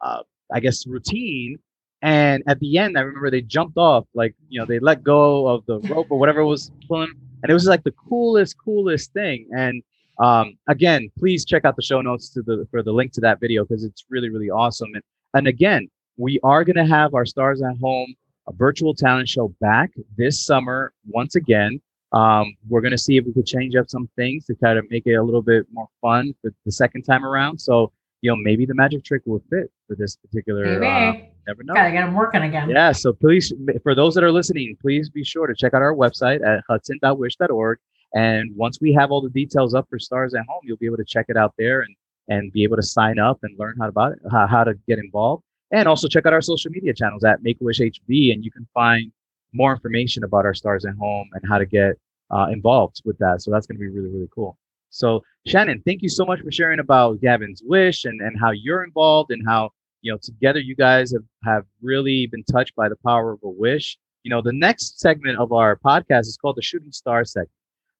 uh, 0.00 0.22
I 0.52 0.60
guess 0.60 0.86
routine. 0.86 1.58
And 2.02 2.42
at 2.46 2.60
the 2.60 2.78
end, 2.78 2.96
I 2.96 3.00
remember 3.00 3.30
they 3.30 3.40
jumped 3.40 3.78
off, 3.78 4.06
like 4.14 4.34
you 4.48 4.60
know, 4.60 4.66
they 4.66 4.78
let 4.78 5.02
go 5.02 5.46
of 5.48 5.64
the 5.66 5.80
rope 5.88 6.06
or 6.10 6.18
whatever 6.18 6.44
was 6.44 6.70
pulling, 6.86 7.12
and 7.42 7.50
it 7.50 7.54
was 7.54 7.66
like 7.66 7.82
the 7.84 7.92
coolest, 7.92 8.56
coolest 8.58 9.12
thing. 9.12 9.48
And 9.56 9.82
um, 10.18 10.56
again, 10.68 11.10
please 11.18 11.44
check 11.44 11.64
out 11.64 11.76
the 11.76 11.82
show 11.82 12.00
notes 12.00 12.28
to 12.30 12.42
the 12.42 12.66
for 12.70 12.82
the 12.82 12.92
link 12.92 13.12
to 13.12 13.20
that 13.22 13.40
video 13.40 13.64
because 13.64 13.84
it's 13.84 14.04
really, 14.08 14.28
really 14.28 14.50
awesome. 14.50 14.94
And 14.94 15.02
and 15.34 15.48
again, 15.48 15.88
we 16.16 16.38
are 16.42 16.64
gonna 16.64 16.86
have 16.86 17.14
our 17.14 17.26
stars 17.26 17.62
at 17.62 17.76
home 17.78 18.14
a 18.48 18.52
virtual 18.52 18.94
talent 18.94 19.28
show 19.28 19.48
back 19.60 19.90
this 20.16 20.44
summer 20.44 20.92
once 21.08 21.34
again. 21.34 21.80
Um, 22.12 22.54
we're 22.68 22.80
going 22.80 22.92
to 22.92 22.98
see 22.98 23.16
if 23.16 23.24
we 23.24 23.32
could 23.32 23.46
change 23.46 23.74
up 23.74 23.88
some 23.88 24.08
things 24.16 24.46
to 24.46 24.54
kind 24.54 24.78
of 24.78 24.84
make 24.90 25.06
it 25.06 25.14
a 25.14 25.22
little 25.22 25.42
bit 25.42 25.66
more 25.72 25.88
fun 26.00 26.34
for 26.40 26.52
the 26.64 26.72
second 26.72 27.02
time 27.02 27.24
around. 27.24 27.58
So, 27.58 27.92
you 28.22 28.30
know, 28.30 28.36
maybe 28.36 28.64
the 28.64 28.74
magic 28.74 29.04
trick 29.04 29.22
will 29.26 29.42
fit 29.50 29.70
for 29.86 29.96
this 29.96 30.16
particular. 30.16 30.78
Maybe. 30.78 30.86
Uh, 30.86 31.12
never 31.46 31.62
know. 31.64 31.74
Gotta 31.74 31.90
get 31.90 32.04
them 32.04 32.14
working 32.14 32.42
again. 32.42 32.70
Yeah. 32.70 32.92
So 32.92 33.12
please, 33.12 33.52
for 33.82 33.94
those 33.94 34.14
that 34.14 34.24
are 34.24 34.32
listening, 34.32 34.76
please 34.80 35.10
be 35.10 35.24
sure 35.24 35.46
to 35.46 35.54
check 35.54 35.74
out 35.74 35.82
our 35.82 35.94
website 35.94 36.46
at 36.46 36.62
hudson.wish.org. 36.68 37.78
And 38.14 38.50
once 38.56 38.80
we 38.80 38.92
have 38.94 39.10
all 39.10 39.20
the 39.20 39.30
details 39.30 39.74
up 39.74 39.86
for 39.90 39.98
Stars 39.98 40.32
at 40.34 40.44
Home, 40.48 40.60
you'll 40.62 40.78
be 40.78 40.86
able 40.86 40.96
to 40.96 41.04
check 41.04 41.26
it 41.28 41.36
out 41.36 41.54
there 41.58 41.80
and 41.82 41.94
and 42.28 42.52
be 42.52 42.64
able 42.64 42.76
to 42.76 42.82
sign 42.82 43.18
up 43.18 43.38
and 43.42 43.56
learn 43.58 43.76
how 43.78 43.88
about 43.88 44.12
it, 44.12 44.18
how, 44.30 44.46
how 44.46 44.64
to 44.64 44.74
get 44.88 44.98
involved. 44.98 45.42
And 45.70 45.88
also 45.88 46.08
check 46.08 46.26
out 46.26 46.32
our 46.32 46.42
social 46.42 46.70
media 46.70 46.94
channels 46.94 47.24
at 47.24 47.42
Make 47.42 47.60
a 47.60 47.64
Wish 47.64 47.80
HV, 47.80 48.32
and 48.32 48.44
you 48.44 48.50
can 48.50 48.66
find 48.72 49.12
more 49.52 49.72
information 49.72 50.24
about 50.24 50.44
our 50.44 50.54
Stars 50.54 50.84
at 50.84 50.94
Home 50.96 51.28
and 51.32 51.42
how 51.48 51.58
to 51.58 51.66
get 51.66 51.96
uh, 52.30 52.48
involved 52.50 53.02
with 53.04 53.18
that. 53.18 53.42
So 53.42 53.50
that's 53.50 53.66
going 53.66 53.76
to 53.76 53.80
be 53.80 53.88
really, 53.88 54.08
really 54.08 54.28
cool. 54.34 54.58
So 54.90 55.22
Shannon, 55.46 55.82
thank 55.84 56.02
you 56.02 56.08
so 56.08 56.24
much 56.24 56.40
for 56.40 56.50
sharing 56.50 56.80
about 56.80 57.20
Gavin's 57.20 57.62
wish 57.64 58.04
and, 58.04 58.20
and 58.20 58.38
how 58.38 58.50
you're 58.50 58.82
involved 58.82 59.30
and 59.30 59.42
how, 59.46 59.70
you 60.02 60.12
know, 60.12 60.18
together 60.22 60.60
you 60.60 60.74
guys 60.74 61.12
have, 61.12 61.24
have 61.44 61.64
really 61.82 62.26
been 62.26 62.44
touched 62.44 62.74
by 62.74 62.88
the 62.88 62.96
power 63.04 63.32
of 63.32 63.40
a 63.42 63.48
wish. 63.48 63.96
You 64.22 64.30
know, 64.30 64.42
the 64.42 64.52
next 64.52 64.98
segment 64.98 65.38
of 65.38 65.52
our 65.52 65.76
podcast 65.76 66.22
is 66.22 66.36
called 66.40 66.56
the 66.56 66.62
Shooting 66.62 66.92
Star 66.92 67.24
segment. 67.24 67.50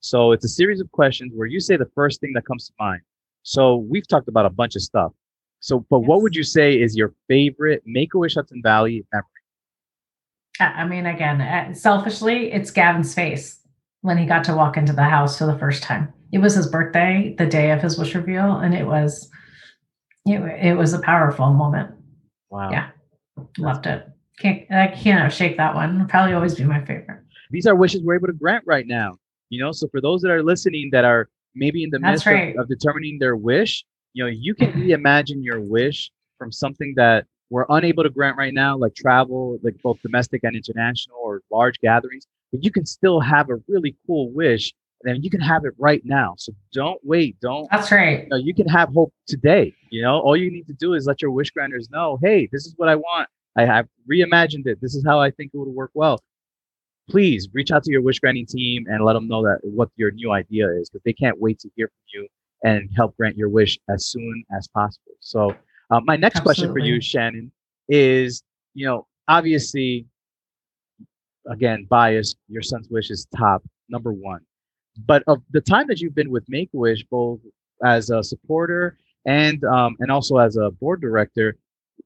So 0.00 0.32
it's 0.32 0.44
a 0.44 0.48
series 0.48 0.80
of 0.80 0.90
questions 0.92 1.32
where 1.34 1.46
you 1.46 1.60
say 1.60 1.76
the 1.76 1.90
first 1.94 2.20
thing 2.20 2.32
that 2.34 2.46
comes 2.46 2.66
to 2.66 2.72
mind. 2.78 3.02
So 3.42 3.76
we've 3.76 4.06
talked 4.06 4.28
about 4.28 4.46
a 4.46 4.50
bunch 4.50 4.74
of 4.76 4.82
stuff. 4.82 5.12
So, 5.60 5.86
but 5.90 6.00
yes. 6.00 6.08
what 6.08 6.22
would 6.22 6.34
you 6.34 6.42
say 6.42 6.74
is 6.74 6.96
your 6.96 7.14
favorite 7.28 7.82
Make 7.86 8.14
a 8.14 8.18
Wish 8.18 8.34
Hudson 8.34 8.60
Valley 8.62 9.04
memory? 9.12 9.26
I 10.60 10.86
mean, 10.86 11.06
again, 11.06 11.40
uh, 11.40 11.74
selfishly, 11.74 12.52
it's 12.52 12.70
Gavin's 12.70 13.14
face 13.14 13.60
when 14.00 14.18
he 14.18 14.26
got 14.26 14.44
to 14.44 14.54
walk 14.54 14.76
into 14.76 14.92
the 14.92 15.04
house 15.04 15.38
for 15.38 15.46
the 15.46 15.58
first 15.58 15.82
time. 15.82 16.12
It 16.32 16.38
was 16.38 16.54
his 16.54 16.66
birthday, 16.66 17.34
the 17.38 17.46
day 17.46 17.70
of 17.70 17.82
his 17.82 17.98
wish 17.98 18.14
reveal, 18.14 18.56
and 18.56 18.74
it 18.74 18.86
was 18.86 19.30
it, 20.26 20.40
it 20.40 20.74
was 20.74 20.92
a 20.92 20.98
powerful 21.00 21.52
moment. 21.52 21.92
Wow. 22.50 22.70
Yeah. 22.70 22.90
Loved 23.58 23.86
it. 23.86 24.08
Can't 24.38 24.70
I 24.70 24.88
can't 24.88 25.32
shake 25.32 25.56
that 25.56 25.74
one. 25.74 25.96
It'll 25.96 26.08
probably 26.08 26.34
always 26.34 26.54
be 26.54 26.64
my 26.64 26.84
favorite. 26.84 27.22
These 27.50 27.66
are 27.66 27.74
wishes 27.74 28.02
we're 28.02 28.16
able 28.16 28.26
to 28.26 28.32
grant 28.32 28.64
right 28.66 28.86
now. 28.86 29.16
You 29.50 29.62
know, 29.62 29.72
so 29.72 29.86
for 29.88 30.00
those 30.00 30.22
that 30.22 30.30
are 30.30 30.42
listening 30.42 30.90
that 30.92 31.04
are 31.04 31.28
maybe 31.54 31.84
in 31.84 31.90
the 31.90 31.98
That's 31.98 32.12
midst 32.12 32.26
right. 32.26 32.56
of, 32.56 32.62
of 32.62 32.68
determining 32.68 33.18
their 33.18 33.36
wish, 33.36 33.84
you 34.12 34.24
know, 34.24 34.30
you 34.30 34.54
can 34.54 34.72
reimagine 34.74 35.44
your 35.44 35.60
wish 35.60 36.10
from 36.38 36.50
something 36.50 36.94
that 36.96 37.26
we're 37.50 37.66
unable 37.68 38.02
to 38.02 38.10
grant 38.10 38.36
right 38.36 38.54
now, 38.54 38.76
like 38.76 38.94
travel, 38.94 39.58
like 39.62 39.80
both 39.82 40.00
domestic 40.02 40.42
and 40.44 40.56
international 40.56 41.16
or 41.22 41.42
large 41.50 41.78
gatherings, 41.80 42.26
but 42.52 42.64
you 42.64 42.70
can 42.70 42.86
still 42.86 43.20
have 43.20 43.50
a 43.50 43.56
really 43.68 43.96
cool 44.06 44.30
wish 44.32 44.72
and 45.02 45.14
then 45.14 45.22
you 45.22 45.30
can 45.30 45.40
have 45.40 45.64
it 45.64 45.74
right 45.78 46.02
now. 46.04 46.34
So 46.38 46.52
don't 46.72 46.98
wait. 47.04 47.38
Don't. 47.40 47.68
That's 47.70 47.92
right. 47.92 48.22
You, 48.24 48.28
know, 48.28 48.36
you 48.36 48.54
can 48.54 48.66
have 48.68 48.92
hope 48.92 49.12
today. 49.26 49.74
You 49.90 50.02
know, 50.02 50.20
all 50.20 50.36
you 50.36 50.50
need 50.50 50.66
to 50.66 50.72
do 50.72 50.94
is 50.94 51.06
let 51.06 51.22
your 51.22 51.30
wish 51.30 51.50
granters 51.50 51.90
know, 51.90 52.18
hey, 52.22 52.48
this 52.50 52.66
is 52.66 52.74
what 52.76 52.88
I 52.88 52.96
want. 52.96 53.28
I 53.56 53.64
have 53.64 53.86
reimagined 54.10 54.66
it. 54.66 54.80
This 54.80 54.94
is 54.94 55.04
how 55.06 55.20
I 55.20 55.30
think 55.30 55.52
it 55.54 55.58
would 55.58 55.68
work 55.68 55.90
well. 55.94 56.22
Please 57.08 57.48
reach 57.52 57.70
out 57.70 57.84
to 57.84 57.92
your 57.92 58.02
wish 58.02 58.18
granting 58.18 58.46
team 58.46 58.86
and 58.88 59.04
let 59.04 59.12
them 59.12 59.28
know 59.28 59.42
that 59.42 59.60
what 59.62 59.90
your 59.96 60.10
new 60.10 60.32
idea 60.32 60.68
is 60.70 60.90
because 60.90 61.04
they 61.04 61.12
can't 61.12 61.40
wait 61.40 61.58
to 61.60 61.70
hear 61.76 61.86
from 61.88 62.20
you 62.20 62.28
and 62.64 62.90
help 62.96 63.16
grant 63.16 63.36
your 63.36 63.48
wish 63.48 63.78
as 63.88 64.06
soon 64.06 64.44
as 64.56 64.66
possible. 64.68 65.12
So 65.20 65.54
uh, 65.90 66.00
my 66.04 66.16
next 66.16 66.36
Absolutely. 66.36 66.54
question 66.54 66.72
for 66.72 66.78
you, 66.78 67.00
Shannon, 67.00 67.52
is 67.88 68.42
you 68.74 68.86
know 68.86 69.06
obviously, 69.28 70.06
again, 71.48 71.86
bias. 71.88 72.34
Your 72.48 72.62
son's 72.62 72.88
wish 72.88 73.10
is 73.10 73.26
top 73.36 73.62
number 73.88 74.12
one, 74.12 74.40
but 75.06 75.22
of 75.26 75.42
the 75.50 75.60
time 75.60 75.86
that 75.88 76.00
you've 76.00 76.14
been 76.14 76.30
with 76.30 76.44
Make 76.48 76.70
a 76.74 76.76
Wish, 76.76 77.04
both 77.04 77.40
as 77.84 78.10
a 78.10 78.22
supporter 78.22 78.98
and 79.26 79.62
um, 79.64 79.96
and 80.00 80.10
also 80.10 80.38
as 80.38 80.56
a 80.56 80.70
board 80.70 81.00
director, 81.00 81.56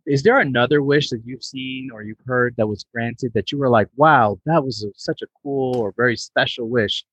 is 0.06 0.22
there 0.22 0.40
another 0.40 0.82
wish 0.82 1.10
that 1.10 1.22
you've 1.24 1.44
seen 1.44 1.90
or 1.92 2.02
you've 2.02 2.20
heard 2.26 2.54
that 2.56 2.66
was 2.66 2.84
granted 2.92 3.32
that 3.34 3.52
you 3.52 3.58
were 3.58 3.68
like, 3.68 3.88
wow, 3.96 4.38
that 4.46 4.64
was 4.64 4.84
a, 4.84 4.88
such 4.96 5.22
a 5.22 5.26
cool 5.42 5.76
or 5.76 5.92
very 5.96 6.16
special 6.16 6.68
wish? 6.68 7.04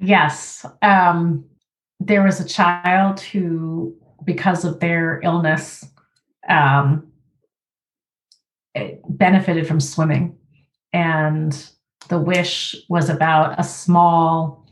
Yes. 0.00 0.66
Um, 0.82 1.44
there 2.00 2.22
was 2.22 2.40
a 2.40 2.48
child 2.48 3.20
who 3.20 3.96
because 4.24 4.64
of 4.64 4.80
their 4.80 5.20
illness, 5.22 5.84
um, 6.48 7.10
benefited 9.08 9.66
from 9.66 9.80
swimming. 9.80 10.36
And 10.92 11.70
the 12.08 12.18
wish 12.18 12.74
was 12.88 13.08
about 13.08 13.58
a 13.58 13.64
small 13.64 14.66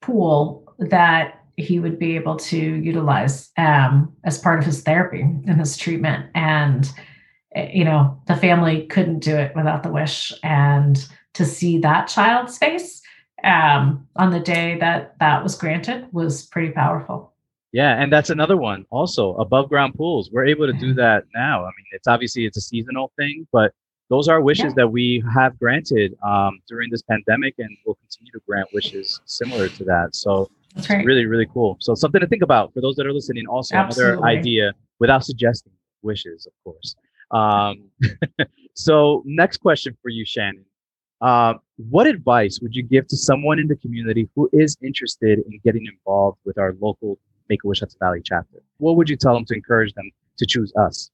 pool 0.00 0.74
that 0.78 1.40
he 1.56 1.78
would 1.78 1.98
be 1.98 2.16
able 2.16 2.36
to 2.36 2.56
utilize 2.56 3.50
um, 3.56 4.14
as 4.24 4.38
part 4.38 4.58
of 4.58 4.64
his 4.64 4.82
therapy 4.82 5.20
and 5.20 5.60
his 5.60 5.76
treatment. 5.76 6.26
And, 6.34 6.90
you 7.54 7.84
know, 7.84 8.20
the 8.26 8.36
family 8.36 8.86
couldn't 8.86 9.20
do 9.20 9.36
it 9.36 9.54
without 9.54 9.82
the 9.82 9.92
wish. 9.92 10.32
And 10.42 11.04
to 11.34 11.44
see 11.44 11.78
that 11.78 12.08
child's 12.08 12.58
face 12.58 13.02
um, 13.44 14.06
on 14.16 14.30
the 14.30 14.40
day 14.40 14.78
that 14.78 15.18
that 15.18 15.42
was 15.42 15.56
granted 15.56 16.06
was 16.12 16.46
pretty 16.46 16.70
powerful. 16.70 17.31
Yeah, 17.72 18.00
and 18.00 18.12
that's 18.12 18.28
another 18.28 18.56
one. 18.58 18.84
Also, 18.90 19.34
above 19.36 19.70
ground 19.70 19.94
pools. 19.94 20.30
We're 20.30 20.44
able 20.44 20.66
to 20.66 20.74
do 20.74 20.88
mm-hmm. 20.88 20.98
that 20.98 21.24
now. 21.34 21.62
I 21.62 21.68
mean, 21.68 21.86
it's 21.92 22.06
obviously 22.06 22.44
it's 22.44 22.58
a 22.58 22.60
seasonal 22.60 23.12
thing, 23.16 23.46
but 23.50 23.72
those 24.10 24.28
are 24.28 24.42
wishes 24.42 24.66
yeah. 24.66 24.72
that 24.76 24.88
we 24.88 25.24
have 25.32 25.58
granted 25.58 26.14
um, 26.22 26.60
during 26.68 26.90
this 26.90 27.00
pandemic, 27.00 27.54
and 27.58 27.70
we'll 27.86 27.94
continue 27.94 28.30
to 28.32 28.40
grant 28.46 28.68
wishes 28.74 29.20
similar 29.24 29.68
to 29.70 29.84
that. 29.84 30.14
So 30.14 30.50
that's 30.74 30.90
right. 30.90 31.04
really, 31.04 31.24
really 31.24 31.46
cool. 31.46 31.78
So 31.80 31.94
something 31.94 32.20
to 32.20 32.26
think 32.26 32.42
about 32.42 32.74
for 32.74 32.82
those 32.82 32.94
that 32.96 33.06
are 33.06 33.12
listening. 33.12 33.46
Also, 33.46 33.74
Absolutely. 33.74 34.12
another 34.12 34.26
idea 34.26 34.72
without 34.98 35.24
suggesting 35.24 35.72
wishes, 36.02 36.46
of 36.46 36.52
course. 36.64 36.94
Um, 37.30 37.84
so 38.74 39.22
next 39.24 39.58
question 39.58 39.96
for 40.02 40.10
you, 40.10 40.26
Shannon. 40.26 40.66
Uh, 41.22 41.54
what 41.88 42.06
advice 42.06 42.58
would 42.60 42.74
you 42.74 42.82
give 42.82 43.06
to 43.06 43.16
someone 43.16 43.58
in 43.58 43.68
the 43.68 43.76
community 43.76 44.28
who 44.34 44.50
is 44.52 44.76
interested 44.82 45.38
in 45.38 45.58
getting 45.64 45.86
involved 45.86 46.38
with 46.44 46.58
our 46.58 46.74
local 46.80 47.18
Make 47.52 47.64
a 47.64 47.68
Wish 47.68 47.80
Hudson 47.80 47.98
Valley 48.00 48.22
chapter? 48.24 48.62
What 48.78 48.96
would 48.96 49.10
you 49.10 49.16
tell 49.16 49.34
them 49.34 49.44
to 49.44 49.54
encourage 49.54 49.92
them 49.92 50.10
to 50.38 50.46
choose 50.46 50.72
us? 50.74 51.10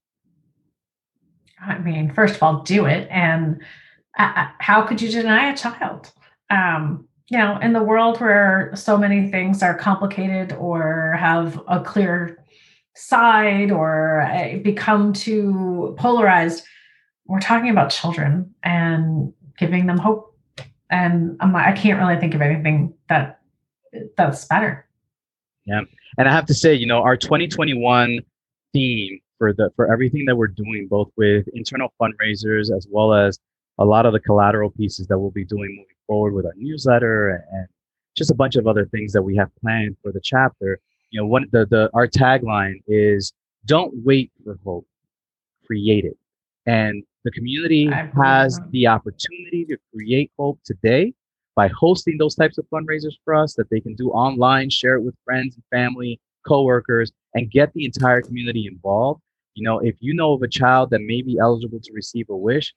I 1.59 1.79
mean, 1.79 2.13
first 2.13 2.35
of 2.35 2.43
all, 2.43 2.61
do 2.61 2.85
it. 2.85 3.09
And 3.11 3.61
uh, 4.17 4.31
uh, 4.33 4.47
how 4.59 4.83
could 4.83 5.01
you 5.01 5.11
deny 5.11 5.51
a 5.51 5.57
child? 5.57 6.13
Um, 6.49 7.05
you 7.27 7.37
know, 7.37 7.59
in 7.61 7.73
the 7.73 7.83
world 7.83 8.21
where 8.21 8.71
so 8.73 8.97
many 8.97 9.29
things 9.29 9.61
are 9.61 9.77
complicated 9.77 10.53
or 10.53 11.17
have 11.19 11.61
a 11.67 11.81
clear 11.81 12.41
side 12.95 13.69
or 13.69 14.21
uh, 14.21 14.59
become 14.59 15.11
too 15.11 15.93
polarized, 15.99 16.63
we're 17.25 17.41
talking 17.41 17.69
about 17.69 17.89
children 17.89 18.55
and 18.63 19.33
giving 19.57 19.87
them 19.87 19.97
hope. 19.97 20.37
And 20.89 21.35
I'm, 21.41 21.53
I 21.53 21.73
can't 21.73 21.99
really 21.99 22.17
think 22.17 22.33
of 22.33 22.41
anything 22.41 22.93
that 23.09 23.41
that's 24.15 24.45
better. 24.45 24.87
Yeah. 25.65 25.81
And 26.17 26.27
I 26.27 26.31
have 26.31 26.45
to 26.47 26.53
say, 26.53 26.73
you 26.73 26.85
know, 26.85 27.01
our 27.01 27.17
2021 27.17 28.19
theme 28.73 29.19
for 29.37 29.53
the 29.53 29.71
for 29.75 29.91
everything 29.91 30.25
that 30.25 30.35
we're 30.35 30.47
doing, 30.47 30.87
both 30.89 31.09
with 31.15 31.47
internal 31.53 31.93
fundraisers 32.01 32.75
as 32.75 32.87
well 32.89 33.13
as 33.13 33.39
a 33.77 33.85
lot 33.85 34.05
of 34.05 34.13
the 34.13 34.19
collateral 34.19 34.69
pieces 34.69 35.07
that 35.07 35.17
we'll 35.17 35.31
be 35.31 35.45
doing 35.45 35.69
moving 35.69 35.95
forward 36.05 36.33
with 36.33 36.45
our 36.45 36.53
newsletter 36.57 37.45
and 37.51 37.67
just 38.15 38.31
a 38.31 38.35
bunch 38.35 38.55
of 38.55 38.67
other 38.67 38.85
things 38.85 39.13
that 39.13 39.21
we 39.21 39.35
have 39.37 39.49
planned 39.61 39.95
for 40.03 40.11
the 40.11 40.19
chapter. 40.21 40.79
You 41.11 41.21
know, 41.21 41.27
one 41.27 41.47
the 41.51 41.65
the 41.65 41.89
our 41.93 42.07
tagline 42.07 42.81
is 42.87 43.33
"Don't 43.65 43.93
wait 44.03 44.31
for 44.43 44.59
hope, 44.63 44.87
create 45.65 46.05
it." 46.05 46.17
And 46.65 47.03
the 47.23 47.31
community 47.31 47.89
has 48.15 48.59
the 48.71 48.87
opportunity 48.87 49.65
to 49.65 49.77
create 49.93 50.31
hope 50.37 50.59
today 50.63 51.13
by 51.59 51.67
hosting 51.77 52.17
those 52.17 52.35
types 52.35 52.57
of 52.57 52.65
fundraisers 52.73 53.15
for 53.25 53.35
us 53.35 53.53
that 53.55 53.69
they 53.69 53.81
can 53.81 53.93
do 53.93 54.11
online, 54.11 54.69
share 54.69 54.95
it 54.95 55.01
with 55.01 55.13
friends 55.25 55.55
and 55.55 55.63
family, 55.69 56.17
coworkers, 56.47 57.11
and 57.35 57.51
get 57.51 57.73
the 57.73 57.83
entire 57.83 58.21
community 58.21 58.65
involved. 58.65 59.19
You 59.55 59.65
know, 59.65 59.79
if 59.79 59.95
you 59.99 60.13
know 60.13 60.31
of 60.31 60.41
a 60.41 60.47
child 60.47 60.89
that 60.91 61.01
may 61.01 61.21
be 61.21 61.37
eligible 61.37 61.81
to 61.81 61.91
receive 61.91 62.29
a 62.29 62.37
wish, 62.37 62.73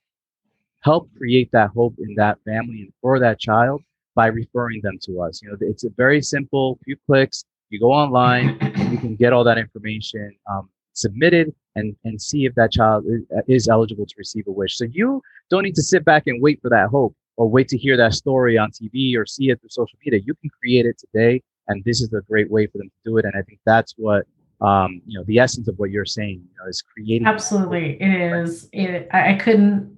help 0.81 1.09
create 1.15 1.49
that 1.53 1.69
hope 1.69 1.95
in 1.97 2.13
that 2.15 2.39
family 2.43 2.81
and 2.81 2.91
for 3.01 3.19
that 3.19 3.39
child 3.39 3.81
by 4.15 4.27
referring 4.27 4.81
them 4.83 4.99
to 5.03 5.21
us. 5.21 5.41
You 5.41 5.51
know, 5.51 5.57
it's 5.61 5.85
a 5.85 5.89
very 5.95 6.21
simple 6.21 6.77
few 6.83 6.97
clicks. 7.05 7.45
You 7.69 7.79
go 7.79 7.93
online, 7.93 8.57
you 8.91 8.97
can 8.97 9.15
get 9.15 9.31
all 9.31 9.45
that 9.45 9.57
information 9.57 10.35
um, 10.51 10.69
submitted 10.91 11.55
and 11.77 11.95
and 12.03 12.21
see 12.21 12.45
if 12.45 12.53
that 12.55 12.73
child 12.73 13.05
is, 13.07 13.21
is 13.47 13.69
eligible 13.69 14.05
to 14.05 14.15
receive 14.17 14.45
a 14.47 14.51
wish. 14.51 14.75
So 14.75 14.83
you 14.91 15.21
don't 15.49 15.63
need 15.63 15.75
to 15.75 15.83
sit 15.83 16.03
back 16.03 16.23
and 16.27 16.41
wait 16.41 16.59
for 16.61 16.69
that 16.69 16.89
hope 16.89 17.15
or 17.37 17.49
wait 17.49 17.67
to 17.69 17.77
hear 17.77 17.97
that 17.97 18.13
story 18.13 18.57
on 18.57 18.71
TV 18.71 19.17
or 19.17 19.25
see 19.25 19.49
it 19.49 19.59
through 19.59 19.69
social 19.69 19.97
media. 20.05 20.21
You 20.25 20.33
can 20.35 20.49
create 20.61 20.85
it 20.85 20.97
today, 20.99 21.41
and 21.67 21.83
this 21.83 22.01
is 22.01 22.13
a 22.13 22.21
great 22.21 22.49
way 22.51 22.67
for 22.67 22.77
them 22.77 22.89
to 22.89 23.09
do 23.09 23.17
it. 23.17 23.25
And 23.25 23.33
I 23.35 23.41
think 23.41 23.59
that's 23.65 23.93
what 23.97 24.25
um, 24.61 25.01
you 25.05 25.17
know 25.17 25.25
the 25.25 25.39
essence 25.39 25.67
of 25.67 25.77
what 25.77 25.91
you're 25.91 26.05
saying 26.05 26.41
you 26.41 26.55
know, 26.59 26.69
is 26.69 26.81
creating. 26.81 27.27
Absolutely, 27.27 28.01
it 28.01 28.33
is. 28.33 28.69
It, 28.71 29.07
I 29.11 29.35
couldn't 29.35 29.95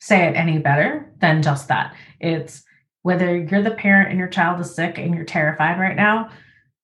say 0.00 0.26
it 0.26 0.36
any 0.36 0.58
better 0.58 1.12
than 1.20 1.42
just 1.42 1.68
that. 1.68 1.94
It's 2.20 2.62
whether 3.02 3.36
you're 3.36 3.62
the 3.62 3.70
parent 3.70 4.10
and 4.10 4.18
your 4.18 4.28
child 4.28 4.60
is 4.60 4.74
sick 4.74 4.98
and 4.98 5.14
you're 5.14 5.24
terrified 5.24 5.78
right 5.78 5.96
now, 5.96 6.30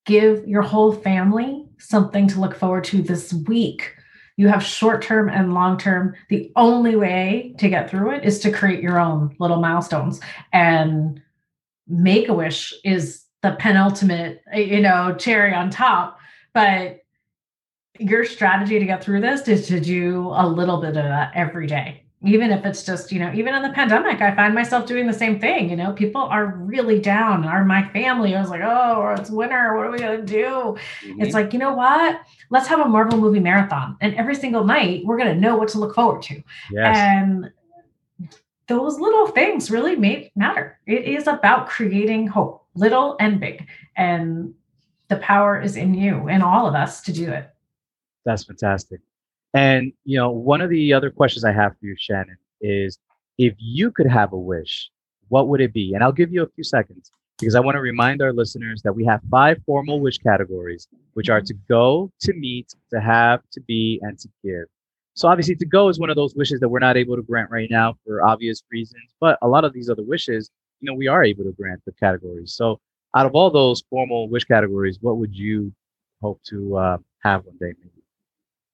give 0.07 0.47
your 0.47 0.63
whole 0.63 0.93
family 0.93 1.67
something 1.79 2.29
to 2.29 2.41
look 2.41 2.55
forward 2.55 2.85
to 2.85 3.03
this 3.03 3.33
week 3.33 3.95
you 4.43 4.49
have 4.49 4.65
short 4.65 5.03
term 5.03 5.29
and 5.29 5.55
long 5.55 5.79
term. 5.79 6.17
The 6.29 6.51
only 6.57 6.97
way 6.97 7.55
to 7.59 7.69
get 7.69 7.89
through 7.89 8.11
it 8.11 8.25
is 8.25 8.41
to 8.41 8.51
create 8.51 8.83
your 8.83 8.99
own 8.99 9.37
little 9.39 9.61
milestones. 9.61 10.21
And 10.53 11.23
Make 11.87 12.29
a 12.29 12.35
Wish 12.35 12.75
is 12.85 13.25
the 13.43 13.53
penultimate, 13.53 14.43
you 14.53 14.81
know, 14.81 15.15
cherry 15.15 15.55
on 15.55 15.71
top. 15.71 16.19
but 16.53 16.99
your 17.99 18.25
strategy 18.25 18.81
to 18.81 18.87
get 18.87 19.05
through 19.05 19.21
this 19.21 19.47
is 19.47 19.69
to 19.69 19.79
do 19.79 20.33
a 20.35 20.49
little 20.49 20.81
bit 20.81 20.97
of 20.97 21.05
that 21.05 21.31
every 21.37 21.67
day 21.69 22.03
even 22.25 22.51
if 22.51 22.65
it's 22.65 22.85
just 22.85 23.11
you 23.11 23.19
know 23.19 23.33
even 23.35 23.55
in 23.55 23.63
the 23.63 23.71
pandemic 23.71 24.21
i 24.21 24.35
find 24.35 24.55
myself 24.55 24.87
doing 24.87 25.07
the 25.07 25.13
same 25.13 25.41
thing 25.41 25.69
you 25.69 25.77
know 25.77 25.93
people 25.93 26.23
are 26.23 26.47
really 26.47 27.01
down. 27.01 27.45
Are 27.45 27.65
my 27.65 27.89
family 27.89 28.35
i 28.35 28.41
was 28.41 28.51
like 28.51 28.63
oh 28.63 29.15
it's 29.19 29.31
winter 29.31 29.77
what 29.77 29.87
are 29.87 29.91
we 29.91 29.99
going 29.99 30.21
to 30.21 30.27
do? 30.27 30.45
Mm-hmm. 30.45 31.21
it's 31.21 31.35
like 31.35 31.53
you 31.53 31.59
know 31.59 31.75
what? 31.75 32.21
Let's 32.51 32.69
have 32.69 32.81
a 32.81 32.89
marvel 32.89 33.19
movie 33.19 33.41
marathon 33.41 33.97
and 34.01 34.15
every 34.15 34.35
single 34.35 34.65
night 34.65 35.05
we're 35.05 35.19
going 35.19 35.35
to 35.35 35.41
know 35.41 35.57
what 35.57 35.69
to 35.71 35.79
look 35.79 35.95
forward 35.95 36.23
to. 36.23 36.43
Yes. 36.71 36.97
and 36.97 37.51
those 38.69 38.99
little 38.99 39.27
things 39.27 39.71
really 39.71 39.97
make 39.97 40.35
matter. 40.37 40.79
It 40.87 41.05
is 41.05 41.27
about 41.27 41.69
creating 41.69 42.29
hope 42.29 42.67
little 42.75 43.17
and 43.21 43.41
big 43.41 43.67
and 43.97 44.55
the 45.09 45.17
power 45.17 45.61
is 45.61 45.77
in 45.77 45.93
you 45.95 46.29
and 46.29 46.43
all 46.43 46.67
of 46.67 46.75
us 46.75 47.03
to 47.03 47.13
do 47.13 47.31
it. 47.31 47.51
That's 48.25 48.45
fantastic 48.45 49.01
and 49.55 49.93
you 50.05 50.19
know, 50.19 50.31
one 50.31 50.61
of 50.61 50.71
the 50.71 50.93
other 50.93 51.11
questions 51.11 51.45
I 51.45 51.53
have 51.53 51.73
for 51.73 51.87
you, 51.87 51.97
Shannon, 51.99 52.37
is 52.61 52.99
if 53.39 53.55
you 53.59 53.91
could 53.91 54.07
have 54.07 54.33
a 54.33 54.39
wish, 54.39 54.91
what 55.29 55.49
would 55.49 55.61
it 55.61 55.73
be? 55.73 55.95
And 55.95 56.03
I'll 56.03 56.13
give 56.13 56.33
you 56.33 56.43
a 56.43 56.49
few 56.49 56.65
seconds 56.65 57.11
because 57.39 57.55
I 57.55 57.61
want 57.61 57.75
to 57.77 57.81
remind 57.81 58.23
our 58.23 58.33
listeners 58.33 58.83
that 58.83 58.95
we 58.95 59.05
have 59.07 59.21
five 59.31 59.59
formal 59.67 60.01
wish 60.01 60.19
categories, 60.19 60.87
which 61.15 61.29
are 61.29 61.41
to 61.41 61.55
go, 61.69 62.11
to 62.21 62.33
meet, 62.35 62.73
to 62.93 63.01
have, 63.01 63.41
to 63.53 63.61
be, 63.61 63.99
and 64.03 64.19
to 64.21 64.29
give. 64.45 64.65
So 65.15 65.29
obviously, 65.29 65.57
to 65.57 65.67
go 65.67 65.89
is 65.89 65.99
one 65.99 66.09
of 66.11 66.17
those 66.17 66.35
wishes 66.35 66.61
that 66.61 66.69
we're 66.69 66.79
not 66.79 66.97
able 66.97 67.17
to 67.17 67.23
grant 67.23 67.51
right 67.51 67.69
now 67.71 67.95
for 68.07 68.25
obvious 68.25 68.63
reasons. 68.71 69.15
But 69.21 69.39
a 69.43 69.49
lot 69.49 69.65
of 69.65 69.73
these 69.73 69.91
other 69.91 70.05
wishes, 70.05 70.51
you 70.81 70.87
know, 70.87 70.95
we 70.95 71.09
are 71.09 71.23
able 71.23 71.45
to 71.45 71.53
grant 71.53 71.83
the 71.85 71.93
categories. 71.93 72.55
So 72.55 72.81
out 73.15 73.27
of 73.27 73.35
all 73.35 73.51
those 73.51 73.83
formal 73.91 74.29
wish 74.29 74.45
categories, 74.45 74.99
what 75.01 75.19
would 75.19 75.35
you 75.35 75.73
hope 76.23 76.41
to 76.49 76.77
uh, 76.77 76.99
have 77.23 77.45
one 77.45 77.57
day? 77.59 77.75
Maybe? 77.79 78.02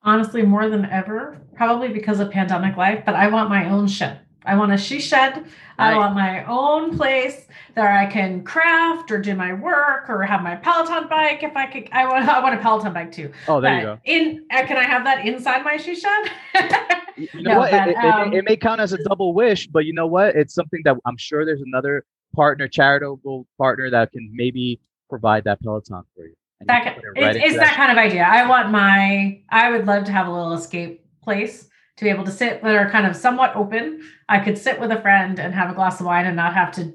Honestly 0.08 0.42
more 0.42 0.68
than 0.68 0.86
ever, 0.86 1.38
probably 1.54 1.88
because 1.88 2.18
of 2.20 2.30
pandemic 2.30 2.76
life, 2.76 3.02
but 3.04 3.14
I 3.14 3.28
want 3.28 3.50
my 3.50 3.68
own 3.68 3.86
shed. 3.86 4.20
I 4.44 4.56
want 4.56 4.72
a 4.72 4.78
she 4.78 4.98
shed. 4.98 5.44
I 5.78 5.94
want 5.94 6.14
my 6.14 6.44
own 6.46 6.96
place 6.96 7.46
that 7.74 7.86
I 7.86 8.10
can 8.10 8.42
craft 8.42 9.10
or 9.10 9.20
do 9.20 9.34
my 9.34 9.52
work 9.52 10.08
or 10.08 10.22
have 10.22 10.42
my 10.42 10.56
Peloton 10.56 11.06
bike. 11.08 11.42
If 11.42 11.54
I 11.54 11.66
could, 11.66 11.88
I 11.92 12.06
want, 12.06 12.26
I 12.26 12.40
want 12.40 12.54
a 12.54 12.58
Peloton 12.58 12.94
bike 12.94 13.12
too. 13.12 13.30
Oh, 13.46 13.60
there 13.60 13.70
but 13.70 13.76
you 13.76 13.82
go. 13.82 13.98
In, 14.04 14.46
uh, 14.50 14.66
can 14.66 14.78
I 14.78 14.84
have 14.84 15.04
that 15.04 15.26
inside 15.26 15.62
my 15.64 15.76
she 15.76 15.94
shed? 15.94 16.30
you 17.16 17.28
know 17.42 17.52
no, 17.52 17.58
what? 17.58 17.70
But, 17.70 17.88
it, 17.88 17.96
um, 17.96 18.32
it, 18.32 18.38
it, 18.38 18.44
may 18.46 18.56
count 18.56 18.80
as 18.80 18.94
a 18.94 19.02
double 19.04 19.34
wish, 19.34 19.66
but 19.66 19.84
you 19.84 19.92
know 19.92 20.06
what? 20.06 20.34
It's 20.34 20.54
something 20.54 20.80
that 20.84 20.96
I'm 21.04 21.18
sure 21.18 21.44
there's 21.44 21.62
another 21.62 22.04
partner, 22.34 22.68
charitable 22.68 23.46
partner 23.58 23.90
that 23.90 24.12
can 24.12 24.30
maybe 24.32 24.80
provide 25.10 25.44
that 25.44 25.60
Peloton 25.60 26.04
for 26.16 26.24
you 26.24 26.34
that 26.66 26.98
it 26.98 27.20
right 27.20 27.36
it's, 27.36 27.44
it's 27.44 27.54
that, 27.56 27.60
that 27.60 27.76
kind 27.76 27.92
of 27.92 27.98
idea. 27.98 28.22
I 28.22 28.46
want 28.48 28.70
my 28.70 29.42
I 29.50 29.70
would 29.70 29.86
love 29.86 30.04
to 30.04 30.12
have 30.12 30.26
a 30.26 30.30
little 30.30 30.52
escape 30.52 31.04
place 31.22 31.68
to 31.96 32.04
be 32.04 32.10
able 32.10 32.24
to 32.24 32.30
sit 32.30 32.62
that 32.62 32.74
are 32.74 32.90
kind 32.90 33.06
of 33.06 33.16
somewhat 33.16 33.54
open. 33.56 34.02
I 34.28 34.40
could 34.40 34.58
sit 34.58 34.78
with 34.80 34.90
a 34.90 35.00
friend 35.00 35.38
and 35.38 35.54
have 35.54 35.70
a 35.70 35.74
glass 35.74 36.00
of 36.00 36.06
wine 36.06 36.26
and 36.26 36.36
not 36.36 36.54
have 36.54 36.72
to 36.72 36.94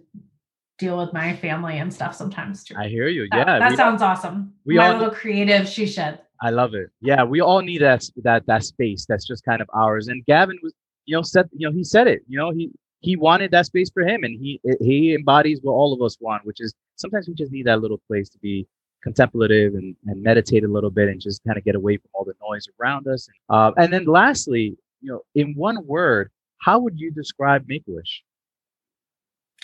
deal 0.80 0.98
with 0.98 1.14
my 1.14 1.36
family 1.36 1.78
and 1.78 1.94
stuff 1.94 2.16
sometimes 2.16 2.64
too. 2.64 2.76
I 2.78 2.88
hear 2.88 3.08
you. 3.08 3.28
That, 3.32 3.48
yeah. 3.48 3.60
That 3.60 3.78
sounds 3.78 4.02
awesome. 4.02 4.54
We 4.66 4.78
my 4.78 4.88
all, 4.88 4.98
little 4.98 5.14
creative 5.14 5.68
she 5.68 5.86
shed. 5.86 6.20
I 6.42 6.50
love 6.50 6.74
it. 6.74 6.90
Yeah, 7.02 7.24
we 7.24 7.42
all 7.42 7.62
need 7.62 7.82
that 7.82 8.04
that 8.24 8.46
that 8.48 8.64
space 8.64 9.06
that's 9.08 9.26
just 9.26 9.46
kind 9.46 9.62
of 9.62 9.70
ours. 9.74 10.08
And 10.08 10.26
Gavin 10.26 10.58
was, 10.62 10.74
you 11.06 11.16
know, 11.16 11.22
said, 11.22 11.50
you 11.54 11.68
know, 11.68 11.74
he 11.74 11.84
said 11.84 12.08
it. 12.08 12.22
You 12.28 12.38
know, 12.38 12.52
he 12.52 12.72
he 13.00 13.16
wanted 13.16 13.52
that 13.52 13.66
space 13.66 13.90
for 13.94 14.04
him, 14.04 14.24
and 14.24 14.38
he 14.40 14.60
he 14.82 15.14
embodies 15.14 15.60
what 15.62 15.74
all 15.74 15.94
of 15.94 16.02
us 16.02 16.18
want, 16.20 16.46
which 16.46 16.60
is 16.60 16.74
sometimes 16.96 17.28
we 17.28 17.34
just 17.34 17.52
need 17.52 17.66
that 17.68 17.82
little 17.82 18.02
place 18.08 18.30
to 18.30 18.40
be 18.40 18.68
contemplative 19.04 19.74
and, 19.76 19.96
and 20.08 20.24
meditate 20.24 20.64
a 20.64 20.68
little 20.68 20.90
bit 20.90 21.10
and 21.10 21.20
just 21.20 21.44
kind 21.46 21.58
of 21.58 21.66
get 21.66 21.76
away 21.76 21.98
from 21.98 22.10
all 22.14 22.24
the 22.24 22.34
noise 22.42 22.68
around 22.80 23.08
us. 23.08 23.28
Uh, 23.50 23.72
and 23.78 23.92
then 23.92 24.06
lastly, 24.06 24.78
you 25.02 25.12
know, 25.12 25.22
in 25.36 25.54
one 25.56 25.86
word, 25.86 26.32
how 26.60 26.80
would 26.80 26.98
you 26.98 27.12
describe 27.12 27.66
Make 27.68 27.84
Wish? 27.86 28.24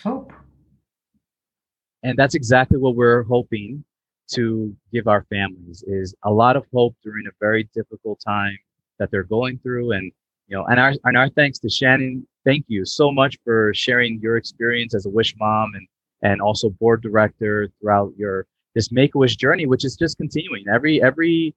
Hope. 0.04 0.34
And 2.04 2.18
that's 2.18 2.36
exactly 2.36 2.78
what 2.78 2.96
we're 2.96 3.24
hoping 3.24 3.84
to 4.34 4.76
give 4.94 5.08
our 5.08 5.26
families 5.30 5.84
is 5.88 6.14
a 6.24 6.32
lot 6.32 6.56
of 6.56 6.66
hope 6.74 6.96
during 7.04 7.26
a 7.28 7.32
very 7.40 7.68
difficult 7.74 8.22
time 8.26 8.58
that 9.00 9.10
they're 9.12 9.24
going 9.24 9.58
through. 9.60 9.94
And, 9.94 10.12
you 10.48 10.58
know, 10.58 10.66
and 10.66 10.80
our, 10.80 10.94
and 11.06 11.18
our 11.18 11.30
thanks 11.30 11.60
to 11.60 11.70
Shannon. 11.70 12.28
Thank 12.46 12.66
you 12.68 12.86
so 12.86 13.12
much 13.12 13.38
for 13.44 13.74
sharing 13.74 14.20
your 14.22 14.38
experience 14.38 14.94
as 14.94 15.06
a 15.06 15.10
Wish 15.10 15.36
mom 15.40 15.74
and, 15.76 15.88
and 16.22 16.42
also 16.42 16.70
board 16.70 17.02
director 17.02 17.70
throughout 17.80 18.14
your 18.18 18.46
this 18.76 18.92
Make 18.92 19.16
a 19.16 19.18
Wish 19.18 19.36
journey, 19.36 19.66
which 19.66 19.86
is 19.86 19.96
just 19.96 20.18
continuing 20.18 20.66
every 20.74 21.02
every 21.02 21.56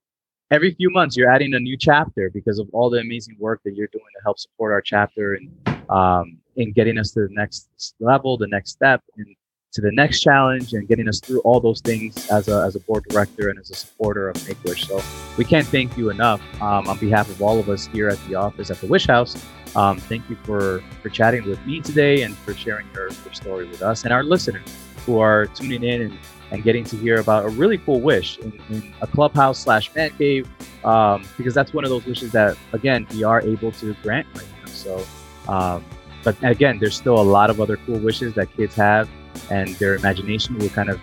every 0.51 0.75
few 0.75 0.91
months. 0.91 1.17
You're 1.17 1.31
adding 1.31 1.55
a 1.55 1.61
new 1.61 1.77
chapter 1.77 2.31
because 2.31 2.59
of 2.59 2.69
all 2.73 2.91
the 2.91 2.99
amazing 2.99 3.37
work 3.39 3.61
that 3.65 3.75
you're 3.75 3.89
doing 3.89 4.05
to 4.17 4.23
help 4.23 4.39
support 4.39 4.73
our 4.73 4.83
chapter 4.83 5.35
and 5.35 5.51
um, 5.91 6.39
in 6.57 6.73
getting 6.73 6.99
us 6.99 7.13
to 7.13 7.21
the 7.21 7.35
next 7.35 7.69
level, 8.01 8.37
the 8.37 8.49
next 8.49 8.71
step, 8.71 9.03
and 9.17 9.27
to 9.73 9.81
the 9.81 9.91
next 9.93 10.21
challenge, 10.21 10.75
and 10.75 10.87
getting 10.87 11.09
us 11.09 11.19
through 11.21 11.41
all 11.41 11.59
those 11.59 11.81
things 11.81 12.29
as 12.31 12.49
a 12.49 12.63
as 12.63 12.77
a 12.77 12.81
board 12.81 13.05
director 13.09 13.49
and 13.49 13.59
as 13.59 13.71
a 13.71 13.75
supporter 13.75 14.29
of 14.29 14.49
Make 14.49 14.63
Wish. 14.65 14.87
So 14.87 15.01
we 15.39 15.45
can't 15.45 15.67
thank 15.67 15.97
you 15.97 16.11
enough 16.11 16.41
um, 16.61 16.87
on 16.89 16.99
behalf 16.99 17.31
of 17.31 17.41
all 17.41 17.59
of 17.59 17.69
us 17.69 17.87
here 17.87 18.09
at 18.09 18.19
the 18.29 18.35
office 18.35 18.71
at 18.71 18.79
the 18.81 18.87
Wish 18.87 19.07
House. 19.07 19.43
Um, 19.75 19.99
thank 19.99 20.29
you 20.29 20.37
for 20.45 20.83
for 21.03 21.09
chatting 21.09 21.49
with 21.49 21.65
me 21.67 21.81
today 21.81 22.23
and 22.23 22.37
for 22.37 22.53
sharing 22.53 22.87
your, 22.93 23.09
your 23.09 23.33
story 23.33 23.67
with 23.67 23.81
us 23.81 24.05
and 24.05 24.13
our 24.13 24.23
listeners 24.23 24.69
who 25.07 25.19
are 25.19 25.47
tuning 25.47 25.83
in 25.83 26.03
and 26.03 26.19
and 26.53 26.63
getting 26.63 26.85
to 26.85 26.97
hear 26.97 27.19
about 27.19 27.47
a 27.47 27.49
really 27.49 27.79
cool 27.79 28.01
wish 28.01 28.39
in, 28.39 28.53
in 28.69 28.95
a 29.01 29.07
clubhouse 29.07 29.59
slash 29.59 29.93
man 29.95 30.11
cave 30.11 30.47
um, 30.85 31.25
because 31.39 31.55
that's 31.55 31.73
one 31.73 31.83
of 31.83 31.91
those 31.91 32.05
wishes 32.05 32.31
that 32.31 32.57
again 32.75 33.07
we 33.15 33.25
are 33.25 33.41
able 33.41 33.73
to 33.73 33.95
grant 34.03 34.27
right 34.35 34.47
now. 34.61 34.67
So 34.67 35.05
um, 35.49 35.85
but 36.23 36.37
again 36.45 36.79
there's 36.79 36.95
still 36.95 37.19
a 37.19 37.23
lot 37.23 37.49
of 37.49 37.61
other 37.61 37.79
cool 37.79 37.99
wishes 37.99 38.35
that 38.35 38.55
kids 38.55 38.75
have 38.75 39.09
and 39.51 39.71
their 39.77 39.95
imagination 39.95 40.59
will 40.59 40.69
kind 40.69 40.91
of 40.91 41.01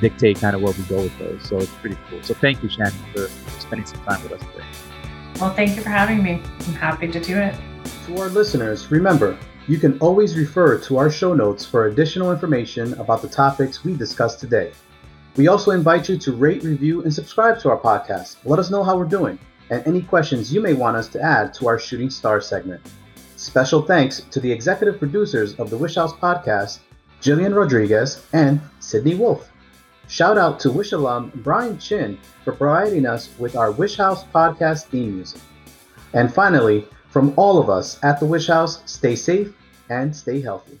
dictate 0.00 0.38
kind 0.38 0.54
of 0.54 0.62
where 0.62 0.72
we 0.72 0.84
go 0.84 1.02
with 1.02 1.18
those. 1.18 1.48
So 1.48 1.58
it's 1.58 1.74
pretty 1.76 1.98
cool. 2.08 2.22
So 2.22 2.34
thank 2.34 2.62
you 2.62 2.68
shannon 2.68 2.92
for, 3.12 3.26
for 3.26 3.60
spending 3.60 3.86
some 3.86 4.00
time 4.04 4.22
with 4.22 4.32
us 4.32 4.40
today. 4.40 4.64
Well 5.40 5.52
thank 5.52 5.74
you 5.74 5.82
for 5.82 5.90
having 5.90 6.22
me. 6.22 6.40
I'm 6.60 6.74
happy 6.74 7.08
to 7.08 7.20
do 7.20 7.38
it. 7.38 7.56
To 8.06 8.20
our 8.20 8.28
listeners 8.28 8.88
remember 8.92 9.36
you 9.68 9.78
can 9.78 9.98
always 9.98 10.36
refer 10.36 10.78
to 10.78 10.96
our 10.96 11.10
show 11.10 11.34
notes 11.34 11.64
for 11.64 11.86
additional 11.86 12.32
information 12.32 12.94
about 12.94 13.22
the 13.22 13.28
topics 13.28 13.84
we 13.84 13.96
discussed 13.96 14.40
today. 14.40 14.72
We 15.34 15.48
also 15.48 15.70
invite 15.70 16.10
you 16.10 16.18
to 16.18 16.32
rate, 16.32 16.62
review, 16.62 17.02
and 17.02 17.12
subscribe 17.12 17.58
to 17.60 17.70
our 17.70 17.78
podcast. 17.78 18.36
Let 18.44 18.58
us 18.58 18.70
know 18.70 18.84
how 18.84 18.98
we're 18.98 19.06
doing 19.06 19.38
and 19.70 19.82
any 19.86 20.02
questions 20.02 20.52
you 20.52 20.60
may 20.60 20.74
want 20.74 20.98
us 20.98 21.08
to 21.08 21.22
add 21.22 21.54
to 21.54 21.68
our 21.68 21.78
Shooting 21.78 22.10
Star 22.10 22.38
segment. 22.42 22.82
Special 23.36 23.80
thanks 23.80 24.20
to 24.30 24.40
the 24.40 24.52
executive 24.52 24.98
producers 24.98 25.54
of 25.54 25.70
the 25.70 25.78
Wish 25.78 25.94
House 25.94 26.12
podcast, 26.12 26.80
Jillian 27.22 27.56
Rodriguez 27.56 28.26
and 28.34 28.60
Sydney 28.80 29.14
Wolf. 29.14 29.50
Shout 30.06 30.36
out 30.36 30.60
to 30.60 30.70
Wish 30.70 30.92
alum 30.92 31.32
Brian 31.36 31.78
Chin 31.78 32.18
for 32.44 32.52
providing 32.52 33.06
us 33.06 33.30
with 33.38 33.56
our 33.56 33.72
Wish 33.72 33.96
House 33.96 34.24
podcast 34.24 34.88
theme 34.88 35.14
music. 35.14 35.40
And 36.12 36.32
finally, 36.32 36.86
from 37.08 37.32
all 37.36 37.58
of 37.58 37.70
us 37.70 37.98
at 38.04 38.20
the 38.20 38.26
Wish 38.26 38.48
House, 38.48 38.82
stay 38.84 39.16
safe 39.16 39.54
and 39.88 40.14
stay 40.14 40.42
healthy. 40.42 40.78